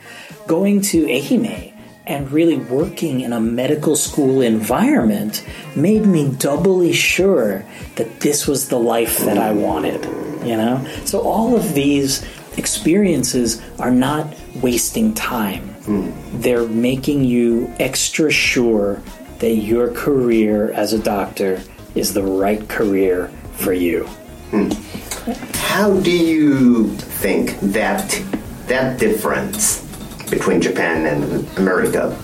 [0.46, 1.72] Going to Ehime
[2.06, 5.44] and really working in a medical school environment
[5.74, 7.64] made me doubly sure
[7.96, 10.04] that this was the life that I wanted,
[10.44, 10.86] you know?
[11.04, 12.24] So all of these
[12.56, 14.32] experiences are not
[14.62, 15.68] wasting time.
[15.84, 16.10] Hmm.
[16.40, 19.02] They're making you extra sure
[19.38, 21.62] that your career as a doctor
[21.94, 24.04] is the right career for you.
[24.50, 24.70] Hmm.
[25.54, 28.22] How do you think that
[28.66, 29.82] that difference
[30.30, 32.16] between Japan and America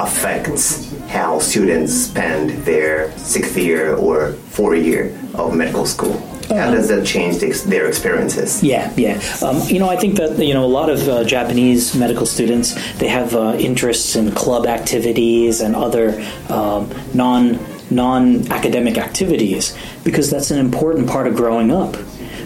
[0.00, 6.37] affects how students spend their sixth year or fourth year of medical school?
[6.48, 8.62] How does that change their experiences?
[8.62, 9.20] Yeah, yeah.
[9.42, 12.74] Um, you know, I think that you know a lot of uh, Japanese medical students
[12.98, 17.58] they have uh, interests in club activities and other um, non
[17.90, 21.96] non academic activities because that's an important part of growing up.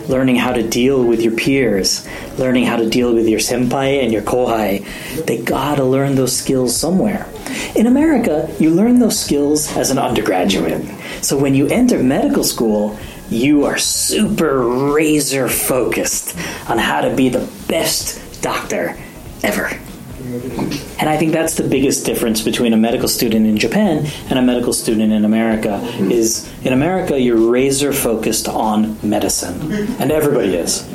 [0.08, 4.12] Learning how to deal with your peers, learning how to deal with your senpai and
[4.12, 4.84] your kohai.
[5.26, 7.28] They gotta learn those skills somewhere.
[7.76, 10.84] In America, you learn those skills as an undergraduate.
[11.22, 12.98] So when you enter medical school,
[13.32, 16.36] you are super razor focused
[16.68, 18.96] on how to be the best doctor
[19.42, 19.70] ever.
[21.00, 24.42] And I think that's the biggest difference between a medical student in Japan and a
[24.42, 30.86] medical student in America is in America you're razor focused on medicine and everybody is.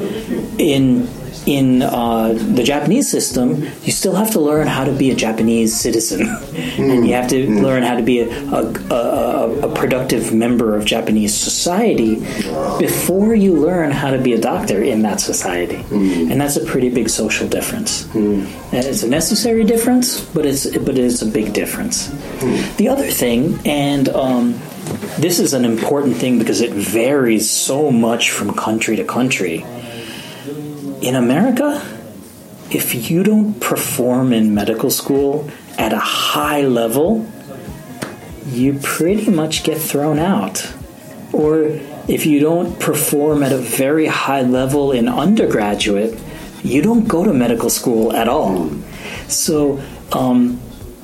[0.57, 1.07] In
[1.47, 5.73] in uh, the Japanese system, you still have to learn how to be a Japanese
[5.73, 6.91] citizen, hmm.
[6.91, 7.59] and you have to hmm.
[7.59, 8.63] learn how to be a, a,
[8.93, 12.15] a, a productive member of Japanese society
[12.79, 16.29] before you learn how to be a doctor in that society, hmm.
[16.29, 18.05] and that's a pretty big social difference.
[18.73, 22.09] And It's a necessary difference, but it's but it's a big difference.
[22.75, 24.59] The other thing, and um,
[25.17, 29.65] this is an important thing because it varies so much from country to country
[31.01, 31.81] in America,
[32.71, 37.25] if you don't perform in medical school at a high level,
[38.47, 40.73] you pretty much get thrown out.
[41.33, 41.63] Or
[42.07, 46.19] if you don't perform at a very high level in undergraduate,
[46.63, 48.71] you don't go to medical school at all.
[49.27, 50.59] So, um,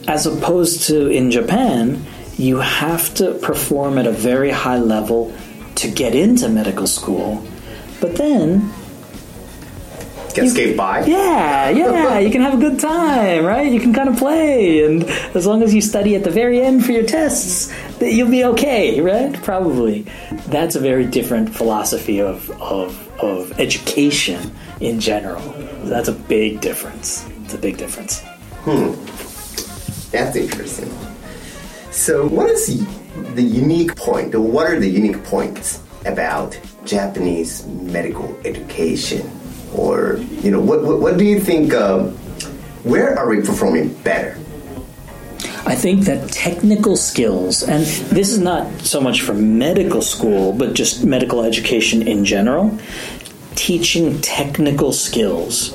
[0.07, 2.05] as opposed to in Japan,
[2.37, 5.33] you have to perform at a very high level
[5.75, 7.45] to get into medical school.
[8.01, 8.73] But then
[10.33, 11.05] Get skate by?
[11.05, 13.71] yeah, yeah, you can have a good time, right?
[13.71, 15.03] You can kind of play, and
[15.35, 18.43] as long as you study at the very end for your tests, that you'll be
[18.45, 19.33] okay, right?
[19.43, 20.05] Probably.
[20.47, 25.41] That's a very different philosophy of of, of education in general.
[25.83, 27.27] That's a big difference.
[27.43, 28.21] It's a big difference.
[28.65, 28.93] Hmm.
[30.11, 30.91] That's interesting.
[31.91, 32.85] So, what is
[33.35, 39.29] the unique point, or what are the unique points about Japanese medical education?
[39.75, 42.11] Or, you know, what, what, what do you think, um,
[42.83, 44.37] where are we performing better?
[45.65, 50.73] I think that technical skills, and this is not so much for medical school, but
[50.73, 52.77] just medical education in general,
[53.55, 55.73] teaching technical skills,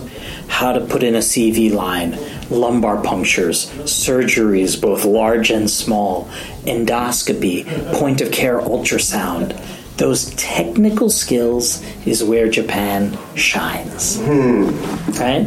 [0.49, 2.19] how to put in a CV line,
[2.51, 6.29] lumbar punctures, surgeries, both large and small,
[6.65, 7.65] endoscopy,
[7.95, 9.59] point of care ultrasound.
[9.99, 14.19] Those technical skills is where Japan shines.
[14.20, 14.70] Hmm.
[15.20, 15.47] Right?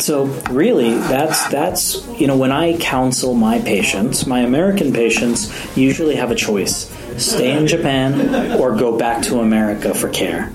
[0.00, 6.16] So really, that's that's you know when I counsel my patients, my American patients usually
[6.16, 6.88] have a choice:
[7.18, 10.50] stay in Japan or go back to America for care.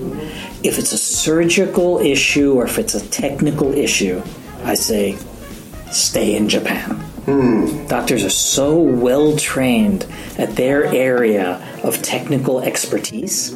[0.63, 4.23] If it's a surgical issue or if it's a technical issue,
[4.63, 5.17] I say
[5.91, 6.99] stay in Japan.
[7.25, 10.05] Doctors are so well trained
[10.37, 13.55] at their area of technical expertise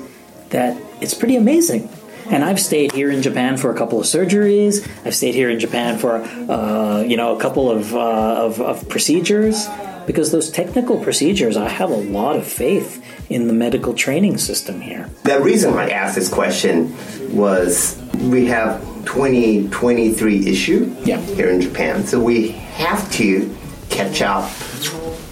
[0.49, 1.89] that it's pretty amazing.
[2.31, 4.87] And I've stayed here in Japan for a couple of surgeries.
[5.05, 7.99] I've stayed here in Japan for uh, you know a couple of, uh,
[8.45, 9.67] of of procedures
[10.05, 11.55] because those technical procedures.
[11.57, 15.09] I have a lot of faith in the medical training system here.
[15.23, 16.95] The reason I asked this question
[17.35, 21.17] was we have 2023 issue Yeah.
[21.21, 23.55] here in Japan, so we have to
[23.99, 24.49] catch up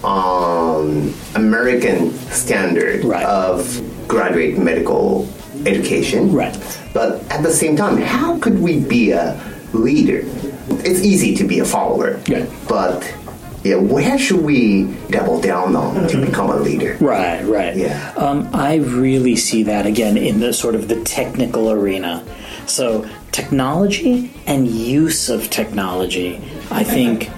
[0.04, 3.24] on American standard Right.
[3.24, 5.26] of graduate medical
[5.64, 6.32] education.
[6.32, 6.54] Right.
[6.92, 9.40] But at the same time, how could we be a
[9.72, 10.22] leader?
[10.84, 12.20] It's easy to be a follower.
[12.26, 12.44] Yeah.
[12.68, 13.02] But
[13.64, 16.96] yeah, where should we double down on to become a leader?
[17.00, 17.74] Right, right.
[17.76, 18.12] Yeah.
[18.16, 22.22] Um, I really see that again in the sort of the technical arena.
[22.66, 26.40] So technology and use of technology,
[26.70, 27.30] I think,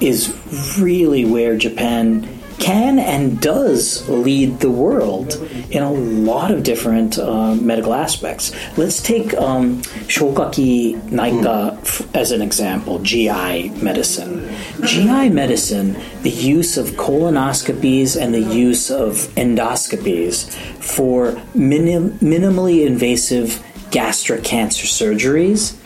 [0.00, 0.34] is
[0.78, 5.34] really where Japan can and does lead the world
[5.70, 8.52] in a lot of different uh, medical aspects.
[8.76, 14.54] Let's take um, Shokaki Naika f- as an example, GI medicine.
[14.84, 20.52] GI medicine, the use of colonoscopies and the use of endoscopies
[20.82, 25.79] for minim- minimally invasive gastric cancer surgeries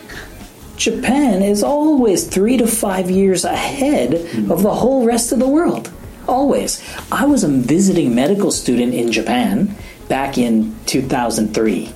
[0.77, 4.13] Japan is always three to five years ahead
[4.49, 5.91] of the whole rest of the world.
[6.27, 6.83] Always.
[7.11, 9.75] I was a visiting medical student in Japan
[10.07, 11.93] back in 2003.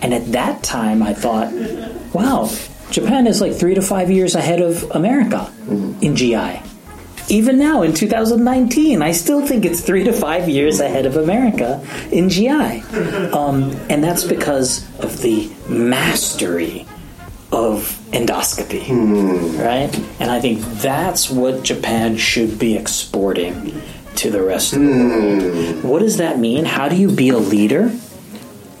[0.00, 1.52] And at that time, I thought,
[2.14, 2.50] wow,
[2.90, 5.52] Japan is like three to five years ahead of America
[6.00, 6.60] in GI.
[7.28, 11.84] Even now in 2019, I still think it's three to five years ahead of America
[12.12, 12.50] in GI.
[13.32, 16.86] Um, and that's because of the mastery
[17.54, 19.60] of endoscopy, hmm.
[19.60, 19.94] right?
[20.18, 23.80] And I think that's what Japan should be exporting
[24.16, 25.76] to the rest of the world.
[25.82, 25.88] Hmm.
[25.88, 26.64] What does that mean?
[26.64, 27.96] How do you be a leader?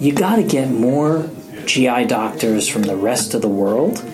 [0.00, 1.30] You got to get more
[1.66, 4.04] GI doctors from the rest of the world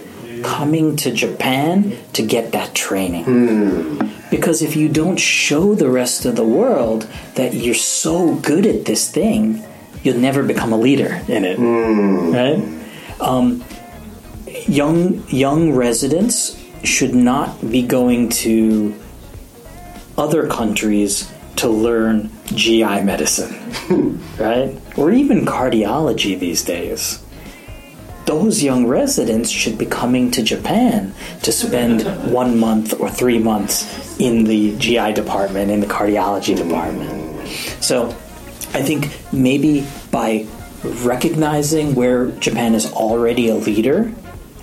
[0.44, 3.24] coming to Japan to get that training.
[3.24, 4.10] Hmm.
[4.30, 8.84] Because if you don't show the rest of the world that you're so good at
[8.84, 9.64] this thing,
[10.02, 12.80] you'll never become a leader in it, right?
[13.20, 13.64] Um,
[14.68, 18.94] young young residents should not be going to
[20.16, 23.52] other countries to learn GI medicine,
[24.38, 24.74] right?
[24.96, 27.22] Or even cardiology these days.
[28.24, 34.18] Those young residents should be coming to Japan to spend one month or three months
[34.20, 37.48] in the GI department, in the cardiology department.
[37.80, 38.08] So
[38.72, 40.46] I think maybe by
[40.82, 44.12] recognizing where Japan is already a leader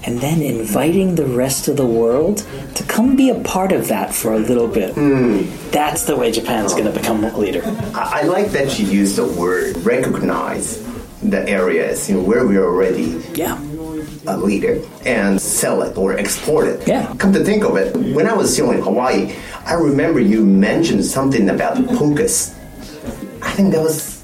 [0.08, 2.38] and then inviting the rest of the world
[2.76, 4.94] to come be a part of that for a little bit.
[4.96, 5.42] Hmm.
[5.72, 7.62] That's the way Japan's going to become a leader.
[7.94, 10.82] I, I like that you use the word recognize
[11.22, 13.60] the areas you know, where we're already Yeah.
[14.28, 16.88] a leader and sell it or export it.
[16.88, 17.14] Yeah.
[17.18, 19.36] Come to think of it, when I was still in Hawaii,
[19.66, 22.56] I remember you mentioned something about POCUS.
[23.42, 24.24] I think that was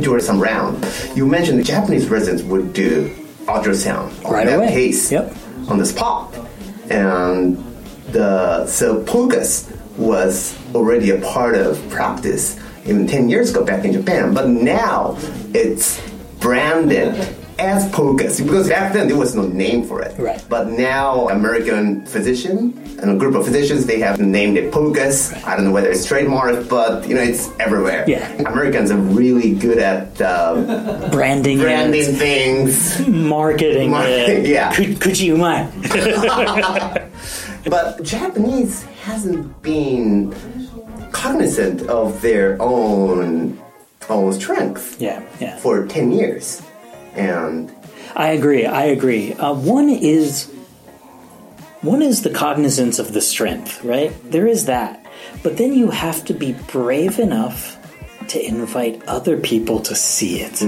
[0.00, 0.86] during some round.
[1.16, 3.10] You mentioned the Japanese residents would do
[3.54, 4.68] ultrasound on Right that away.
[4.72, 5.34] case Yep.
[5.68, 6.34] on the spot.
[6.90, 7.56] And
[8.12, 12.56] the so POCUS was already a part of practice
[12.86, 15.16] even 10 years ago back in Japan, but now
[15.54, 16.00] it's
[16.40, 17.14] branded
[17.60, 20.18] as POCUS because back then there was no name for it.
[20.18, 20.42] Right.
[20.48, 25.32] But now American physician and a group of physicians they have named it POCUS.
[25.44, 28.04] I don't know whether it's trademark, but you know it's everywhere.
[28.08, 28.26] Yeah.
[28.48, 33.06] Americans are really good at uh, Branding, branding it, things.
[33.06, 34.48] marketing, Marketing, it.
[34.48, 34.72] yeah.
[34.74, 35.68] Ku- Kuchi umai.
[37.68, 40.34] But Japanese hasn't been
[41.12, 43.60] cognizant of their own
[44.08, 45.56] own strength yeah, yeah.
[45.58, 46.62] for 10 years.
[47.20, 47.74] And
[48.16, 48.66] I agree.
[48.66, 49.32] I agree.
[49.34, 50.50] Uh, one is
[51.82, 54.12] one is the cognizance of the strength, right?
[54.30, 55.04] There is that,
[55.42, 57.78] but then you have to be brave enough
[58.28, 60.60] to invite other people to see it,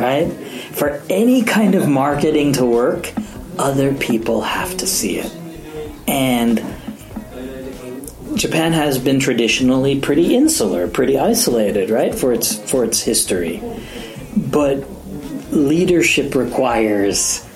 [0.00, 0.28] right?
[0.72, 3.12] For any kind of marketing to work,
[3.58, 5.32] other people have to see it.
[6.08, 6.58] and
[8.34, 13.62] Japan has been traditionally pretty insular, pretty isolated, right, for its for its history.
[14.36, 14.84] But
[15.52, 17.46] leadership requires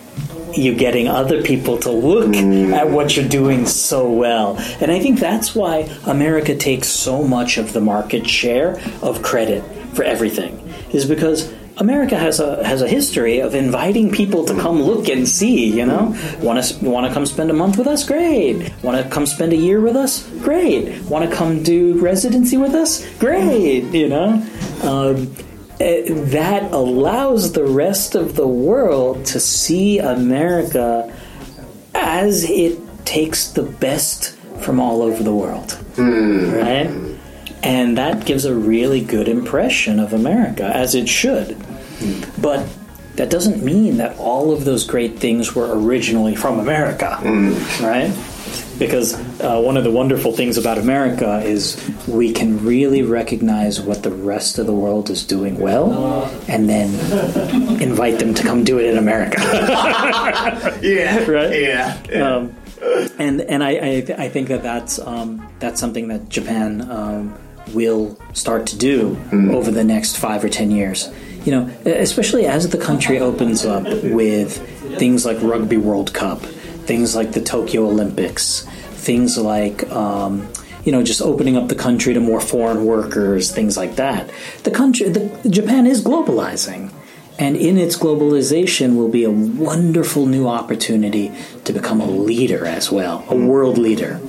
[0.55, 4.57] you getting other people to look at what you're doing so well.
[4.81, 9.63] And I think that's why America takes so much of the market share of credit
[9.95, 10.63] for everything.
[10.93, 15.29] Is because America has a has a history of inviting people to come look and
[15.29, 15.67] see.
[15.77, 18.07] You know, want to want to come spend a month with us?
[18.07, 18.73] Great.
[18.83, 20.27] Want to come spend a year with us?
[20.41, 21.03] Great.
[21.03, 23.07] Want to come do residency with us?
[23.19, 23.85] Great.
[23.93, 24.47] You know,
[24.83, 25.35] um,
[25.79, 31.15] Uh, that allows the rest of the world to see America
[31.95, 36.51] as it takes the best from all over the world, hmm.
[36.51, 36.91] right?
[37.63, 41.53] And that gives a really good impression of America, as it should.
[41.53, 42.41] Hmm.
[42.41, 42.67] But
[43.17, 47.53] that doesn't mean that all of those great things were originally from America, hmm.
[47.85, 48.13] right?
[48.79, 51.77] Because uh, one of the wonderful things about America is
[52.07, 56.91] we can really recognize what the rest of the world is doing well and then
[57.81, 59.41] invite them to come do it in America.
[60.83, 61.25] Yeah.
[61.27, 61.61] Right?
[61.61, 61.99] Yeah.
[62.13, 62.55] um,
[63.19, 67.35] and and I, I, I think that that's um, that's something that Japan um,
[67.75, 69.19] will start to do
[69.53, 71.11] over the next five or ten years.
[71.45, 74.59] You know, especially as the country opens up with
[74.99, 76.43] things like Rugby World Cup,
[76.87, 79.91] things like the Tokyo Olympics, things like.
[79.91, 80.49] Um,
[80.85, 84.31] you know, just opening up the country to more foreign workers, things like that.
[84.63, 86.93] The country, the, Japan is globalizing,
[87.41, 91.33] and in its globalization will be a wonderful new opportunity
[91.65, 94.21] to become a leader as well, a world leader.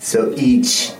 [0.00, 0.90] So each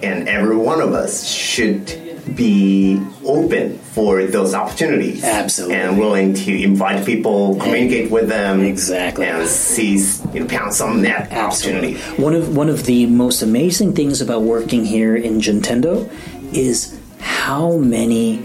[0.00, 2.03] and every one of us should
[2.34, 5.22] be open for those opportunities.
[5.22, 5.76] Absolutely.
[5.76, 8.60] And willing to invite people, communicate with them.
[8.60, 9.26] Exactly.
[9.26, 11.96] And seize, you know, pounce on that opportunity.
[12.20, 16.10] One of one of the most amazing things about working here in Juntendo
[16.54, 18.42] is how many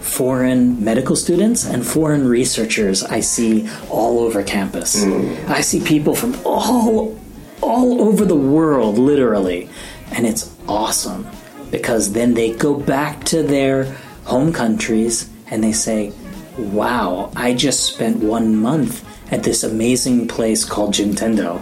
[0.00, 5.02] foreign medical students and foreign researchers I see all over campus.
[5.02, 5.48] Mm.
[5.48, 7.18] I see people from all
[7.62, 9.68] all over the world literally
[10.10, 11.26] and it's awesome
[11.72, 13.84] because then they go back to their
[14.24, 16.12] home countries and they say,
[16.56, 21.60] "Wow, I just spent 1 month at this amazing place called Juntendo."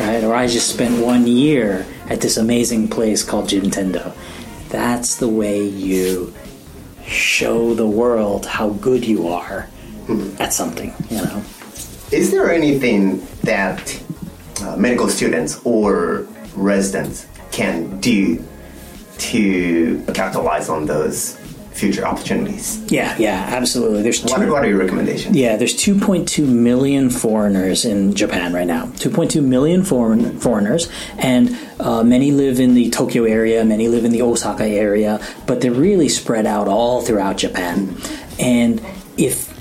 [0.00, 0.24] Right?
[0.24, 4.12] Or I just spent 1 year at this amazing place called Juntendo.
[4.70, 6.32] That's the way you
[7.06, 9.68] show the world how good you are
[10.38, 11.42] at something, you know.
[12.12, 13.80] Is there anything that
[14.62, 18.38] uh, medical students or residents can do
[19.18, 21.38] to capitalize on those
[21.74, 22.80] future opportunities?
[22.90, 24.02] Yeah, yeah, absolutely.
[24.02, 25.36] There's two What, what are your recommendations?
[25.36, 28.86] Yeah, there's 2.2 million foreigners in Japan right now.
[28.86, 30.88] 2.2 million foreign, foreigners,
[31.18, 35.60] and uh, many live in the Tokyo area, many live in the Osaka area, but
[35.60, 37.96] they're really spread out all throughout Japan.
[38.38, 38.80] And
[39.16, 39.52] if,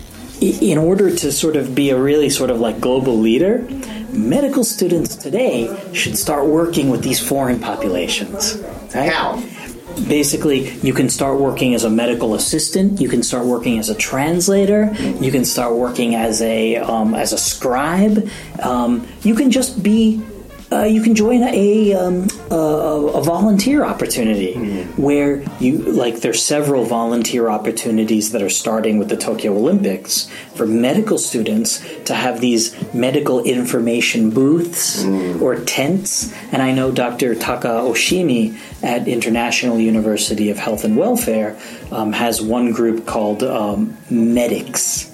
[0.42, 3.68] in order to sort of be a really sort of like global leader,
[4.14, 8.62] medical students today should start working with these foreign populations.
[8.94, 9.12] Right?
[9.12, 9.44] How?
[10.08, 13.96] basically you can start working as a medical assistant you can start working as a
[13.96, 14.92] translator
[15.22, 18.28] you can start working as a um, as a scribe
[18.64, 20.20] um, you can just be
[20.74, 24.54] uh, you can join a, um, a a volunteer opportunity
[24.96, 30.66] where you like there's several volunteer opportunities that are starting with the Tokyo Olympics for
[30.66, 32.64] medical students to have these
[32.94, 35.04] medical information booths
[35.42, 37.36] or tents and I know Dr.
[37.36, 41.58] Taka Oshimi at International University of Health and Welfare
[41.92, 45.10] um, has one group called um, Medics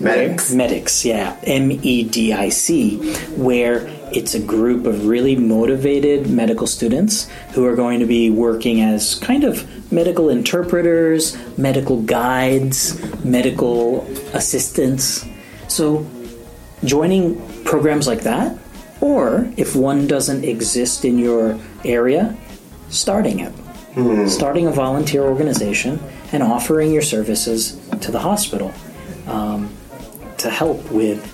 [0.00, 0.50] Medics?
[0.50, 2.96] where- medics, yeah, M E D I C,
[3.36, 8.80] where it's a group of really motivated medical students who are going to be working
[8.80, 15.26] as kind of medical interpreters, medical guides, medical assistants.
[15.68, 16.06] So,
[16.84, 18.56] joining programs like that,
[19.00, 22.36] or if one doesn't exist in your area,
[22.90, 23.52] starting it.
[24.28, 26.00] Starting a volunteer organization
[26.32, 28.72] and offering your services to the hospital
[29.26, 29.72] um,
[30.38, 31.30] to help with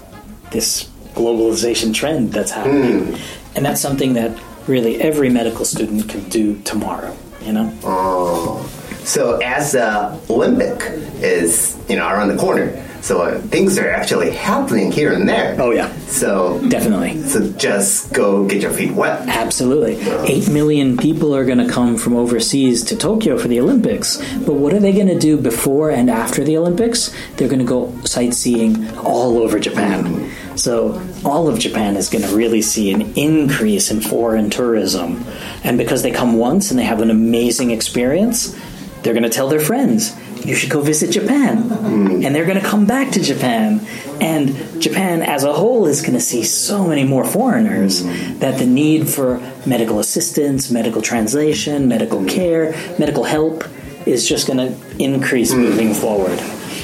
[0.51, 3.16] this globalization trend that's happening.
[3.55, 7.73] And that's something that really every medical student can do tomorrow, you know?
[7.85, 8.69] Oh.
[9.05, 10.82] So as the Olympic
[11.23, 15.57] is, you know, around the corner, So uh, things are actually happening here and there.
[15.59, 15.91] Oh, yeah.
[16.07, 17.23] So Definitely.
[17.23, 19.27] So just go get your feet wet.
[19.27, 19.97] Absolutely.
[20.28, 24.19] Eight million people are going to come from overseas to Tokyo for the Olympics.
[24.45, 27.11] But what are they going to do before and after the Olympics?
[27.37, 30.31] They're going to go sightseeing all over Japan.
[30.57, 35.25] So all of Japan is going to really see an increase in foreign tourism.
[35.65, 38.57] And because they come once and they have an amazing experience,
[39.03, 40.15] they're going to tell their friends,
[40.45, 41.65] you should go visit Japan.
[41.65, 42.25] Mm.
[42.25, 43.81] And they're going to come back to Japan.
[44.21, 48.39] And Japan as a whole is going to see so many more foreigners mm.
[48.41, 52.29] that the need for medical assistance, medical translation, medical mm.
[52.29, 53.65] care, medical help
[54.07, 56.39] is just going to increase moving forward.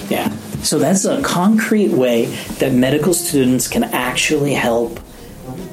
[0.09, 0.35] Yeah.
[0.67, 2.27] So that's a concrete way
[2.59, 4.99] that medical students can actually help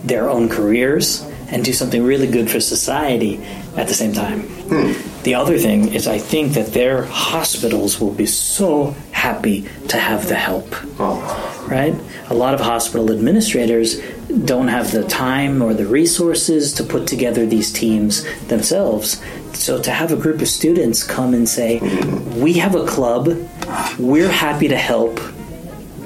[0.03, 3.43] their own careers and do something really good for society
[3.75, 4.47] at the same time.
[5.23, 10.27] The other thing is, I think that their hospitals will be so happy to have
[10.27, 10.67] the help.
[10.99, 11.65] Oh.
[11.69, 11.95] Right?
[12.29, 14.01] A lot of hospital administrators
[14.45, 19.21] don't have the time or the resources to put together these teams themselves.
[19.53, 21.79] So to have a group of students come and say,
[22.35, 23.29] We have a club,
[23.99, 25.19] we're happy to help,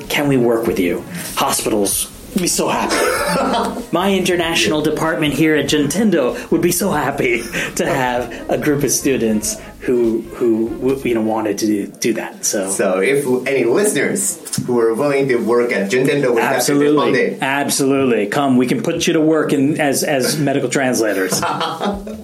[0.10, 1.04] can we work with you?
[1.36, 3.88] Hospitals would be so happy.
[3.92, 7.42] My international department here at Juntendo would be so happy
[7.76, 12.46] to have a group of students who who you know wanted to do, do that.
[12.46, 16.76] So, So if any listeners who are willing to work at Juntendo would have to
[16.76, 18.58] respond absolutely, absolutely, come.
[18.58, 21.42] We can put you to work in as as medical translators.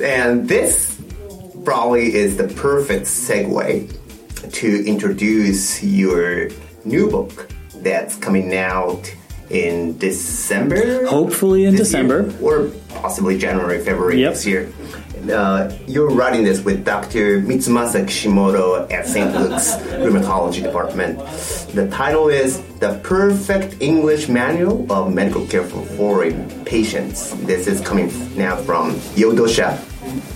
[0.00, 1.00] And this
[1.64, 6.50] probably is the perfect segue to introduce your
[6.84, 7.48] new book
[7.84, 9.14] that's coming out
[9.50, 11.06] in December.
[11.06, 12.02] Hopefully in this year?
[12.02, 12.34] December.
[12.42, 14.32] or possibly January, February Yep.
[14.32, 14.68] this year.
[15.30, 17.40] Uh, you're writing this with Dr.
[17.40, 19.32] Mitsumasa Kishimoto at St.
[19.34, 21.18] Luke's Rheumatology Department.
[21.74, 27.30] The title is The Perfect English Manual of Medical Care for Foreign Patients.
[27.46, 29.78] This is coming now from Yodosha.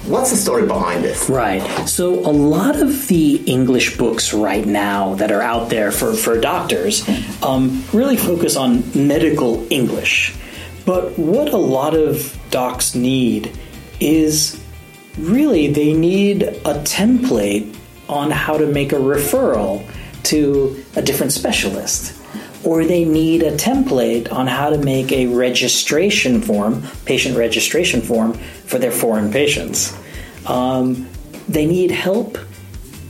[0.07, 1.29] What's the story behind this?
[1.29, 1.63] Right.
[1.89, 6.41] So a lot of the English books right now that are out there for, for
[6.41, 7.09] doctors
[7.43, 10.35] um, really focus on medical English.
[10.85, 13.53] But what a lot of docs need
[14.01, 14.63] is
[15.19, 17.77] really they need a template
[18.09, 19.87] on how to make a referral
[20.25, 22.18] to a different specialist.
[22.69, 28.35] Or they need a template on how to make a registration form, patient registration form,
[28.67, 29.97] for their foreign patients.
[30.45, 31.09] Um,
[31.49, 32.37] they need help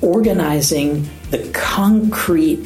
[0.00, 2.64] organizing the concrete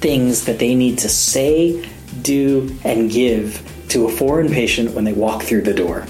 [0.00, 1.90] things that they need to say,
[2.22, 6.06] do, and give to a foreign patient when they walk through the door.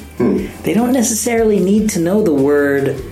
[0.62, 3.02] They don't necessarily need to know the word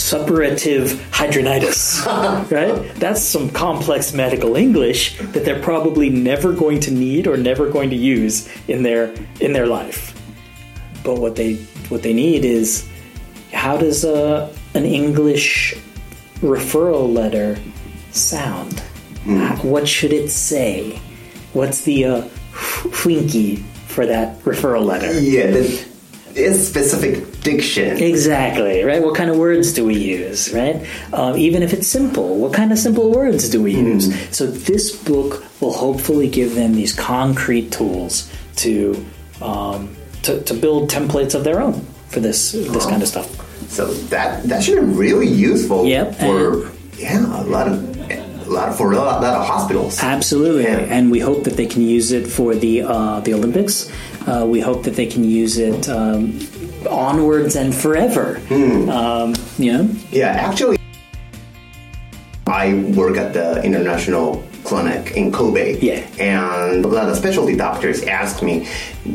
[0.00, 2.94] suppurative hidradenitis, right?
[2.96, 7.90] That's some complex medical English that they're probably never going to need or never going
[7.90, 10.14] to use in their in their life.
[11.04, 11.54] But what they
[11.90, 12.88] what they need is
[13.52, 15.74] how does a an English
[16.40, 17.58] referral letter
[18.10, 18.80] sound?
[19.62, 20.98] What should it say?
[21.52, 22.22] What's the uh,
[22.52, 23.56] flinky
[23.86, 25.12] for that referral letter?
[25.20, 25.88] Yeah, the,
[26.34, 27.96] it's specific diction.
[28.02, 29.02] Exactly, right?
[29.02, 30.84] What kind of words do we use, right?
[31.12, 34.06] Um, even if it's simple, what kind of simple words do we use?
[34.36, 39.04] So, this book will hopefully give them these concrete tools to,
[39.42, 43.28] um, to, to build templates of their own for this, this kind of stuff.
[43.70, 48.68] So that that should be really useful Yep, for yeah a lot of a lot
[48.70, 50.02] of, for a lot, lot of hospitals.
[50.02, 50.78] Absolutely, Yeah.
[50.90, 53.88] and we hope that they can use it for the uh, the Olympics.
[54.26, 56.32] Uh, we hope that they can use it um,
[56.88, 58.40] onwards and forever.
[58.50, 60.78] Um, you know, Yeah, actually,
[62.46, 64.42] I work at the international
[64.74, 65.78] clinic in Kobe.
[65.80, 66.06] Yeah.
[66.20, 68.68] And a lot of specialty doctors ask me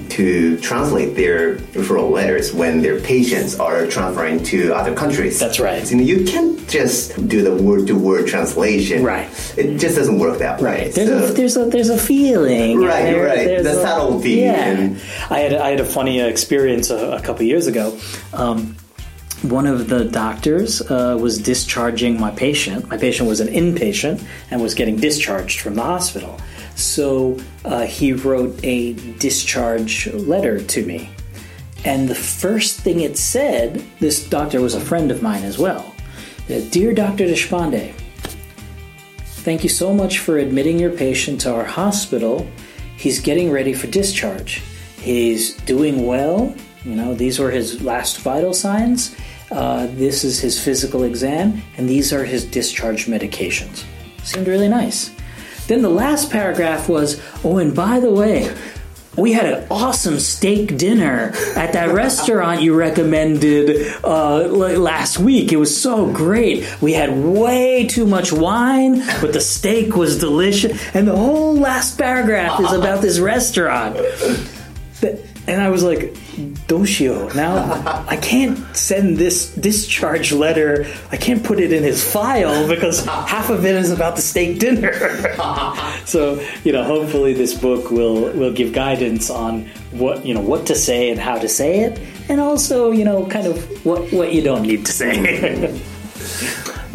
[0.09, 5.39] to translate their referral letters when their patients are transferring to other countries.
[5.39, 5.89] That's right.
[5.89, 9.01] You, know, you can't just do the word to word translation.
[9.03, 9.27] Right.
[9.57, 10.91] It just doesn't work that way.
[10.93, 12.81] There's So- a there's a there's a feeling.
[12.81, 13.63] Right, There- right.
[13.63, 17.43] The subtlety Yeah, and- I had a, I had a funny experience a, a couple
[17.45, 17.97] years ago.
[18.33, 18.75] Um,
[19.49, 22.89] one of the doctors uh, was discharging my patient.
[22.89, 26.39] My patient was an inpatient and was getting discharged from the hospital.
[26.75, 31.09] So uh, he wrote a discharge letter to me.
[31.83, 35.93] And the first thing it said, this doctor was a friend of mine as well.
[36.47, 37.25] Dear Dr.
[37.25, 37.93] Deshpande,
[39.45, 42.47] Thank you so much for admitting your patient to our hospital.
[42.97, 44.63] He's getting ready for discharge.
[44.99, 46.55] He's doing well.
[46.83, 49.15] You know, these were his last vital signs.
[49.51, 53.83] Uh, this is his physical exam, and these are his discharge medications.
[54.23, 55.11] Seemed really nice.
[55.67, 58.53] Then the last paragraph was, oh, and by the way,
[59.17, 65.51] we had an awesome steak dinner at that restaurant you recommended uh, last week.
[65.51, 66.67] It was so great.
[66.81, 70.79] We had way too much wine, but the steak was delicious.
[70.93, 73.97] And the whole last paragraph is about this restaurant.
[75.47, 76.13] And I was like,
[76.67, 80.87] Doshio, now I can't send this discharge letter.
[81.11, 84.59] I can't put it in his file because half of it is about the steak
[84.59, 84.93] dinner.
[86.05, 90.65] so, you know, hopefully this book will will give guidance on what, you know, what
[90.67, 91.99] to say and how to say it
[92.29, 95.79] and also, you know, kind of what what you don't need to say.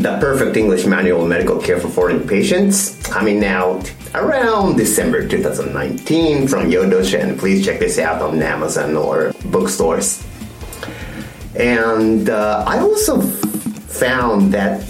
[0.00, 6.48] The Perfect English Manual of Medical Care for Foreign Patients coming out around December 2019
[6.48, 10.26] from Yodo and please check this out on Amazon or bookstores.
[11.54, 14.86] And uh, I also found that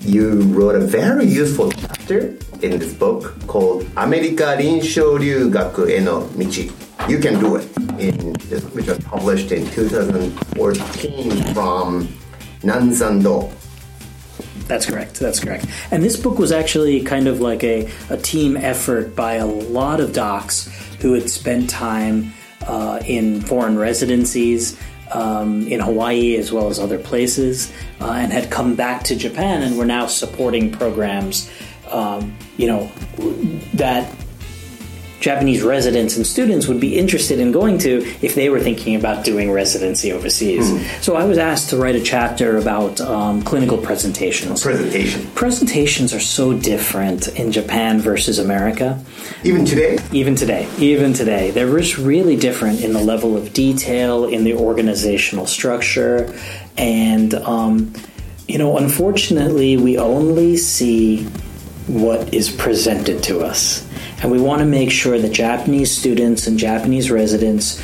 [0.00, 6.22] you wrote a very useful chapter in this book called America Rinsho Ryugaku e no
[6.34, 6.72] Michi.
[7.08, 7.66] You can do it,
[7.98, 8.34] in,
[8.74, 12.08] which was published in 2014 from
[12.62, 13.50] Nanzando
[14.70, 15.14] that's correct.
[15.18, 15.66] That's correct.
[15.90, 19.98] And this book was actually kind of like a, a team effort by a lot
[19.98, 20.68] of docs
[21.00, 22.32] who had spent time
[22.68, 24.78] uh, in foreign residencies
[25.10, 29.62] um, in Hawaii as well as other places uh, and had come back to Japan
[29.62, 31.50] and were now supporting programs,
[31.88, 32.92] um, you know,
[33.74, 34.08] that
[35.20, 39.24] Japanese residents and students would be interested in going to if they were thinking about
[39.24, 40.66] doing residency overseas.
[41.04, 44.62] So I was asked to write a chapter about um, clinical presentations.
[44.62, 45.30] Presentation.
[45.34, 49.02] Presentations are so different in Japan versus America.
[49.44, 49.98] Even today?
[50.12, 54.54] Even today, even today, they're just really different in the level of detail, in the
[54.54, 56.34] organizational structure,
[56.76, 57.92] and um,
[58.48, 61.28] you know, unfortunately, we only see
[61.90, 63.86] what is presented to us,
[64.22, 67.82] and we want to make sure that Japanese students and Japanese residents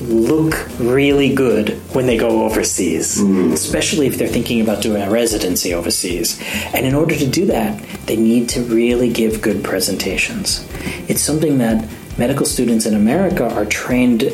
[0.00, 3.52] look really good when they go overseas, mm-hmm.
[3.52, 6.40] especially if they're thinking about doing a residency overseas.
[6.74, 10.66] And in order to do that, they need to really give good presentations.
[11.08, 11.88] It's something that
[12.18, 14.30] medical students in America are trained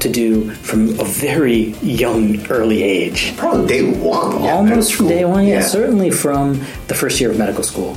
[0.00, 3.34] to do from a very young, early age.
[3.36, 4.42] Probably day one.
[4.42, 7.96] yeah, Almost from day one, yeah, certainly from the first year of medical school.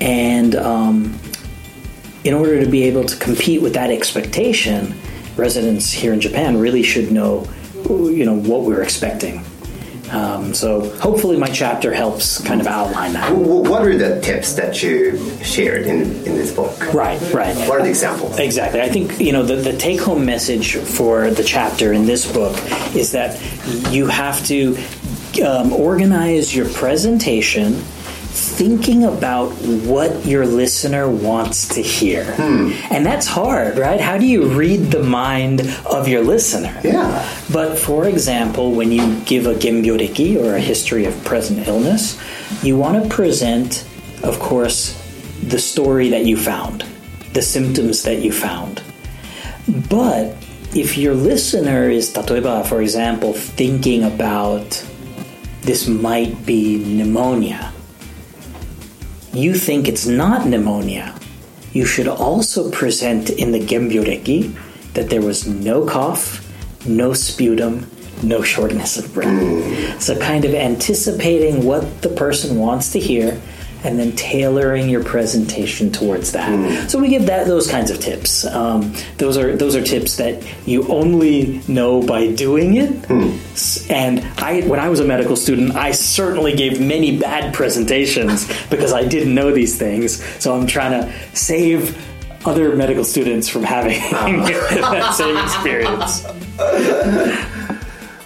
[0.00, 1.18] And um,
[2.24, 4.94] in order to be able to compete with that expectation,
[5.36, 7.48] residents here in Japan really should know,
[7.88, 9.44] you know, what we're expecting.
[10.10, 13.32] Um, so hopefully, my chapter helps kind of outline that.
[13.32, 16.78] What are the tips that you shared in, in this book?
[16.94, 17.56] Right, right.
[17.68, 18.38] What are the examples?
[18.38, 18.80] Exactly.
[18.80, 22.56] I think you know the, the take home message for the chapter in this book
[22.94, 23.40] is that
[23.92, 24.78] you have to
[25.44, 27.82] um, organize your presentation
[28.36, 29.48] thinking about
[29.86, 32.34] what your listener wants to hear.
[32.34, 32.72] Hmm.
[32.90, 34.00] And that's hard, right?
[34.00, 36.78] How do you read the mind of your listener?
[36.84, 37.26] Yeah.
[37.52, 42.20] But for example, when you give a Gembyoreki or a history of present illness,
[42.62, 43.86] you want to present,
[44.22, 44.94] of course,
[45.42, 46.84] the story that you found,
[47.32, 48.82] the symptoms that you found.
[49.88, 50.36] But
[50.74, 54.84] if your listener is, tatoeba, for example, thinking about
[55.62, 57.72] this might be pneumonia,
[59.36, 61.14] you think it's not pneumonia,
[61.72, 64.54] you should also present in the Gembyoreki
[64.94, 66.42] that there was no cough,
[66.86, 67.90] no sputum,
[68.22, 69.28] no shortness of breath.
[69.28, 70.00] Mm.
[70.00, 73.40] So, kind of anticipating what the person wants to hear
[73.86, 76.90] and then tailoring your presentation towards that.
[76.90, 78.44] So we give that those kinds of tips.
[78.44, 83.10] Um, those are those are tips that you only know by doing it.
[83.52, 88.46] S- And I, when I was a medical student, I certainly gave many bad presentations
[88.68, 90.22] because I didn't know these things.
[90.42, 91.96] So I'm trying to save
[92.44, 96.24] other medical students from having that same experience.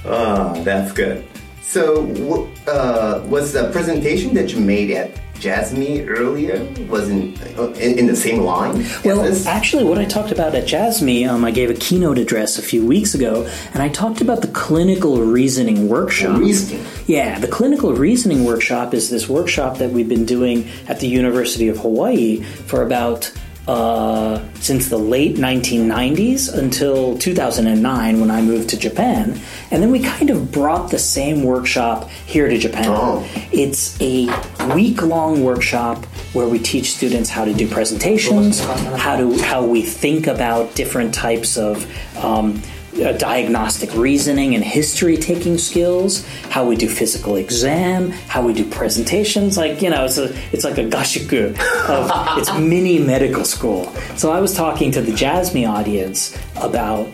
[0.04, 1.26] Oh, that's good.
[1.62, 5.10] So, uh, was the presentation that you made at
[5.40, 7.34] Jasmine earlier was in,
[7.76, 8.84] in in the same line?
[9.04, 9.46] Well, this?
[9.46, 12.86] actually, what I talked about at Jasmine, um, I gave a keynote address a few
[12.86, 16.38] weeks ago, and I talked about the clinical reasoning workshop.
[16.38, 16.84] Reasoning.
[17.06, 21.68] Yeah, the clinical reasoning workshop is this workshop that we've been doing at the University
[21.68, 23.32] of Hawaii for about
[23.66, 29.38] uh, since the late 1990s until 2009 when I moved to Japan.
[29.70, 32.86] And then we kind of brought the same workshop here to Japan.
[32.88, 33.28] Oh.
[33.52, 34.26] It's a
[34.74, 39.82] week long workshop where we teach students how to do presentations, how to how we
[39.82, 42.62] think about different types of um,
[42.96, 48.68] uh, diagnostic reasoning and history taking skills, how we do physical exam, how we do
[48.68, 49.56] presentations.
[49.56, 51.50] Like you know, it's a it's like a gashiku
[51.88, 53.86] of it's mini medical school.
[54.16, 57.08] So I was talking to the Jasmine audience about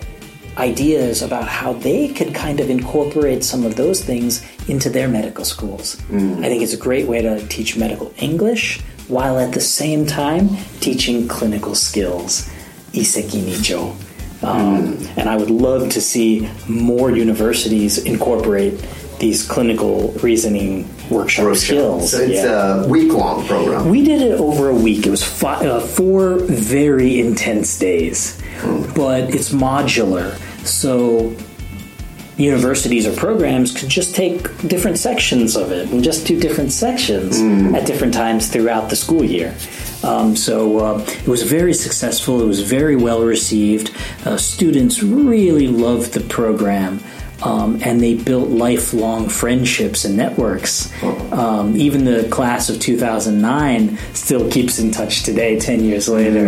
[0.58, 5.44] ideas about how they could kind of incorporate some of those things into their medical
[5.44, 6.00] schools.
[6.10, 10.48] I think it's a great way to teach medical English while at the same time
[10.80, 12.48] teaching clinical skills.
[12.92, 13.94] Isseki Nicho.
[14.42, 18.74] Um, And I would love to see more universities incorporate
[19.18, 22.10] these clinical reasoning workshop skills.
[22.10, 22.44] So it's
[22.84, 23.88] a week long program.
[23.88, 25.06] We did it over a week.
[25.06, 28.36] It was fi- uh, four very intense days,
[28.94, 30.36] but it's modular.
[30.66, 31.32] So
[32.36, 37.40] universities or programs could just take different sections of it and just do different sections
[37.74, 39.54] at different times throughout the school year.
[40.06, 42.40] Um, so uh, it was very successful.
[42.40, 43.94] It was very well received.
[44.24, 47.00] Uh, students really loved the program.
[47.42, 50.90] Um, and they built lifelong friendships and networks.
[51.02, 56.46] Um, even the class of 2009 still keeps in touch today, 10 years later.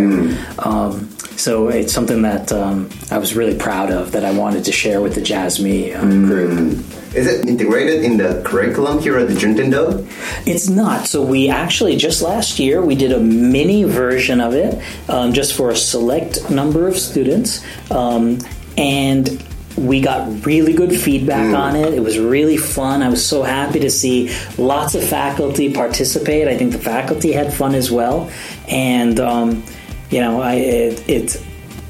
[0.60, 4.72] Um, so it's something that um, I was really proud of that I wanted to
[4.72, 6.82] share with the Jasmine uh, group.
[7.18, 10.06] Is it integrated in the curriculum here at the Juntendo?
[10.46, 11.08] It's not.
[11.08, 15.54] So we actually just last year we did a mini version of it, um, just
[15.54, 18.38] for a select number of students, um,
[18.76, 19.42] and
[19.76, 21.92] we got really good feedback on it.
[21.92, 23.02] It was really fun.
[23.02, 26.46] I was so happy to see lots of faculty participate.
[26.46, 28.30] I think the faculty had fun as well,
[28.68, 29.64] and um,
[30.10, 31.47] you know, I it, it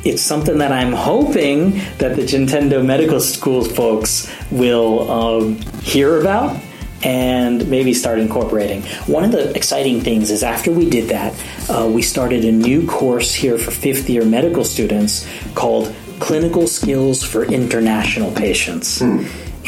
[0.09, 6.61] it's something that I'm hoping that the Juntendo Medical School folks will um, hear about
[7.05, 8.83] and maybe start incorporating.
[9.07, 11.35] One of the exciting things is after we did that,
[11.71, 17.23] uh, we started a new course here for fifth year medical students called Clinical Skills
[17.23, 19.01] for International Patients.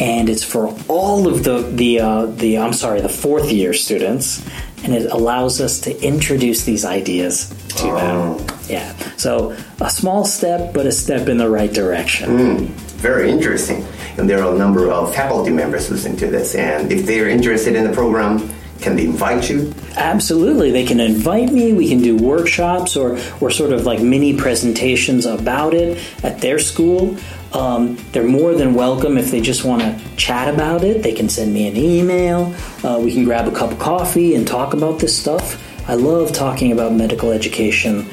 [0.01, 4.43] And it's for all of the the uh, the I'm sorry the fourth year students,
[4.83, 8.60] and it allows us to introduce these ideas to them.
[8.71, 12.69] Yeah, so a small step, but a step in the right direction.
[13.01, 13.85] Very interesting.
[14.17, 16.55] And there are a number of faculty members listening to this.
[16.55, 18.49] And if they're interested in the program,
[18.81, 19.75] can they invite you?
[19.97, 20.71] Absolutely.
[20.71, 21.73] They can invite me.
[21.73, 26.59] We can do workshops or, or sort of like mini presentations about it at their
[26.59, 27.17] school.
[27.53, 31.03] Um, they're more than welcome if they just want to chat about it.
[31.03, 32.55] They can send me an email.
[32.85, 35.61] Uh, we can grab a cup of coffee and talk about this stuff.
[35.89, 38.09] I love talking about medical education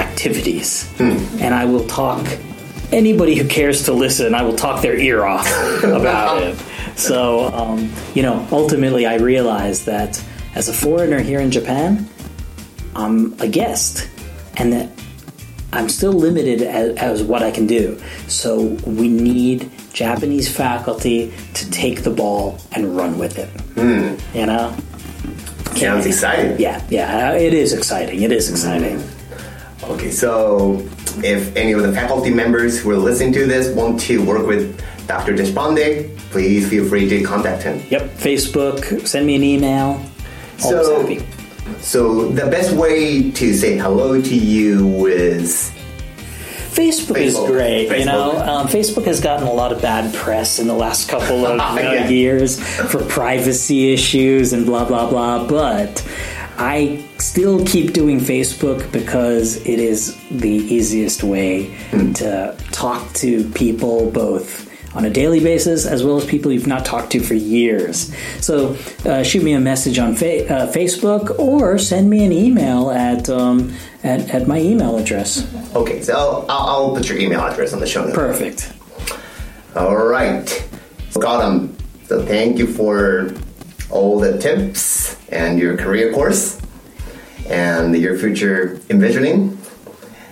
[0.00, 0.88] activities.
[0.96, 1.18] Hmm.
[1.40, 2.26] And I will talk,
[2.90, 5.46] anybody who cares to listen, I will talk their ear off
[5.84, 6.58] about it.
[6.96, 10.22] So, um, you know, ultimately, I realized that
[10.54, 12.08] as a foreigner here in Japan,
[12.96, 14.08] I'm a guest,
[14.56, 14.90] and that
[15.72, 18.00] I'm still limited as, as what I can do.
[18.26, 23.48] So we need Japanese faculty to take the ball and run with it.
[23.78, 24.36] Hmm.
[24.36, 24.76] You know?
[25.76, 26.58] Sounds exciting.
[26.60, 28.22] Yeah, yeah, it is exciting.
[28.22, 28.98] It is exciting.
[29.00, 29.19] Hmm.
[29.84, 30.86] Okay, so
[31.24, 34.80] if any of the faculty members who are listening to this want to work with
[35.06, 35.32] Dr.
[35.34, 37.82] Deshpande, please feel free to contact him.
[37.90, 40.00] Yep, Facebook, send me an email.
[40.64, 41.22] Always So- happy.
[41.80, 45.70] So the best way to say hello to you is
[46.72, 47.46] Facebook, is Facebook.
[47.46, 47.98] great.
[47.98, 51.46] You know, um, Facebook has gotten a lot of bad press in the last couple
[51.46, 52.08] of uh, Yeah.
[52.08, 55.46] years for privacy issues and blah blah blah.
[55.46, 56.02] But
[56.60, 61.74] I still keep doing Facebook because it is the easiest way
[62.16, 66.84] to talk to people both on a daily basis as well as people you've not
[66.84, 68.14] talked to for years.
[68.44, 68.76] So
[69.06, 73.30] uh, shoot me a message on fa- uh, Facebook or send me an email at,
[73.30, 73.72] um,
[74.02, 75.46] at at my email address.
[75.74, 76.02] okay.
[76.02, 78.14] So I'll, I'll put your email address on the show notes.
[78.16, 78.72] Perfect.
[79.76, 80.68] All right,
[81.14, 81.74] got 'em.
[82.06, 83.32] So thank you for
[83.90, 86.60] all the tips and your career course
[87.48, 89.59] and your future envisioning.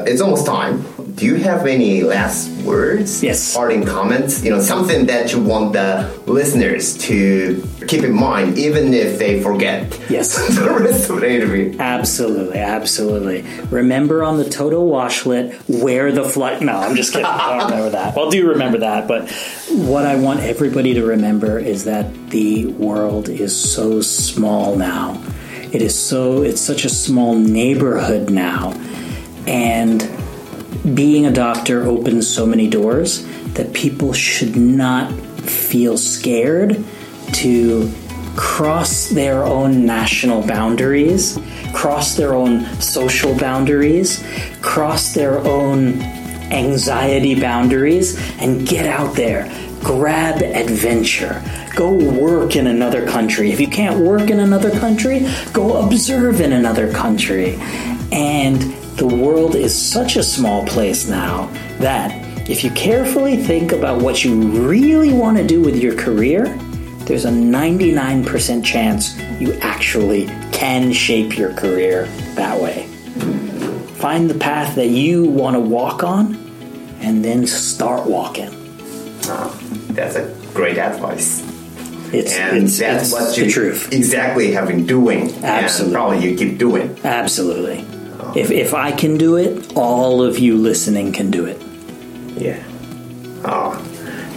[0.01, 0.85] It's almost time.
[1.15, 3.23] Do you have any last words?
[3.23, 3.53] Yes.
[3.55, 4.45] Parting comments?
[4.45, 9.43] You know, something that you want the listeners to keep in mind, even if they
[9.43, 10.37] forget Yes.
[10.57, 11.77] the rest of the interview.
[11.81, 13.43] Absolutely, absolutely.
[13.71, 16.63] Remember on the Toto washlet where the flight.
[16.63, 17.27] No, I'm just kidding.
[17.27, 18.15] I don't remember that.
[18.15, 19.29] Well, I do remember that, but
[19.71, 25.21] what I want everybody to remember is that the world is so small now.
[25.73, 26.43] It is so.
[26.43, 28.73] It's such a small neighborhood now,
[29.49, 30.09] and
[30.95, 35.11] being a doctor opens so many doors that people should not
[35.41, 36.85] feel scared
[37.33, 37.91] to
[38.37, 41.39] cross their own national boundaries,
[41.73, 44.25] cross their own social boundaries,
[44.61, 46.01] cross their own
[46.53, 49.51] anxiety boundaries and get out there.
[49.83, 51.43] Grab adventure.
[51.75, 53.51] Go work in another country.
[53.51, 57.59] If you can't work in another country, go observe in another country.
[58.11, 61.47] And the world is such a small place now
[61.79, 62.11] that
[62.51, 64.35] if you carefully think about what you
[64.67, 66.47] really want to do with your career,
[67.07, 72.87] there's a 99% chance you actually can shape your career that way.
[73.99, 76.35] Find the path that you want to walk on
[77.01, 78.49] and then start walking.
[79.25, 79.57] Oh,
[79.91, 81.45] that's a great advice.
[82.13, 83.93] It's, And it's, that's it's what the you truth.
[83.93, 85.31] exactly have been doing.
[85.45, 85.85] Absolutely.
[85.85, 86.99] And probably you keep doing.
[87.05, 87.85] Absolutely.
[88.37, 91.61] If, if I can do it, all of you listening can do it.
[92.37, 92.63] Yeah.
[93.45, 93.75] Oh,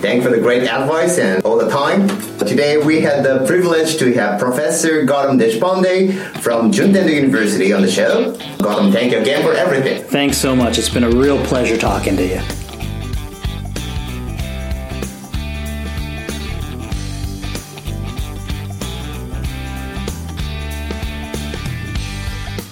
[0.01, 2.07] thank for the great advice and all the time.
[2.39, 7.91] Today we had the privilege to have Professor Gautam Deshpande from Juntendo University on the
[7.91, 8.33] show.
[8.57, 10.03] Gautam, thank you again for everything.
[10.03, 10.77] Thanks so much.
[10.77, 12.60] It's been a real pleasure talking to you.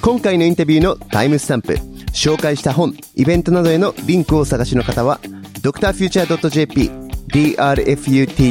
[0.09, 1.73] 今回のインタビューのタイムスタンプ、
[2.13, 5.19] 紹介した本、イベントなどへのリンクをお探しの方は、
[5.61, 6.89] drfuture.jp、
[7.27, 8.43] drfuture.jp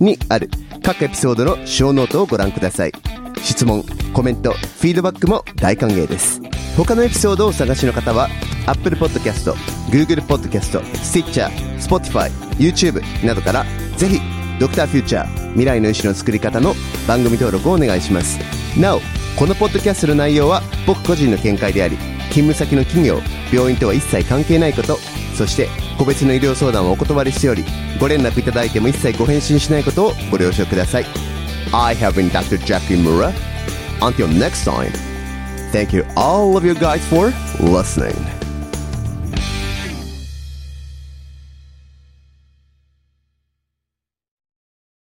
[0.00, 0.50] にある
[0.82, 2.92] 各エピソードの小ノートをご覧ください。
[3.44, 6.42] 質問、コメント、フィードバックも大歓迎です。
[6.76, 8.28] 他のエピソードをお探しの方は、
[8.66, 9.52] Apple Podcast、
[9.92, 11.48] Google Podcast、Stitcher、
[11.78, 12.28] Spotify、
[12.58, 13.64] YouTube などから、
[13.96, 14.18] ぜひ、
[14.58, 16.74] ドクターフューチャー未来の医師の作り方の
[17.06, 18.38] 番組登録をお願いします
[18.78, 21.96] なおこのポッドキャストの内容は僕個人の見解であり
[22.30, 23.20] 勤務先の企業
[23.52, 24.96] 病院とは一切関係ないこと
[25.34, 27.64] そして個別の医療相談はお断りしており
[27.98, 31.04] ご連絡いただいても一切ご返信しないことをご了承ください。
[31.72, 32.58] I have been Dr.
[32.58, 33.32] Jackie Mura
[34.00, 34.92] Until next time.
[35.72, 38.39] Thank you all of you guys for listening.